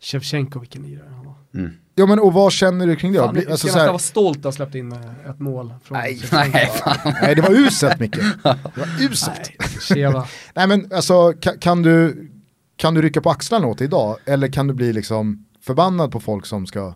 [0.00, 1.34] Shevchenko vilken lirare han var.
[1.54, 1.70] Mm.
[1.94, 3.18] Ja men och vad känner du kring det?
[3.18, 6.20] Fan, alltså, så här, vara stolt att ha släppt in eh, ett mål från Nej.
[6.32, 7.14] Nej, fan.
[7.22, 8.16] nej det var uselt Micke.
[8.16, 9.50] Det var uselt.
[9.90, 10.12] Nej.
[10.54, 12.28] Nej men alltså kan, kan, du,
[12.76, 14.16] kan du rycka på axlarna åt det idag?
[14.24, 16.94] Eller kan du bli liksom förbannad på folk som ska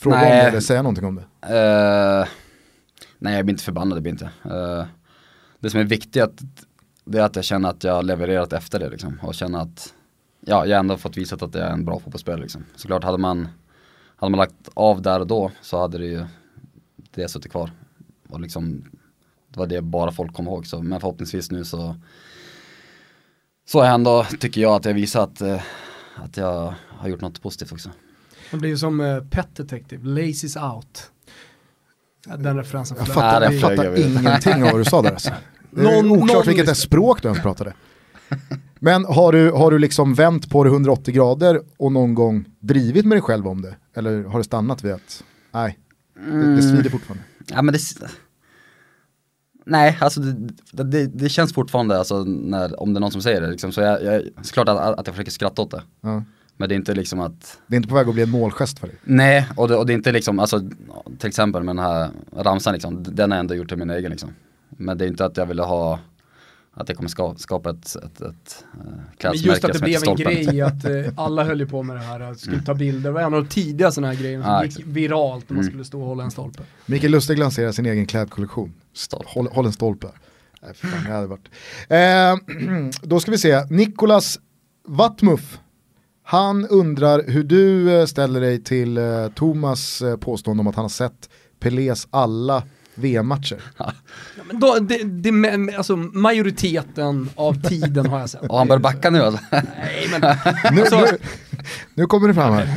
[0.00, 0.30] fråga om Nej.
[0.42, 1.22] det eller säga någonting om det?
[1.42, 2.28] Eh,
[3.18, 4.30] nej jag blir inte förbannad, det blir inte.
[4.44, 4.84] Eh,
[5.60, 6.42] det som är viktigt att,
[7.04, 9.18] det är att jag känner att jag har levererat efter det liksom.
[9.22, 9.94] Och känner att,
[10.46, 12.64] ja jag ändå fått visat att jag är en bra fotbollsspelare liksom.
[12.76, 13.48] Såklart hade man,
[14.16, 16.24] hade man lagt av där och då så hade det ju,
[17.14, 17.70] det suttit kvar.
[18.28, 18.84] Och liksom,
[19.48, 20.66] det var det bara folk kom ihåg.
[20.66, 21.96] Så, men förhoppningsvis nu så,
[23.68, 25.62] så har jag ändå, tycker jag att jag visat att, eh,
[26.16, 27.90] att jag har gjort något positivt också.
[28.50, 31.10] Det blir ju som uh, Pet Detective, Lace is out.
[32.38, 32.96] Den referensen.
[32.98, 35.30] Jag fattar, det jag fattar ingenting av vad du sa där alltså.
[35.70, 37.74] Det är Någon- oklart någon vilket språk du ens pratade.
[38.84, 43.04] Men har du, har du liksom vänt på det 180 grader och någon gång drivit
[43.06, 43.76] med dig själv om det?
[43.94, 45.78] Eller har det stannat vid att, nej,
[46.14, 47.24] det, det svider fortfarande?
[47.46, 47.80] Ja men det
[49.66, 50.32] Nej, alltså det,
[50.72, 53.72] det- det, det känns fortfarande, alltså när, om det är någon som säger det liksom,
[53.72, 55.82] så jag, jag, såklart att, att jag försöker skratta åt det.
[56.00, 56.22] Ja.
[56.56, 58.78] Men det är inte liksom att, Det är inte på väg att bli en målgest
[58.78, 58.96] för dig.
[59.04, 60.60] nej, och det, och det är inte liksom, alltså
[61.18, 64.10] till exempel med den här ramsan liksom, den har jag ändå gjort till min egen
[64.10, 64.30] liksom.
[64.68, 65.98] Men det är inte att jag ville ha,
[66.74, 68.64] att jag kommer ska, skapa ett, ett, ett
[69.20, 71.96] äh, Men just att det blev en grej att eh, alla höll ju på med
[71.96, 73.10] det här, att skulle ta bilder.
[73.10, 75.62] Det var en av de tidiga sådana här grejerna som Ja, gick viralt när man
[75.62, 75.70] Mm.
[75.70, 76.62] skulle stå och hålla en stolpe.
[76.86, 78.72] Mikael Lustig lanserar sin egen klädkollektion.
[79.26, 80.06] Håll, håll en stolpe.
[80.62, 81.48] Nej, för fan, det hade varit.
[81.88, 84.38] Eh, då ska vi se, Nikolas
[84.88, 85.58] Wattmuff.
[86.24, 90.84] Han undrar hur du eh, ställer dig till eh, Thomas eh, påstående om att han
[90.84, 91.30] har sett
[91.60, 92.62] Pelés alla
[92.94, 93.56] VM-matcher.
[93.78, 93.92] Ja,
[94.46, 98.40] men då, det, det, alltså, majoriteten av tiden har jag sett.
[98.50, 99.40] Och han börjar backa nu alltså.
[99.52, 100.20] Nej, men
[100.74, 101.18] Nu, Alltså- nu,
[101.94, 102.68] nu kommer det fram här.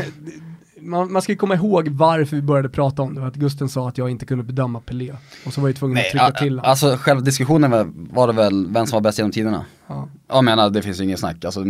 [0.81, 3.27] man, man ska ju komma ihåg varför vi började prata om det.
[3.27, 5.13] Att Gusten sa att jag inte kunde bedöma Pelé.
[5.45, 6.69] Och så var jag tvungen att trycka till honom.
[6.69, 9.65] alltså själva diskussionen var, var det väl vem som var bäst genom tiderna.
[9.87, 10.09] Ja.
[10.27, 11.45] Jag menar det finns ju ingen snack.
[11.45, 11.63] Alltså,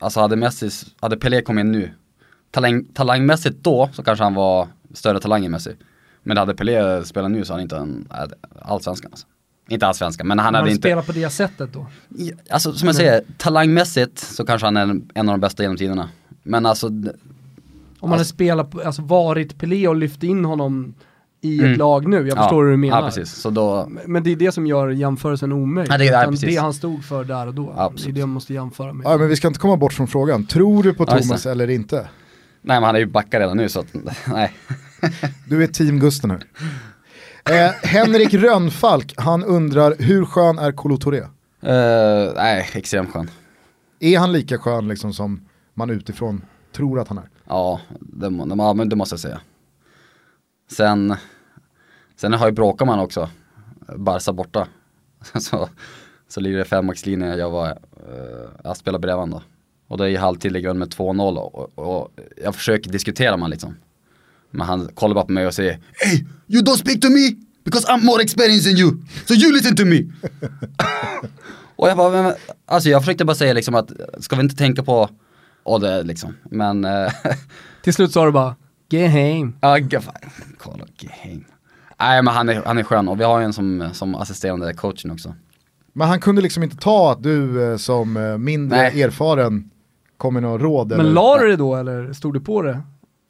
[0.00, 0.70] alltså hade Messi,
[1.00, 1.90] hade Pelé kommit in nu,
[2.50, 5.70] talang, talangmässigt då så kanske han var större talang än Messi.
[6.22, 8.08] Men hade Pelé spelat nu så är han inte en
[8.62, 9.26] allsvenskan alltså.
[9.68, 11.86] Inte allsvenskan men han Han hade hade inte, spelat på det sättet då.
[12.08, 14.82] Ja, alltså som jag säger, talangmässigt så kanske han är
[15.14, 16.08] en, av de bästa genom tiderna.
[16.42, 16.94] Men alltså, Om
[18.00, 20.94] man hade Alltså- spelat, på, alltså varit Pelé och lyft in honom
[21.40, 21.72] i Mm.
[21.72, 22.98] ett lag nu, jag ja, förstår hur du menar.
[23.00, 25.92] Ja precis, så då, Men det är det som gör jämförelsen omöjlig.
[25.92, 27.74] Ja, det är- ja, det han stod för där och då.
[27.76, 28.04] Absolut.
[28.04, 29.06] Det är det man måste jämföra med.
[29.06, 30.46] Ja, men vi ska inte komma bort från frågan.
[30.46, 31.96] Tror du på Ja, Thomas eller inte?
[32.62, 33.86] nej men han är ju backat redan nu så att,
[34.26, 34.52] nej.
[35.48, 36.44] Du är team Gusten här.
[37.44, 41.18] Eh, Henrik Rönnfalk, han undrar hur skön är Kolo Touré?
[41.62, 43.30] Eh, nej, extremt skön.
[44.00, 47.28] Är han lika skön liksom som man utifrån tror att han är?
[47.46, 49.40] Ja, det, det, det måste jag säga.
[50.70, 51.16] Sen,
[52.20, 53.28] Sen har ju bråkat man också,
[53.96, 54.68] Barca borta.
[55.40, 55.68] så,
[56.28, 59.42] så ligger det femmaxlinje, jag var, uh, jag spelar bredvid då.
[59.88, 62.10] Och då i halvtid ligger med 2-0 och, och, och
[62.42, 63.76] jag försöker diskutera man liksom.
[64.50, 67.30] Men han kollar bara på mig och säger Hey, you don't speak to me
[67.64, 68.92] because I'm more experienced than you.
[69.26, 69.96] So you listen to me.
[71.76, 72.34] och jag bara, men,
[72.66, 75.08] alltså jag försökte bara säga liksom att, ska vi inte tänka på,
[75.62, 77.12] och det liksom, men eh,
[77.82, 78.56] Till slut sa du bara,
[78.90, 79.54] get hem.
[79.60, 80.14] Ja, fan,
[80.58, 81.44] kolla, game.
[82.00, 84.74] Nej men han är, han är skön och vi har ju en som, som assisterande
[84.74, 85.34] coachen också.
[85.92, 89.02] Men han kunde liksom inte ta att du eh, som eh, mindre Nej.
[89.02, 89.70] erfaren
[90.16, 90.88] kom med några råd?
[90.88, 91.12] Men eller?
[91.12, 92.80] la du det då eller stod du på det?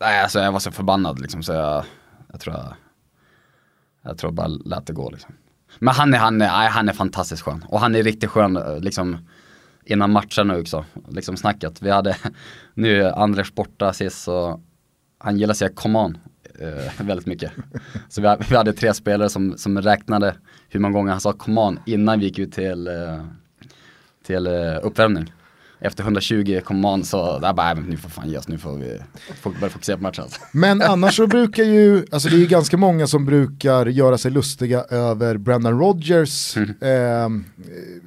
[0.01, 1.85] Nej alltså jag var så förbannad liksom så jag,
[2.33, 2.75] jag tror jag,
[4.03, 5.35] jag tror jag bara lät det gå liksom.
[5.79, 8.57] Men han är, han är, nej, han är fantastiskt skön och han är riktigt skön
[8.57, 9.19] eh, liksom
[9.85, 11.83] innan matchen nu också, liksom snacket.
[11.83, 12.17] Vi hade,
[12.75, 14.61] nu är Anders borta sist så
[15.19, 16.19] han gillar att säga come on
[16.61, 17.53] eh, väldigt mycket.
[18.09, 20.35] Så vi, vi hade tre spelare som, som räknade
[20.69, 23.25] hur många gånger han sa come on innan vi gick ut till, eh,
[24.27, 25.33] till eh, uppvärmning.
[25.81, 28.59] Efter 120 come on så, där bara, "Nej, men nu får fan ge oss, nu
[28.59, 28.99] får vi
[29.61, 30.23] börja fokusera på matchen.
[30.25, 30.41] Alltså.
[30.53, 34.31] Men annars så brukar ju, alltså det är ju ganska många som brukar göra sig
[34.31, 37.29] lustiga över Brendan Rodgers eh,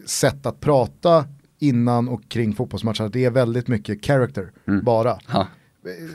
[0.06, 1.26] sätt att prata
[1.60, 3.10] innan och kring fotbollsmatcher.
[3.10, 4.52] Det är väldigt mycket character
[4.84, 5.18] bara.
[5.34, 5.48] Ja.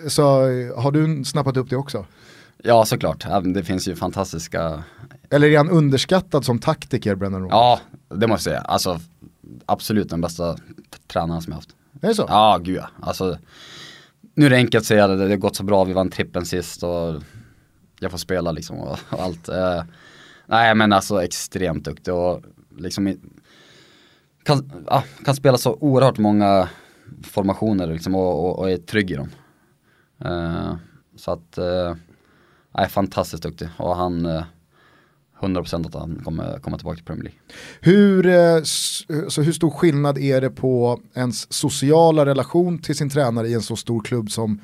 [0.09, 0.23] Så
[0.77, 2.07] har du snappat upp det också?
[2.63, 4.83] ja såklart, det finns ju fantastiska,
[5.31, 7.53] Eller är han underskattad som taktiker, Brendan Rodgers?
[7.55, 9.01] ja det måste jag säga, alltså
[9.67, 10.57] absolut den bästa
[11.07, 11.77] tränaren som jag haft.
[12.01, 12.27] Är det så?
[12.29, 12.89] Ja, gud ja.
[13.01, 13.39] Alltså,
[14.35, 16.47] nu är det enkelt att säga det, det har gått så bra, vi vann trippen
[16.47, 17.23] sist och
[18.01, 19.49] jag får spela liksom och, och allt.
[19.49, 19.83] Eh,
[20.47, 22.43] nej men alltså extremt duktig och
[22.79, 23.17] liksom
[24.43, 26.69] kan, ja, kan spela så oerhört många
[27.23, 29.29] formationer liksom och, och, och är trygg i dem.
[30.25, 30.77] Eh,
[31.17, 31.95] så att, eh,
[32.75, 34.45] nej fantastiskt duktig och han eh,
[35.41, 37.39] 100% att han kommer komma tillbaka till Premier League.
[37.81, 38.63] Hur, eh,
[39.29, 43.63] så hur stor skillnad är det på ens sociala relation till sin tränare i en
[43.63, 44.61] så stor klubb som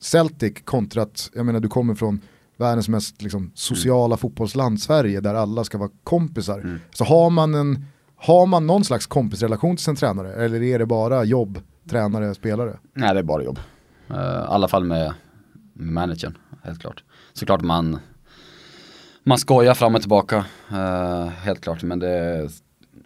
[0.00, 2.20] Celtic kontra att, jag menar du kommer från
[2.56, 6.80] världens mest liksom, sociala fotbollsland Sverige där alla ska vara kompisar.
[6.94, 7.84] Så har man, en,
[8.16, 11.58] har man någon slags kompisrelation till sin tränare eller är det bara jobb,
[11.90, 12.78] tränare, spelare?
[12.94, 13.58] Nej det är bara jobb.
[14.10, 15.14] Eh, I alla fall med,
[15.72, 17.04] med managern, helt klart.
[17.32, 17.98] Såklart man,
[19.26, 21.82] man skojar fram och tillbaka, eh, helt klart.
[21.82, 22.48] Men det,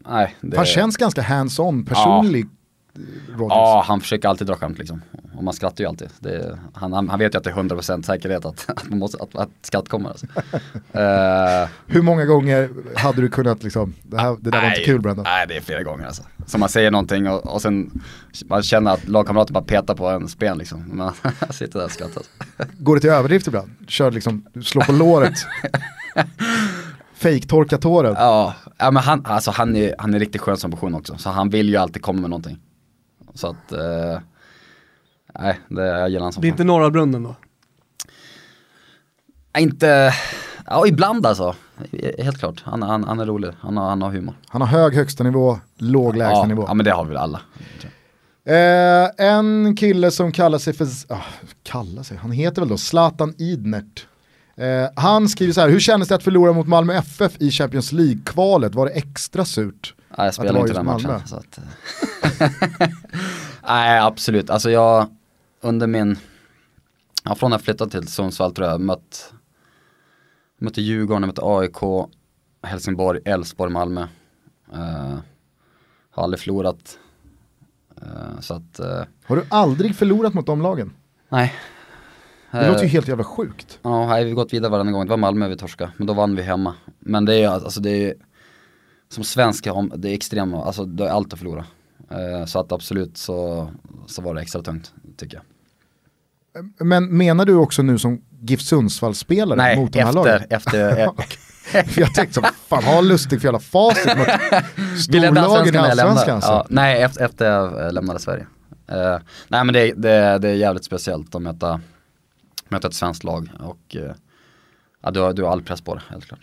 [0.08, 0.36] nej.
[0.40, 2.46] Det, Han känns ganska hands-on, personlig
[3.28, 3.48] Rodgers.
[3.50, 5.02] Ja, han försöker alltid dra skämt liksom.
[5.36, 6.08] Och man skrattar ju alltid.
[6.18, 9.22] Det, han, han, han vet ju att det är 100% säkerhet att, att, man måste,
[9.22, 10.08] att, att skratt kommer.
[10.08, 10.26] Alltså.
[10.92, 14.86] Eh, Hur många gånger hade du kunnat liksom, det, här, det där var inte nej,
[14.86, 15.24] kul Brendan?
[15.24, 16.22] Nej, det är flera gånger alltså.
[16.46, 18.02] Så man säger någonting och, och sen
[18.44, 20.90] man känner att lagkamrater bara petar på en spen liksom.
[20.92, 21.12] Man
[21.50, 22.22] sitter där och skrattar.
[22.78, 23.70] Går det till överdrift ibland?
[23.88, 25.34] Kör liksom, slår på låret.
[27.14, 28.14] Fake-torka tåren.
[28.18, 31.18] Ja, ja men han, alltså han, är, han är riktigt skön som person också.
[31.18, 32.58] Så han vill ju alltid komma med någonting.
[33.34, 34.20] Så att, eh,
[35.40, 36.54] nej, det, jag gillar han som Det är fan.
[36.54, 37.34] inte Norra Brunnen då?
[39.54, 40.14] Nej, inte,
[40.66, 41.54] ja ibland alltså.
[42.18, 44.34] Helt klart, han, han, han är rolig, han har, han har humor.
[44.48, 46.64] Han har hög högsta nivå, låg lägsta Ja, nivå.
[46.68, 47.40] ja men det har vi väl alla.
[48.44, 51.18] Eh, en kille som kallar sig för, ah,
[51.62, 54.06] kallar sig, han heter väl då Zlatan Idnert.
[54.60, 57.92] Eh, han skriver så här, hur kändes det att förlora mot Malmö FF i Champions
[57.92, 58.74] League-kvalet?
[58.74, 59.94] Var det extra surt?
[60.18, 61.10] Nej, jag var inte den matchen.
[61.10, 62.88] Att, eh.
[63.66, 65.06] Nej absolut, alltså jag
[65.60, 66.18] under min,
[67.24, 69.32] ja, från jag flyttade till Sundsvall tror jag, mött,
[70.58, 72.08] mötte Djurgården, mötte AIK,
[72.62, 74.06] Helsingborg, Elfsborg, Malmö.
[74.72, 75.18] Eh,
[76.10, 76.98] har aldrig förlorat.
[78.02, 80.92] Eh, så att, eh, Har du aldrig förlorat mot de lagen?
[81.28, 81.54] nej.
[82.52, 83.78] Det låter ju helt jävla sjukt.
[83.82, 85.04] Ja, nej, vi har gått vidare varenda gång.
[85.04, 86.74] Det var Malmö vi torskade, men då vann vi hemma.
[86.98, 88.14] Men det är alltså det är
[89.08, 91.64] som svenska, om- det är extremt, alltså det är allt att förlora.
[92.10, 93.68] Eh, så att absolut så,
[94.06, 95.44] så var det extra tungt, tycker jag.
[96.86, 100.40] Men menar du också nu som GIF Sundsvall-spelare Nej, mot de här lagen?
[100.50, 104.26] efter, efter, eh, jag tänkte så, fan ha lustigt för jävla facit mot
[105.00, 106.34] storlagen i allsvenskan.
[106.34, 106.50] Alltså.
[106.50, 108.46] Ja, nej, efter, efter jag eh, lämnade Sverige.
[108.88, 109.18] Eh,
[109.48, 111.80] nej men det, det, det är jävligt speciellt att möta,
[112.70, 114.14] möta ett svenskt lag och eh,
[115.02, 116.40] ja, du, har, du har all press på det, helt klart.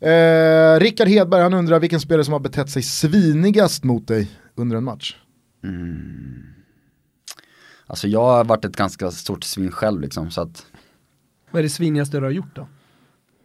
[0.00, 4.76] Eh, Rickard Hedberg han undrar vilken spelare som har betett sig svinigast mot dig under
[4.76, 5.16] en match.
[7.86, 10.66] Alltså jag har varit ett ganska stort svin själv liksom, så att
[11.50, 12.66] Vad är det svinigaste du har gjort då?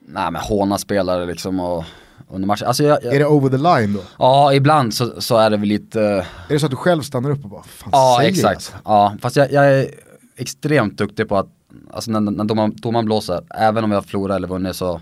[0.07, 1.83] Nej men håna spelare liksom och
[2.29, 2.67] under matchen.
[2.67, 4.01] Alltså jag, jag, Är det over the line då?
[4.19, 7.29] ja ibland så, så är det väl lite, Är det så att du själv stannar
[7.29, 8.55] upp och bara, fan ja exakt.
[8.55, 8.73] alltså?
[8.85, 9.89] Ja fast jag, jag är
[10.35, 11.49] extremt duktig på att,
[11.91, 15.01] alltså när, när domaren, domaren blåser, även om jag förlorar eller vunnit så,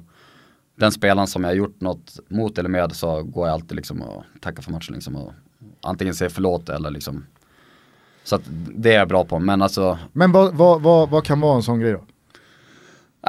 [0.76, 4.02] den spelaren som jag har gjort något mot eller med så går jag alltid liksom
[4.02, 5.34] och tackar för matchen liksom och
[5.82, 7.26] antingen säger förlåt eller liksom
[8.24, 8.42] så att
[8.76, 11.64] det är jag bra på men alltså Men vad, vad, vad, vad kan vara en
[11.64, 12.02] sån grej då?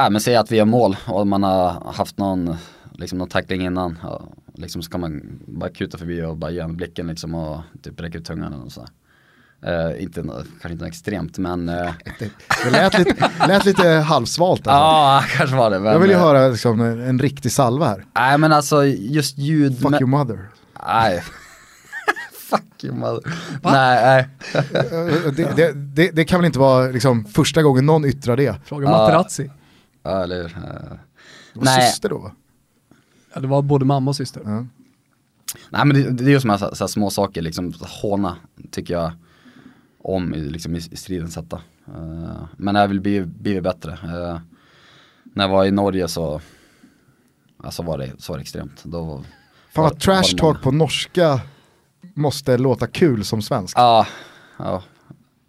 [0.02, 2.56] äh, men säg att vi gör mål och man har haft någon
[2.92, 4.22] liksom någon tackling innan ja,
[4.54, 8.18] liksom ska man bara kuta förbi och bara ge en blicken liksom och typ räcka
[8.18, 8.90] ut tungan och sådär.
[9.66, 12.30] Uh, inte, kanske inte extremt men uh, Det,
[12.64, 14.70] det lät, lite, lät lite halvsvalt alltså.
[14.70, 15.80] Ja, kanske var det.
[15.80, 18.04] Men, Jag vill ju eh, höra liksom, en, en riktig salva här.
[18.14, 19.78] Nej men alltså just ljud.
[19.78, 20.48] Fuck men, your mother.
[20.86, 21.22] Nej.
[22.50, 23.20] Fuck you mother.
[23.62, 24.28] Nej, nej.
[25.36, 28.56] Det, det, det, det kan väl inte vara liksom, första gången någon yttrar det.
[28.64, 28.90] Fråga.
[28.90, 29.50] Materazzi.
[30.02, 31.90] Ja, eller, uh, Det var Nej.
[31.90, 32.32] syster då va?
[33.34, 34.42] Ja, det var både mamma och syster.
[35.70, 37.72] Nej men det, det är här, så, så här små saker, liksom
[38.02, 38.36] håna
[38.70, 39.12] tycker jag
[40.02, 41.60] om i, liksom, i, stridens hetta.
[41.88, 43.92] Uh, men jag vill bli, bli bättre.
[43.92, 44.38] Uh,
[45.22, 46.40] när jag var i Norge så,
[47.64, 48.84] alltså var det, så var det extremt.
[48.84, 49.22] Då, var-
[49.70, 51.40] Fan vad trash talk på norska
[52.14, 53.78] måste låta kul som svensk.
[53.78, 54.06] Ja,
[54.58, 54.82] ja.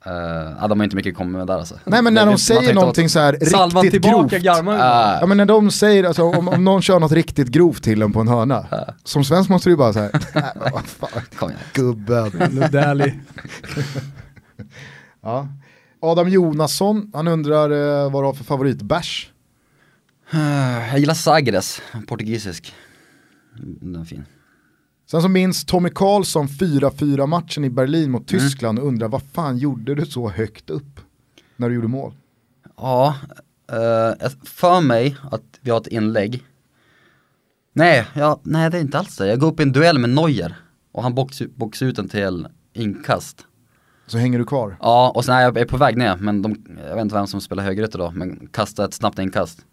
[0.07, 1.79] Uh, de har inte mycket kommit med där alltså.
[1.85, 4.67] Nej men när de säger någonting så här riktigt tillbaka grovt.
[4.67, 5.17] Ah.
[5.19, 8.13] Ja men när de säger, alltså, om, om någon kör något riktigt grovt till en
[8.13, 8.65] på en hörna.
[9.03, 10.09] Som svensk måste du ju bara säga,
[11.41, 11.57] igen.
[11.73, 12.31] gubben.
[15.21, 15.47] Ja.
[15.99, 19.31] Adam Jonasson, han undrar eh, vad du har för favoritbärs.
[20.91, 22.73] Jag gillar Sagres, portugisisk.
[23.61, 24.25] Den är fin.
[25.11, 29.57] Sen så minns Tommy Karlsson 4-4 matchen i Berlin mot Tyskland och undrar vad fan
[29.57, 30.99] gjorde du så högt upp
[31.55, 32.13] när du gjorde mål?
[32.77, 33.15] Ja,
[33.71, 36.43] eh, för mig att vi har ett inlägg.
[37.73, 39.27] Nej, ja, nej det är inte alls det.
[39.27, 40.55] Jag går upp i en duell med Neuer
[40.91, 43.45] och han boxar box ut en till inkast.
[44.09, 44.77] Så hänger du kvar.
[44.81, 47.41] Ja, och sen är jag på väg ner, men de, jag vet inte vem som
[47.41, 49.65] spelar högerytter då, men kastar ett snabbt inkast.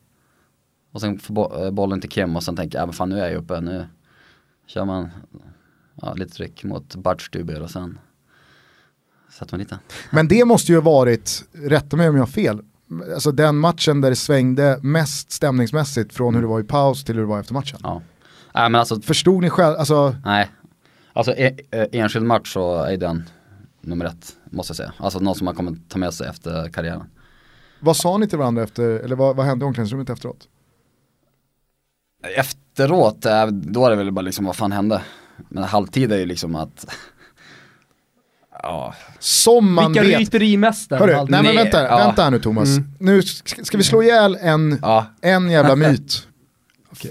[0.92, 3.20] Och sen får eh, bollen till Kim och sen tänker jag, ja men fan nu
[3.20, 3.86] är jag uppe, nu
[4.66, 5.08] kör man
[6.02, 7.98] ja, lite tryck mot Bartstuber och sen
[9.30, 9.78] sätter man lite.
[10.10, 12.60] Men det måste ju ha varit, rätta mig om jag har fel,
[13.14, 17.14] alltså den matchen där det svängde mest stämningsmässigt från hur det var i paus till
[17.14, 17.78] hur det var efter matchen.
[17.82, 18.02] Ja.
[18.54, 20.50] Nej men alltså, Förstod ni själv, alltså nej.
[21.12, 23.24] Alltså e, e, enskild match så är den
[23.86, 24.92] nummer ett, måste jag säga.
[24.98, 27.04] Alltså någon som man kommer ta med sig efter karriären.
[27.80, 30.48] vad sa ni till varandra efter, eller vad, vad hände i omklädningsrummet efteråt?
[32.36, 35.02] Efteråt, eh, då är det väl bara liksom vad fan hände?
[35.48, 36.86] Men halvtid är ju liksom att
[38.62, 40.18] Ja, Som man Vilka vet.
[40.20, 40.98] ryterimästare.
[40.98, 41.96] Hörru, nej men vänta, Ja.
[41.96, 42.68] vänta här nu Thomas.
[42.68, 42.88] Mm.
[43.00, 46.26] Nu ska, ska vi slå ihjäl en, ja, en jävla myt.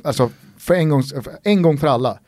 [0.03, 2.19] Alltså för en, gång, för en gång för alla.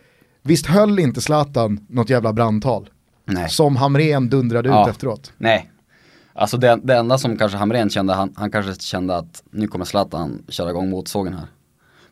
[0.43, 2.89] Visst höll inte Zlatan något jävla brandtal?
[3.27, 3.49] Nej.
[3.49, 4.89] Som Hamrén dundrade ut Ja.
[4.89, 5.33] efteråt.
[5.37, 5.71] Nej.
[6.33, 9.85] Alltså det, det enda som kanske Hamrén kände, han, han kanske kände att nu kommer
[9.85, 11.47] Zlatan köra igång motsågen här.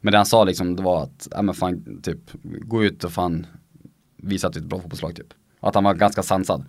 [0.01, 3.11] Men det han sa liksom, det var att, ja men fan, typ, gå ut och
[3.11, 3.47] fan
[4.17, 5.27] visa att du är ett bra fotbollslag typ.
[5.59, 6.65] Att han var ganska sansad.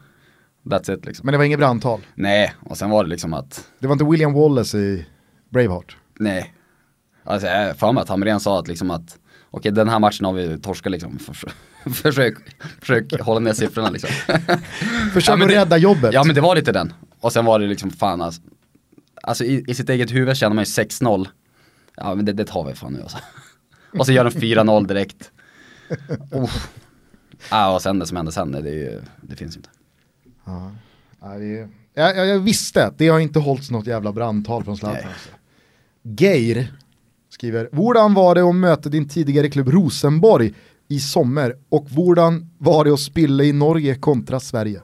[0.65, 1.27] That's it liksom.
[1.27, 2.01] Men det var inget brandtal.
[2.15, 5.07] Nej, och sen var det liksom att, Det var inte William Wallace i
[5.51, 5.97] Braveheart.
[6.19, 6.53] nej.
[7.25, 9.19] Alltså jag för mig att Hamrén sa att liksom att,
[9.51, 11.19] okej den här matchen har vi torskat liksom.
[11.95, 12.35] Försök,
[12.81, 14.11] försök, hålla ner siffrorna liksom.
[15.13, 16.15] Försök Ja, att rädda jobbet.
[16.15, 16.93] Ja men det var lite den.
[17.21, 18.41] Och sen var det liksom fan alltså,
[19.23, 21.29] alltså i, i sitt eget huvud känner man ju 6-0.
[21.97, 23.19] Ja men det, det tar vi fan nu alltså.
[23.99, 25.31] Och så gör de 4-0 direkt.
[26.33, 26.51] Oh.
[27.51, 29.69] Ja och sen det som hände sen, det, är ju, det finns inte.
[30.45, 30.73] Ja.
[31.39, 35.09] Det jag, jag, jag visste att det har inte hållits något jävla brandtal från Zlatan.
[35.09, 35.29] Alltså.
[36.03, 36.73] Geir
[37.29, 40.55] skriver, Hvordan var det att möta din tidigare klubb Rosenborg
[40.89, 44.81] i sommar och hvordan var det att spilla i Norge kontra Sverige?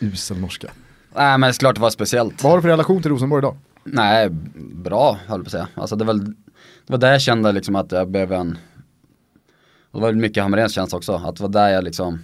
[0.00, 0.70] Usel norska.
[1.14, 2.42] Nej men det är klart det var speciellt.
[2.42, 3.56] Vad har du för relation till Rosenborg idag?
[3.84, 4.28] Nej,
[4.74, 5.68] bra höll jag på att säga.
[5.74, 6.34] Alltså det var, det
[6.86, 8.58] var där jag kände liksom att jag blev en,
[9.90, 12.18] och det var väl mycket Hamréns känsla också, att det var där jag liksom,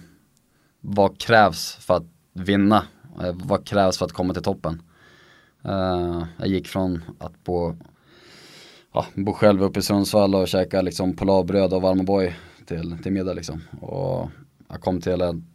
[0.81, 2.83] vad krävs för att vinna?
[3.21, 4.81] Eh, Vad krävs för att komma till toppen?
[5.65, 7.75] Eh, jag gick från att bo,
[8.93, 12.33] ja, bo själv uppe i Sundsvall och käka liksom polarbröd och varm O'boy
[12.69, 13.61] till, till middag liksom.
[13.81, 14.29] Och
[14.67, 15.45] jag kom till en,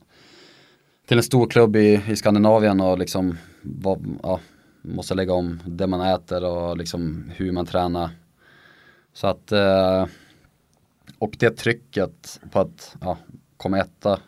[1.06, 4.40] till en stor klubb i, i Skandinavien och liksom var, ja,
[4.82, 8.10] måste lägga om det man äter och liksom hur man tränar.
[9.12, 10.06] Så att, eh,
[11.18, 13.18] och det trycket på att ja,
[13.56, 14.20] komma etta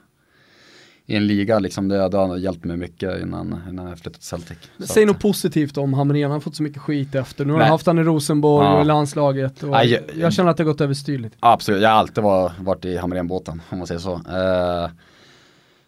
[1.08, 4.24] i en liga, liksom det, det har hjälpt mig mycket innan, innan jag flyttade till
[4.24, 4.58] Celtic.
[4.78, 7.44] Så Säg att- något positivt om Hamrén, han har fått så mycket skit efter.
[7.44, 8.74] Nu har han haft han i Rosenborg Ja.
[8.74, 9.62] och i landslaget.
[9.62, 11.36] Och Nej, jag- jag känner att det har gått överstyrligt.
[11.40, 14.12] Absolut, jag har alltid var, varit i Hamrén-båten om man säger så.
[14.14, 14.90] Eh,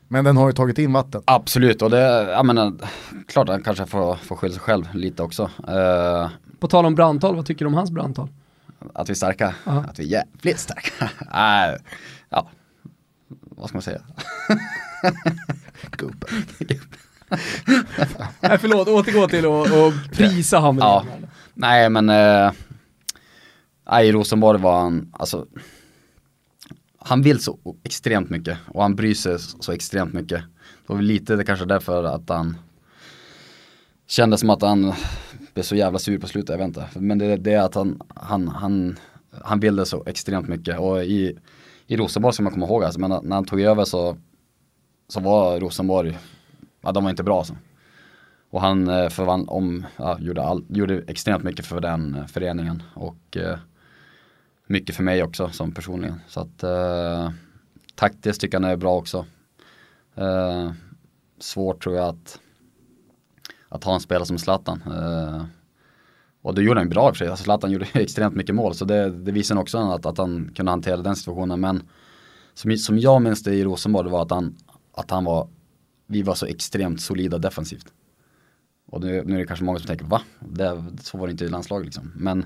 [0.08, 1.22] Men den har ju tagit in vatten.
[1.24, 2.00] absolut, och det,
[2.30, 2.72] jag menar,
[3.26, 5.50] klart han kanske får, får skylla sig själv lite också.
[5.68, 6.28] Eh,
[6.60, 8.28] På tal om brandtal, vad tycker du om hans brandtal?
[8.94, 9.72] Att vi är starka, Ja.
[9.88, 11.10] att vi är jävligt starka.
[11.32, 11.76] Nej,
[12.30, 12.48] ja,
[13.28, 14.00] vad ska man säga?
[15.90, 16.44] Gubben.
[18.40, 20.88] Nej förlåt, återgå till att att prisa Hamrén.
[20.88, 21.06] Ja.
[21.54, 22.52] Nej men, eh,
[23.90, 25.46] nej, i Rosenborg var han, alltså,
[26.98, 30.40] han vill så extremt mycket och han bryr sig så extremt mycket.
[30.40, 32.56] Det var väl lite det kanske därför att han
[34.06, 34.92] kände som att han
[35.54, 36.88] blev så jävla sur på slutet, jag vet inte.
[36.94, 38.98] Men det, det är att han, han, han,
[39.42, 41.38] han ville så extremt mycket och i,
[41.86, 44.16] i Rosenborg ska man komma ihåg, alltså, men när han tog över så,
[45.08, 46.18] så var Rosenborg,
[46.80, 47.54] ja de var inte bra Så.
[48.50, 52.82] Och han eh, förvann om, ja, gjorde, all, gjorde extremt mycket för den eh, föreningen
[52.94, 53.58] och eh,
[54.66, 56.20] mycket för mig också som personligen.
[56.28, 57.30] Så att eh,
[57.94, 59.26] taktiskt tycker jag han är bra också.
[60.14, 60.72] Eh,
[61.38, 62.40] svårt tror jag att,
[63.68, 64.82] att ha en spelare som Zlatan.
[64.86, 65.44] Eh,
[66.42, 67.28] och det gjorde han bra i och för sig.
[67.28, 70.70] Alltså Zlatan gjorde extremt mycket mål så det, det visar också att, att han kunde
[70.72, 71.60] hantera den situationen.
[71.60, 71.82] Men
[72.54, 74.56] som, som jag minns det i Rosenborg det var att han,
[74.98, 75.48] att han var,
[76.06, 77.92] vi var så extremt solida defensivt.
[78.86, 80.22] Och nu, nu är det kanske många som tänker, va?
[80.40, 82.12] Det, så var det inte i landslaget liksom.
[82.16, 82.44] Men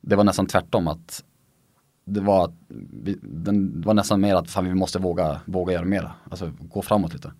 [0.00, 1.24] det var nästan tvärtom att
[2.04, 2.52] det var,
[3.02, 6.12] vi, den, det var nästan mer att fan, vi måste våga, våga göra mer.
[6.30, 7.32] Alltså gå framåt lite.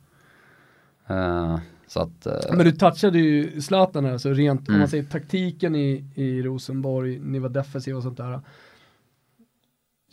[1.06, 4.78] Eh, så att, eh, Men du touchade ju Zlatan här, så rent om Mm.
[4.78, 8.40] man säger taktiken i, i Rosenborg, ni var defensiva och sånt där.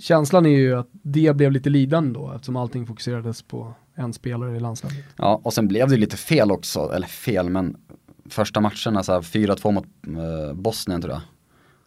[0.02, 4.58] Känslan är ju att det blev lite lidande då eftersom allting fokuserades på en spelare
[4.58, 5.06] i landslaget.
[5.16, 7.78] Ja, och sen blev det lite fel också, eller fel, men
[8.30, 11.22] första matcherna så alltså här 4-2 mot eh, Bosnien tror jag.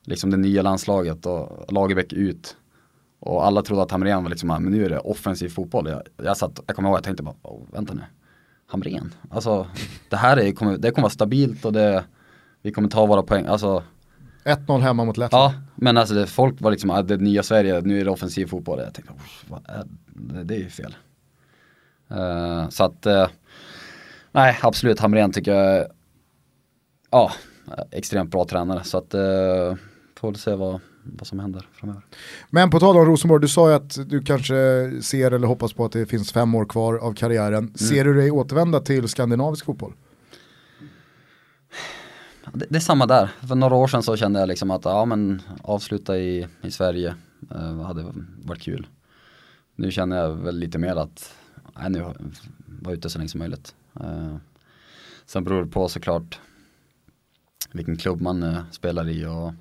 [0.04, 2.56] Liksom det nya landslaget och Lagerbäck ut.
[3.20, 5.88] Och alla trodde att Hamrén var liksom, ah, men nu är det offensiv fotboll.
[5.88, 8.02] Jag, jag, satt, jag kommer ihåg, jag tänkte bara, oh, vänta nu.
[8.66, 9.66] Hamrén, alltså
[10.10, 12.04] det här är, kommer, det kommer vara stabilt och det,
[12.62, 13.82] vi kommer ta våra poäng, alltså
[14.44, 15.54] 1-0 hemma mot Lettland.
[15.54, 18.46] Ja, men alltså det, folk var liksom, ah, det nya Sverige, nu är det offensiv
[18.46, 18.78] fotboll.
[18.78, 20.96] Jag tänkte, "Usch, vad är, det, det är ju fel.
[22.10, 23.28] Eh, så att, eh,
[24.32, 25.86] nej absolut, Hamrén tycker jag,
[27.10, 27.32] ja,
[27.90, 28.84] extremt bra tränare.
[28.84, 29.74] Så att, uh,
[30.20, 32.02] får väl se vad, vad som händer framöver.
[32.50, 34.54] Men på tal om Rosenborg, du sa ju att du kanske
[35.02, 37.74] ser eller hoppas på att det finns fem år kvar av karriären.
[37.74, 39.92] Ser du dig återvända till skandinavisk fotboll?
[42.54, 43.30] Det, det är samma där.
[43.48, 47.14] För några år sedan så kände jag liksom att ja men avsluta i, i Sverige
[47.50, 48.04] eh, hade
[48.44, 48.86] varit kul.
[49.76, 51.34] Nu känner jag väl lite mer att
[51.78, 52.04] nej, nu
[52.66, 53.74] var ute så länge som möjligt.
[54.00, 54.36] Eh,
[55.26, 56.40] sen beror det på såklart
[57.72, 59.52] vilken klubb man eh, spelar i och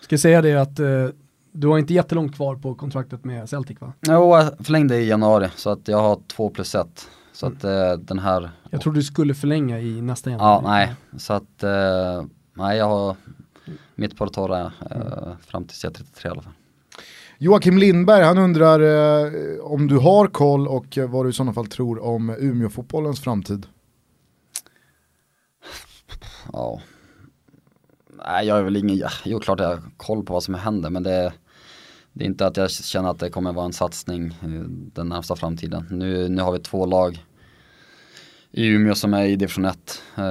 [0.00, 1.08] Ska jag säga det att eh,
[1.52, 3.92] du har inte jättelångt kvar på kontraktet med Celtic va?
[4.00, 7.08] Jo, jag förlängde i januari så att jag har två plus ett.
[7.40, 10.62] Så att eh, den här, Jag tror du skulle förlänga i nästa januari.
[10.64, 13.16] ja nej, så att eh, nej jag har
[13.94, 16.52] mitt på det torra eh, fram tills jag är 33 i alla fall.
[17.38, 21.66] Joakim Lindberg, han undrar eh, om du har koll och vad du i sådana fall
[21.66, 23.66] tror om Umeå-fotbollens framtid.
[26.52, 26.80] Ja.
[28.26, 31.02] Nej, jag är väl ingen, jo klart jag har koll på vad som händer men
[31.02, 31.32] det,
[32.12, 34.38] det är inte att jag känner att det kommer vara en satsning
[34.94, 35.86] den närmsta framtiden.
[35.90, 37.24] Nu, nu har vi två lag
[38.52, 40.02] i Umeå som är i division 1.
[40.18, 40.24] Uh,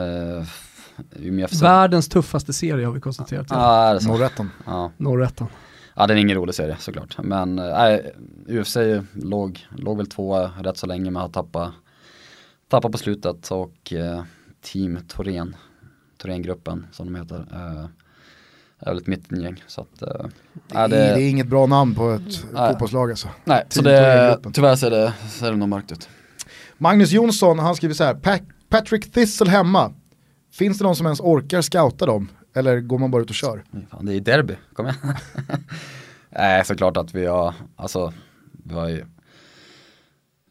[1.19, 1.61] Umeå FC.
[1.61, 3.47] Världens tuffaste serie har vi konstaterat.
[3.49, 4.07] Ja, det?
[4.07, 4.49] Norrätten.
[4.65, 4.91] Ja.
[4.97, 5.47] Norrätten.
[5.95, 7.17] ja, det är ingen rolig serie såklart.
[7.23, 8.11] Men eh, nej,
[8.47, 8.77] UFC
[9.13, 11.71] låg, låg väl tvåa rätt så länge men har tappat,
[12.67, 14.23] tappat på slutet och eh,
[14.61, 15.55] Team Torén,
[16.17, 17.85] Thorengruppen som de heter, eh,
[18.79, 19.63] är väl ett mittengäng.
[19.67, 20.25] Så att, eh,
[20.67, 22.69] Det, är- det är inget bra namn på ett Nej.
[22.71, 23.27] fotbollslag alltså.
[23.45, 26.09] Nej, så Team det, tyvärr ser det, ser det nog mörkt ut.
[26.79, 28.39] Magnus Jonsson, han skriver så här, "Pa-
[28.69, 29.93] Patrick Thistle hemma.
[30.51, 32.29] Finns det någon som ens orkar scouta dem?
[32.55, 33.63] Eller går man bara ut och kör?
[33.89, 34.97] Fan, det är derby, kom igen.
[36.29, 38.13] Nej, såklart att vi har, alltså,
[38.65, 39.05] vi har ju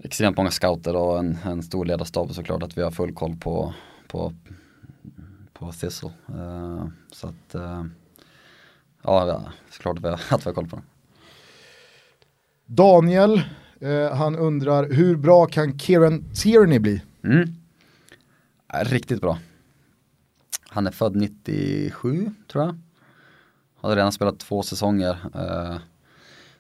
[0.05, 3.75] extremt många scouter och en, en stor ledarstab såklart att vi har full koll på,
[4.09, 4.33] på,
[5.53, 6.11] på Thistle.
[6.29, 7.85] Eh, så att, eh,
[9.03, 10.85] ja, såklart att vi har, att vi har koll på den.
[12.67, 13.43] Daniel,
[13.81, 17.03] eh, han undrar hur bra kan Kieran Tierney bli?
[17.25, 17.49] Mm.
[18.73, 19.39] Riktigt bra.
[20.69, 22.79] Han är född 97 tror jag.
[23.81, 25.19] Hade redan spelat två säsonger.
[25.35, 25.79] Eh,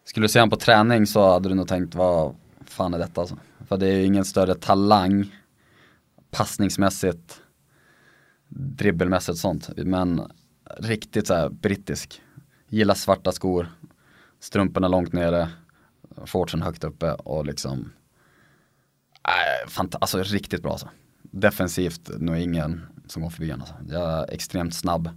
[0.05, 2.35] skulle du se honom på träning så hade du nog tänkt vad
[2.65, 3.36] fan är detta alltså.
[3.69, 5.35] För det är ingen större talang
[6.31, 7.43] passningsmässigt,
[8.49, 9.70] dribbelmässigt och sånt.
[9.77, 10.23] Men
[10.78, 12.23] riktigt så här brittisk.
[12.69, 13.69] Gillar svarta skor,
[14.40, 15.49] strumporna långt nere,
[16.27, 17.93] shortsen högt uppe och liksom
[19.28, 20.89] äh, alltså riktigt bra alltså.
[21.23, 23.66] Defensivt nog ingen som går förbi honom.
[23.70, 23.95] Alltså.
[23.95, 25.11] Jag är extremt snabb.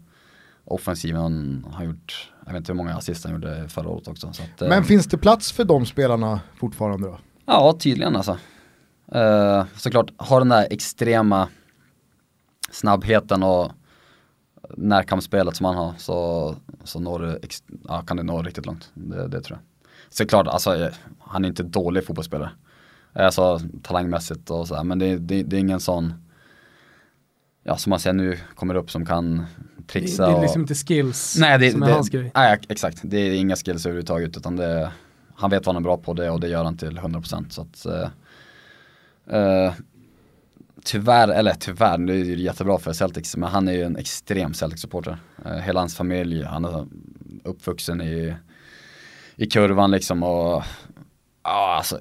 [0.66, 4.34] offensiven har gjort, jag vet inte hur många assist han gjorde förra året också.
[4.34, 7.20] Så att, eh, Men finns det plats för de spelarna fortfarande då?
[7.46, 8.38] Ja, tydligen alltså.
[9.12, 11.48] Eh, såklart, har den där extrema
[12.72, 13.72] snabbheten och
[14.78, 17.40] närkampsspelet som han har så, så når du,
[17.88, 18.92] ja, kan du nå riktigt långt.
[18.94, 19.71] Det, det tror jag.
[20.14, 20.90] Såklart, alltså,
[21.20, 22.52] han är inte dålig fotbollsspelare.
[23.14, 26.14] Alltså talangmässigt och sådär, men det, det, det är ingen sån,
[27.64, 30.62] ja som man ser nu, kommer upp som kan Det, trixa det är och, liksom
[30.62, 32.32] inte skills Nej, det, som är det, hans grej.
[32.36, 33.00] nej, exakt.
[33.04, 34.92] Det är inga skills överhuvudtaget utan det,
[35.36, 37.62] han vet vad han är bra på det och det gör han till 100% så
[37.62, 38.10] att eh,
[39.40, 39.74] eh,
[40.84, 44.54] Tyvärr, eller tyvärr, det är ju jättebra för Celtics men han är ju en extrem
[44.54, 45.18] Celtics-supporter.
[45.46, 46.88] Eh, hela hans familj, han är
[47.44, 48.36] uppvuxen i,
[49.36, 50.64] i kurvan liksom och
[51.44, 52.00] ja alltså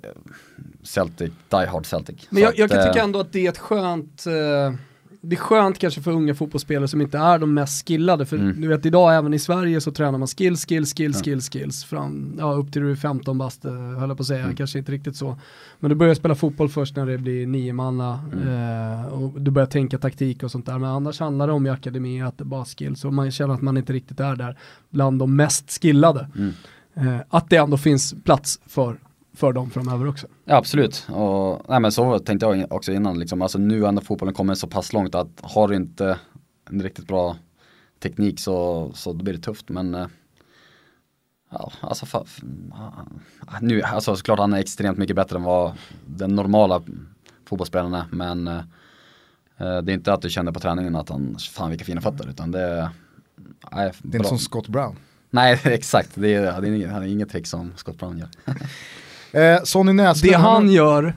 [0.83, 2.27] Celtic, die hard Celtic.
[2.31, 4.75] Men jag, jag kan eh, tycka ändå att det är ett skönt, eh,
[5.23, 8.27] det är skönt kanske för unga fotbollsspelare som inte är de mest skillade.
[8.27, 8.61] För Mm.
[8.61, 11.23] du vet idag även i Sverige så tränar man skills, skills, skills, Ja.
[11.25, 11.85] skills, skills.
[11.85, 14.57] Fram, ja, upp till du är 15 bast, eh, höll jag på att säga, Mm.
[14.57, 15.39] kanske inte riktigt så.
[15.81, 18.49] Men du börjar spela fotboll först när det blir nio manna Mm.
[19.01, 20.79] eh, och du börjar tänka taktik och sånt där.
[20.79, 23.63] Men annars handlar det om i akademi att det bara skills och man känner att
[23.63, 24.57] man inte riktigt är där
[24.91, 26.29] bland de mest skillade.
[26.95, 29.01] Eh, att det ändå finns plats för,
[29.35, 30.27] för dem framöver också.
[30.45, 33.43] Ja absolut, och nej, men så tänkte jag också innan liksom.
[33.43, 36.19] Alltså nu har ändå fotbollen kommit så pass långt att har du inte
[36.71, 37.37] en riktigt bra
[38.03, 40.07] teknik så, så då blir det tufft men eh,
[41.53, 42.25] Ja, alltså fa,
[42.73, 45.73] ah, nu, alltså såklart han är extremt mycket bättre än vad
[46.07, 46.83] den normala
[47.45, 48.59] fotbollsspelaren är men eh,
[49.57, 52.29] eh, det är inte att du känner på träningen att han, fan vilka fina fötter
[52.29, 52.89] utan det är
[53.73, 54.97] Nej, Det är inte som Scott Brown.
[55.31, 58.29] Nej exakt, det är, det är inget, han är inget trick som Scott Brown gör.
[59.33, 61.15] Eh, Sonny Näslund, Det han, han gör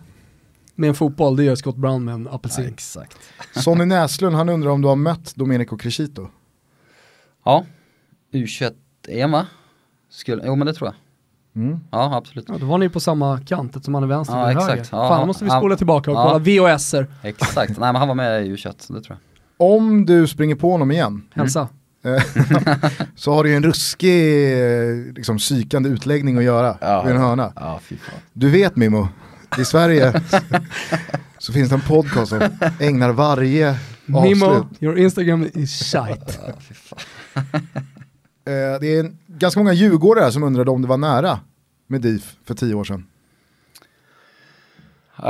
[0.75, 2.65] med en fotboll, det gör Scott Brown med en Ja, apelsin.
[2.65, 3.17] exakt.
[3.63, 6.27] Sonny Näslund, han undrar om du har mött Domenico Crescito.
[7.45, 7.65] Ja,
[8.33, 9.47] U21-EM va?
[10.09, 10.95] Skulle, jo men det tror jag.
[11.63, 11.79] Mm.
[11.91, 12.45] Ja absolut.
[12.47, 14.69] Ja, då var ni på samma kant eftersom han är vänster Ja, exakt.
[14.69, 14.87] höger.
[14.91, 16.23] Ja, Fan, då måste vi han- spola tillbaka och ja.
[16.23, 17.07] kolla VHSer.
[17.21, 19.17] Exakt, nej men han var med i U21, det tror
[19.57, 19.67] jag.
[19.69, 21.67] Om du springer på honom igen Hälsa.
[23.15, 27.03] så har du ju en ruskig eh, liksom, psykande utläggning att göra Ja.
[27.03, 27.53] vid en hörna.
[27.55, 28.19] Ja fy fan.
[28.33, 29.07] Du vet Mimo,
[29.57, 30.21] i Sverige
[31.37, 32.41] så finns det en podcast som
[32.79, 34.83] ägnar varje Mimo, avslut.
[34.83, 36.33] your Instagram is shite.
[36.47, 36.99] Ja, fy fan.
[38.45, 41.39] Eh, det är en, ganska många djurgårdare som undrade om det var nära
[41.87, 43.05] med DIF för tio år sedan.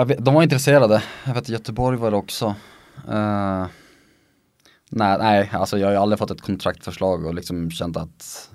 [0.07, 2.55] Vet, de var intresserade, jag vet Göteborg var det också.
[3.11, 3.65] Eh,
[4.95, 8.49] nej, nej, alltså jag har ju aldrig fått ett kontraktförslag och liksom känt att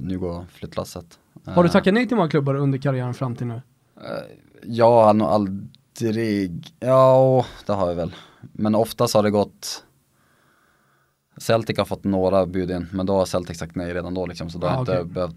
[0.00, 1.18] nu går flyttlasset.
[1.44, 3.62] Har du Eh, tackat nej till många klubbar under karriären fram till nu?
[4.62, 8.14] Jag har nog aldrig, ja det har jag väl.
[8.52, 9.84] Men oftast har det gått
[11.36, 14.50] Celtic har fått några bud in, men då har Celtic sagt nej redan då liksom,
[14.50, 15.12] så då har Ah, jag inte okej.
[15.12, 15.34] behövt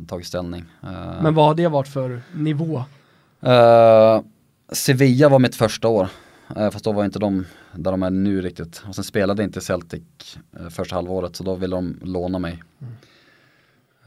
[0.00, 0.64] äh, tagit ställning.
[0.82, 2.84] Eh, Men vad har det varit för nivå?
[3.40, 4.20] eh,
[4.72, 6.08] Sevilla var mitt första år,
[6.58, 8.82] uh, fast då var inte de där de är nu riktigt.
[8.88, 10.02] Och sen spelade inte Celtic
[10.60, 12.62] uh, första halvåret, så då ville de låna mig.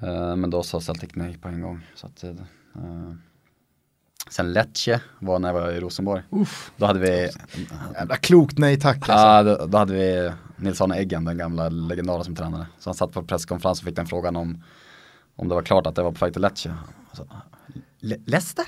[0.01, 1.87] Eh, men då sa Celtic nej på en gång.
[1.95, 2.31] Så att, eh,
[4.29, 6.23] sen Lecce var när jag var i Rosenborg.
[6.29, 6.71] Uff.
[6.77, 7.29] Då hade vi,
[7.93, 9.11] Jävla klokt nej tack alltså.
[9.27, 12.65] ja, då, då hade vi Nils Arne Eggen, den gamla legendaren som tränare.
[12.79, 14.63] Så han satt på presskonferens och fick den frågan om,
[15.35, 16.75] om det var klart att det var på väg till Lecce.
[17.13, 17.27] Så,
[17.99, 18.65] Le- Leicester?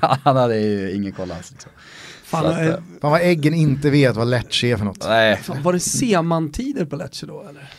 [0.00, 1.50] Han hade ju ingen koll alls.
[1.50, 1.72] Liksom.
[2.32, 5.04] Fan, att, eh, Fan vad äggen inte vet vad Lecce är för något.
[5.08, 7.70] Nej, fan, var det Seman-tider på Lecce då eller?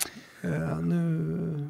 [0.42, 1.70] Eh, nu...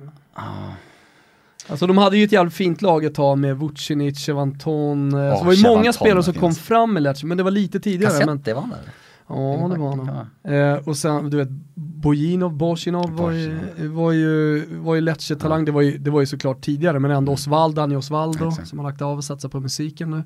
[1.67, 5.39] Alltså de hade ju ett jävligt fint lag ett tag med Vucinic, Chevanton, eh, så
[5.39, 8.13] det var ju många spelare som kom fram med Lecce, men det var lite tidigare.
[8.13, 8.79] Men, kassett, det var han där.
[9.27, 10.27] ja, det var han.
[10.43, 10.73] vara.
[10.73, 13.57] Eh, och sen, du vet, Bojinov, Borsinov var ju,
[13.87, 17.31] var ju, var ju Lecce-talang, det, var ju, det var ju såklart tidigare, men ändå
[17.31, 18.67] Osvaldo, Dani Osvaldo, Exakt.
[18.67, 20.23] som har lagt av och satsat på musiken nu.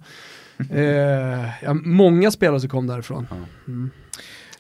[0.72, 3.28] Eh, ja, många spelare som kom därifrån.
[3.68, 3.90] Mm.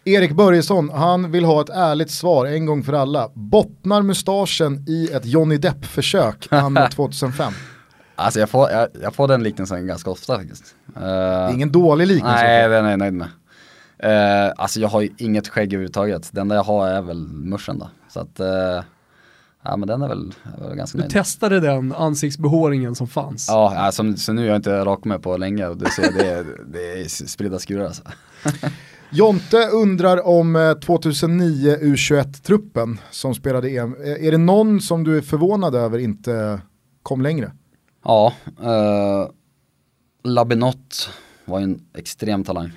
[0.04, 3.30] Erik Börjesson, han vill ha ett ärligt svar en gång för alla.
[3.34, 7.54] Bottnar mustaschen i ett Johnny Depp-försök anno 2005?
[8.16, 10.76] Alltså jag får, jag, jag får den liknelsen ganska ofta faktiskt.
[10.96, 12.44] Eh, Det är ingen dålig liknelse.
[12.44, 13.28] Nej, den är jag nöjd med.
[14.06, 16.30] Uh, alltså jag har ju inget skägg överhuvudtaget.
[16.32, 17.90] Det enda jag har är väl muschen då.
[18.10, 18.84] Så att, eh,
[19.64, 21.12] ja men den är väl, är väl ganska Du nöjd.
[21.12, 23.46] testade den ansiktsbehåringen som fanns.
[23.50, 26.28] Ja, alltså, så nu har jag inte rakat mig på länge och du ser det,
[26.28, 28.04] är- det är spridda skurar alltså.
[29.10, 33.96] Jonte undrar om eh, 2009 U21-truppen som spelade EM.
[34.04, 36.62] Eh, Är det någon som du är förvånad över inte
[37.04, 37.52] kom längre?
[38.06, 39.30] Ja, uh,
[40.24, 41.10] Labinot
[41.46, 42.72] var ju en extrem talang.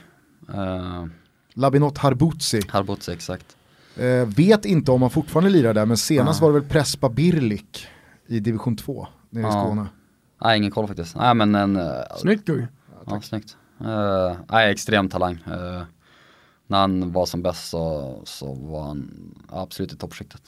[0.55, 1.07] Uh,
[1.55, 2.61] Labinot Harbutsi.
[2.69, 3.57] Harbutsi exakt.
[4.01, 6.47] Eh, vet inte om han fortfarande lirar där, men senast Ja.
[6.47, 7.87] var det väl Prespa Birlik
[8.27, 9.51] i division 2 nere i Ja.
[9.65, 9.87] Skåne.
[10.45, 11.17] Nej, ingen koll faktiskt.
[11.17, 11.77] Nej men en...
[11.77, 12.69] eh, Snyggt Gugge.
[13.07, 13.57] Ja, snyggt.
[13.81, 15.35] Uh, nej, extrem talang.
[15.47, 15.83] Eh,
[16.67, 19.11] när han var som bäst så, så var han
[19.49, 20.43] absolut i toppskiktet.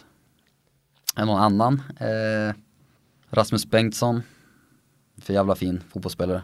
[1.17, 1.83] Någon annan?
[1.99, 2.55] Eh,
[3.31, 4.23] Rasmus Bengtsson.
[5.21, 6.43] För jävla fin fotbollsspelare.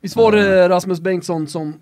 [0.00, 1.74] Visst var det Rasmus Bengtsson som,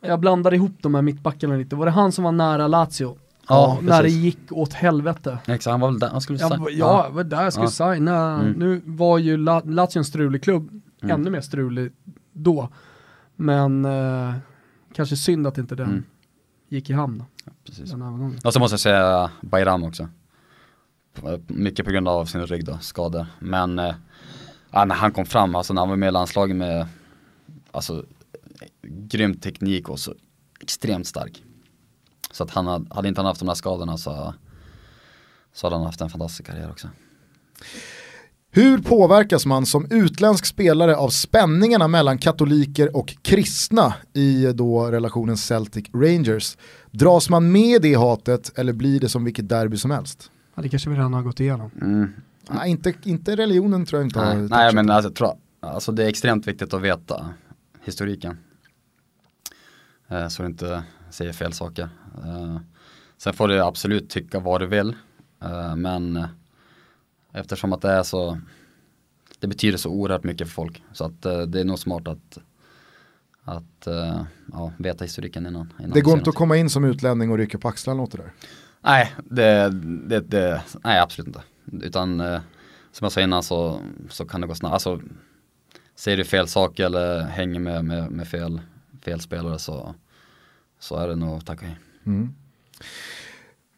[0.00, 3.18] jag blandar ihop de här mittbackarna lite, var det han som var nära Lazio?
[3.48, 4.18] Ja, när det precis.
[4.22, 5.38] gick åt helvete.
[5.46, 6.60] Exakt, han var väl där, han skulle Ja, säga.
[6.70, 7.94] ja, det var där jag skulle Ja.
[7.94, 8.40] signa.
[8.40, 8.52] Mm.
[8.52, 11.14] Nu var ju La- Lazio en strulig klubb, Mm.
[11.20, 11.92] ännu mer strulig
[12.32, 12.68] då.
[13.36, 14.34] Men eh,
[14.94, 16.04] kanske synd att inte den Mm.
[16.68, 17.24] gick i hamn,
[17.66, 17.90] precis.
[17.90, 18.38] den övergången.
[18.44, 20.08] Och så måste jag säga Bayram också.
[21.46, 23.26] Mycket på grund av sin rygg då, skador.
[23.38, 23.94] Men eh,
[24.70, 26.86] ja, när han kom fram, alltså när han var med i landslaget med
[27.72, 28.04] alltså,
[28.82, 30.14] grym teknik och så
[30.60, 31.42] extremt stark.
[32.36, 34.34] Så att han hade, hade inte han haft de här skadorna så,
[35.52, 36.88] så hade han haft en fantastisk karriär också.
[38.50, 45.36] Hur påverkas man som utländsk spelare av spänningarna mellan katoliker och kristna i då relationen
[45.36, 46.56] Celtic Rangers?
[46.90, 50.30] Dras man med i det hatet eller blir det som vilket derby som helst?
[50.54, 51.70] Ja, det kanske vi redan har gått igenom.
[51.80, 52.12] Mm.
[52.50, 56.04] Nej, inte, inte religionen tror jag inte Nej, nej men alltså, jag tror, alltså det
[56.04, 57.28] är extremt viktigt att veta
[57.84, 58.38] historiken.
[60.08, 60.82] Eh, så du inte
[61.16, 61.88] säger fel saker.
[62.24, 62.56] Eh,
[63.16, 64.96] sen får du absolut tycka vad du vill.
[65.42, 66.26] Eh, men
[67.32, 68.40] eftersom att det är så,
[69.38, 70.82] det betyder så oerhört mycket för folk.
[70.92, 72.38] Så att eh, det är nog smart att,
[73.44, 73.88] att
[74.52, 75.72] ja, veta historiken innan.
[75.78, 76.34] innan Det går inte att något.
[76.34, 78.32] komma in som utlänning och rycka på axlarna åt det där.
[78.80, 79.70] Nej, det,
[80.08, 81.42] det, det, nej absolut inte.
[81.86, 82.18] Utan
[82.92, 84.72] som jag sa innan så, så kan det gå snabbt.
[84.72, 85.00] Alltså,
[85.94, 88.60] säger du fel sak eller hänger med, med, med fel,
[89.04, 89.94] fel spelare så,
[90.80, 91.76] så är det nog tack och hej.
[92.06, 92.34] Mm.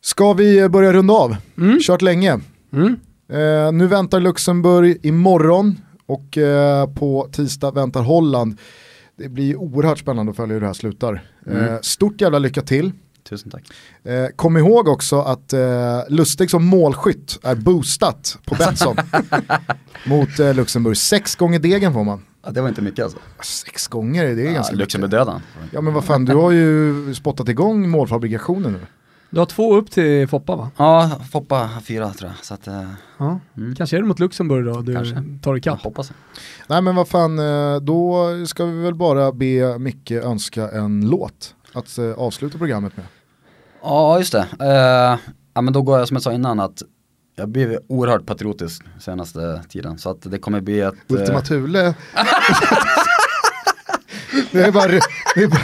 [0.00, 1.36] Ska vi börja runda av?
[1.58, 1.78] Mm.
[1.80, 2.40] Kört länge.
[2.72, 2.96] Mm.
[3.32, 5.76] Eh, nu väntar Luxemburg imorgon
[6.06, 8.58] och eh, på tisdag väntar Holland.
[9.16, 11.24] Det blir oerhört spännande att följa hur det här slutar.
[11.46, 11.82] Eh, Mm.
[11.82, 12.92] stort jävla lycka till.
[13.28, 13.62] Tusen tack.
[14.04, 18.96] Eh, kom ihåg också att eh, Lustig som målskytt är boostat på Betsson
[20.06, 20.96] mot eh, Luxemburg.
[20.96, 22.22] Sex gånger degen får man.
[22.48, 23.18] Ja, det var inte mycket alltså.
[23.42, 25.26] Sex gånger, det är Ja, ganska Luxemburg mycket.
[25.26, 25.40] döden.
[25.72, 28.80] Ja men vad fan, du har ju spottat igång målfabrikationen nu.
[29.30, 30.70] Du har två upp till Foppa va?
[30.76, 32.44] Ja, Foppa har fyra tror jag.
[32.44, 32.84] Så att, eh,
[33.18, 33.40] Ja.
[33.56, 33.74] mm.
[33.74, 35.14] Kanske är det mot Luxemburg då du Kanske.
[35.42, 35.82] tar jag ikapp.
[35.82, 36.14] hoppas det.
[36.68, 41.54] Nej men vad fan, eh, då ska vi väl bara be Micke önska en låt
[41.72, 43.06] att eh, avsluta programmet med.
[43.82, 44.46] Ja, just det.
[44.60, 45.18] Eh,
[45.54, 46.82] ja, men då går jag som jag sa innan att
[47.38, 49.98] jag blir oerhört patriotisk senaste tiden.
[49.98, 51.94] Så att det kommer bli eh, Ultima Thule.
[54.52, 55.60] det är bara, det är bara,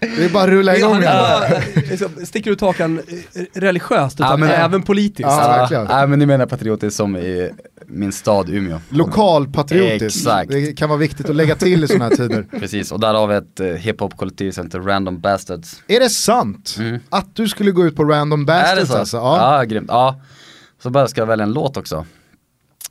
[0.00, 1.00] det är bara att rulla igång.
[1.00, 1.42] Bara,
[1.74, 5.20] liksom, sticker ut hakan eh, religiöst utan Ja, men- även politiskt.
[5.28, 5.84] Ja, Ja, verkligen.
[5.84, 7.50] Nej men ni menar patriotisk som i
[7.86, 8.80] min stad Umeå.
[8.88, 10.02] Lokalpatriotiskt.
[10.20, 10.50] Exakt.
[10.50, 12.46] Det kan vara viktigt att lägga till i sådana här tider.
[12.60, 15.82] Precis, och där har vi ett uh, hiphop-kollektiv som heter Random Bastards.
[15.86, 17.00] Är det sant Mm.
[17.10, 18.96] att du skulle gå ut på Random är det Bastards så?
[18.98, 19.16] alltså?
[19.16, 19.56] Ja.
[19.58, 19.64] Ja.
[19.64, 19.86] grymt.
[19.88, 20.20] Ja.
[20.82, 22.06] Så bara ska jag välja en låt också.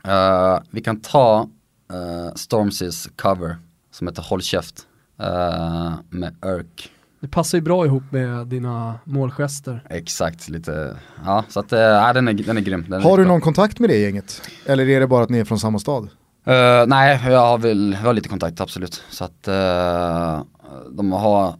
[0.05, 1.49] Eh, vi kan ta
[1.93, 3.57] uh, Stormzys cover
[3.91, 4.75] som heter Håll käft
[5.19, 6.91] eh, med Örk.
[7.19, 9.83] Det passar ju bra ihop med dina målgester.
[9.89, 12.83] Exakt, lite, ja så att, uh, ja, den, är, den är grym.
[12.83, 13.33] Den är Har du riktigt bra.
[13.33, 14.41] någon kontakt med det gänget?
[14.65, 16.09] Eller är det bara att ni är från samma stad?
[16.45, 19.03] Eh, nej, jag har väl, jag har lite kontakt absolut.
[19.09, 20.43] Så att uh,
[20.91, 21.53] de har,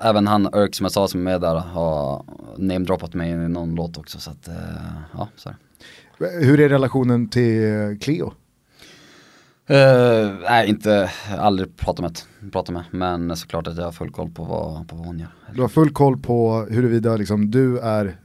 [0.00, 2.24] även han Örk som jag sa som är med där har
[2.56, 4.20] namedroppat mig i någon låt också.
[4.20, 4.54] Så att, eh,
[5.12, 5.50] ja, så.
[6.18, 8.32] Hur är relationen till eh, Cleo?
[9.66, 12.84] Eh, nej, inte, aldrig pratat med, pratat med.
[12.90, 15.28] Men såklart att jag har full koll på vad, på vad hon gör.
[15.54, 18.16] Du har full koll på huruvida liksom, du är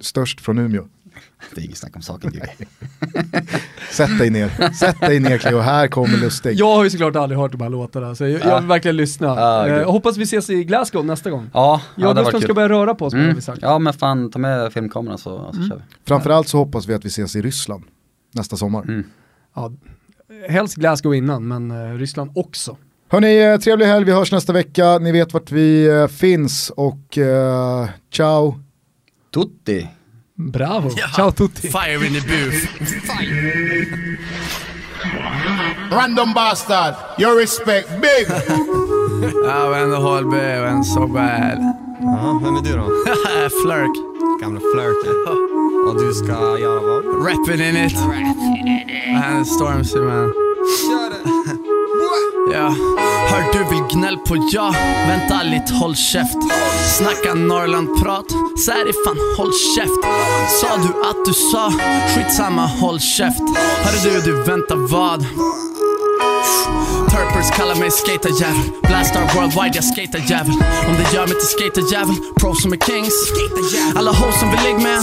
[0.00, 0.88] störst från Umeå.
[1.54, 2.32] Det är inget snack om saken.
[3.90, 6.54] Sätt dig ner, sätt dig ner Cleo, här kommer Lustig.
[6.58, 9.26] Jag har ju såklart aldrig hört de här låtarna så jag, jag vill verkligen lyssna.
[9.26, 9.84] Ja, Eh, gud.
[9.86, 11.50] hoppas vi ses i Glasgow nästa gång.
[11.54, 12.46] Ja, Jag ja och det var Gustav kul.
[12.46, 13.34] ska börja röra på oss har Mm.
[13.34, 13.58] vi sagt.
[13.62, 15.82] Ja men fan, ta med filmkameran så, så kör vi.
[16.06, 17.84] Framförallt så hoppas vi att vi ses i Ryssland
[18.32, 18.82] nästa sommar.
[18.82, 19.04] Mm.
[19.54, 19.72] Ja,
[20.48, 22.76] helst Glasgow innan men eh, Ryssland också.
[23.08, 24.98] Hörni, eh, trevlig helg, vi hörs nästa vecka.
[24.98, 28.60] Ni vet vart vi finns och eh, ciao.
[29.34, 29.88] Tutti!
[30.48, 31.68] Bravo, ciao tutti.
[31.68, 32.68] Fire in the booth.
[35.90, 38.26] Random bastard, your respect big.
[39.44, 41.58] Ja, håll B, vän so bad.
[42.00, 42.84] Ja, vem är du då?
[43.62, 43.96] Flirk.
[44.40, 45.14] Gamla flirten.
[45.88, 47.26] Och du ska göra vad?
[47.26, 47.98] Rapping in it.
[49.22, 50.32] Han är Stormzy man.
[52.52, 52.74] Ja.
[53.30, 54.74] Hör du vill gnäll på ja,
[55.08, 56.36] vänta lite håll käft
[56.98, 58.30] Snacka Norrland-prat,
[58.72, 60.04] är det fan håll käft
[60.60, 61.72] Sa du att du sa,
[62.14, 63.42] skitsamma håll käft
[63.84, 65.26] Hörru du, du vänta vad?
[67.10, 68.66] Turpers kallar mig skaterjävel.
[68.82, 70.56] Blastar worldwide, jag skaterjävel.
[70.88, 73.16] Om det gör mig till skaterjävel Pro som är kings.
[73.98, 75.00] Alla hoes som vill ligga med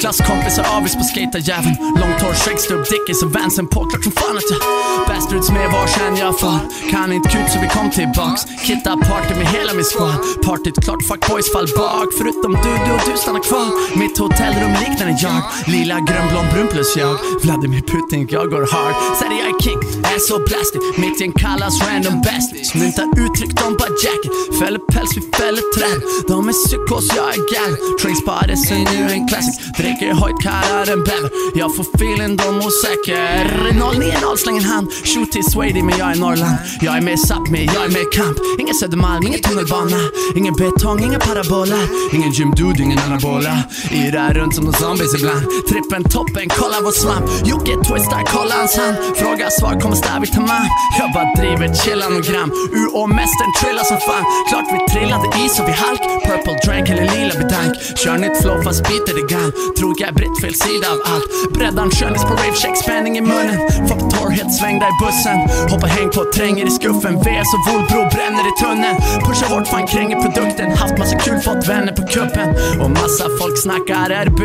[0.00, 1.76] Klasskompisar avis på skaterjäveln.
[2.00, 4.60] Långt hår, skägg, stubb, dickies och vansen på Klart som fan att jag
[5.08, 6.58] Bastards med varsin jag får.
[6.90, 8.40] Kan inte kut så vi kom tillbaks.
[8.66, 10.18] Kitta party med hela min squad.
[10.46, 12.08] Partyt klart, fuck boys fall bak.
[12.18, 13.68] Förutom du, du och du stannar kvar.
[14.02, 15.40] Mitt hotellrum liknar en jag.
[15.72, 17.14] Lila, grön, blond, brun plus jag.
[17.42, 18.94] Vladimir Putin, jag går hard.
[19.18, 19.80] Säger jag är king,
[20.14, 22.74] är så blasted Mitt gäng kallas random bastards.
[22.74, 26.00] Myntar uttryck, de bara jacket Fäller päls, vi fäller träd.
[26.28, 29.56] De är psykos, jag är gal Trainspotters är nu en classic.
[29.78, 31.30] Dricker hojt, kallar den bäver.
[31.54, 34.86] Jag får feeling, de osäker 090, släng en hand.
[35.04, 36.56] Shoot till Swady, men jag är Norrland.
[36.80, 38.36] Jag är med Sápmi, jag är med kamp.
[38.60, 40.00] Ingen Södermalm, ingen tunnelbana.
[40.34, 41.80] Ingen betong, inga parabola.
[42.12, 43.54] Ingen gymdude, ingen anabola.
[43.90, 45.42] Irrar runt som de zombies ibland.
[45.68, 47.24] Trippen, toppen, kolla vår svamp.
[47.44, 48.96] Jocke twistar, kolla hans hand.
[49.16, 50.68] Fråga, svar, kommer stävigt tamam
[50.98, 52.50] Jag bara driver, chillan och gram.
[52.82, 54.24] UO-mästaren trillar som fan.
[54.48, 56.02] Klart vi trillade is och vi halk.
[56.26, 57.72] Purple drank eller lila bedank
[58.02, 61.28] Kör nytt flow fast biter det grann Tror jag är britt fel sida av allt.
[61.54, 63.58] Breddan könis på rave check spänning i munnen.
[63.88, 65.38] Får på torrhet svängda i bussen.
[65.72, 67.14] Hoppa häng på tränger i skuffen.
[67.24, 68.96] VS och Volbro bränner i tunneln.
[69.24, 70.68] Pushar hårt fan kränger produkten.
[70.82, 72.48] Haft massa kul, fått vänner på kuppen.
[72.82, 74.40] Och massa folk snackar RB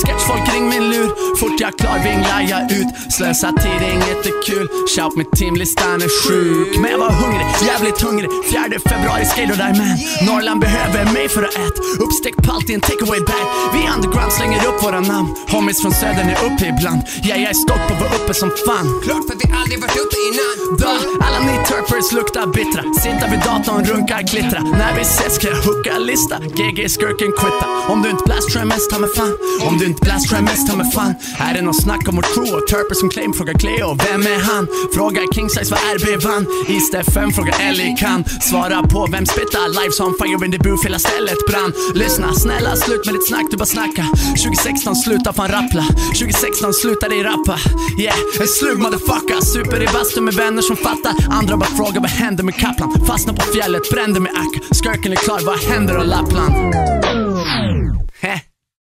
[0.00, 1.36] Sketchfolk ring min lur.
[1.36, 3.12] Fort jag klar vinglar jag ut.
[3.12, 4.66] Slösa tid, inget är kul.
[4.94, 6.78] Shout med timlistan är sjuk.
[6.80, 8.30] Men jag var hungrig, jävligt hungrig.
[8.50, 9.90] Fjärde februari och där man
[10.28, 13.46] Norrland behöver mig för att ät Uppstekt palt i en takeaway bag.
[13.74, 15.28] Vi underground slänger upp våra namn.
[15.52, 17.00] Homies från södern är uppe ibland.
[17.28, 18.86] Ja, jag är stolt på att vara uppe som fan.
[19.04, 22.82] Klart för att vi aldrig varit uppe innan Duh, alla ni turpers luktar bittra.
[23.04, 26.36] Sitta vid datorn, runka, klittra När vi ses ska jag hooka lista.
[26.58, 29.34] GG skurken quitta Om du inte blast tror jag mest, ta mig fan.
[29.68, 31.14] Om du inte blast tror jag mest, ta mig fan.
[31.38, 33.32] Är det någon snack om vårt crew och turpers som claim.
[33.32, 34.68] Fråga Cleo, vem är han?
[34.94, 36.46] Fråga Kingsize vad RB vann.
[36.68, 40.84] I Steffen fråga Ellie kan Svara på vem spittar live on fire in the booth,
[40.84, 41.72] hela stället brann.
[41.94, 44.04] Lyssna, snälla slut med ditt snack, du bara snacka.
[44.44, 45.84] 2016 sluta fan rappla.
[46.18, 47.56] 2016 sluta dig rappa.
[47.98, 49.40] Yeah, en slug motherfucker.
[49.40, 51.14] Super i bastun med vänner som fattar.
[51.30, 53.06] Andra bara frågar vad händer med Kaplan?
[53.06, 54.74] Fastnar på fjället, brände med Akka.
[54.74, 55.96] Skurken är klar, vad händer?
[55.98, 56.54] Och Lappland?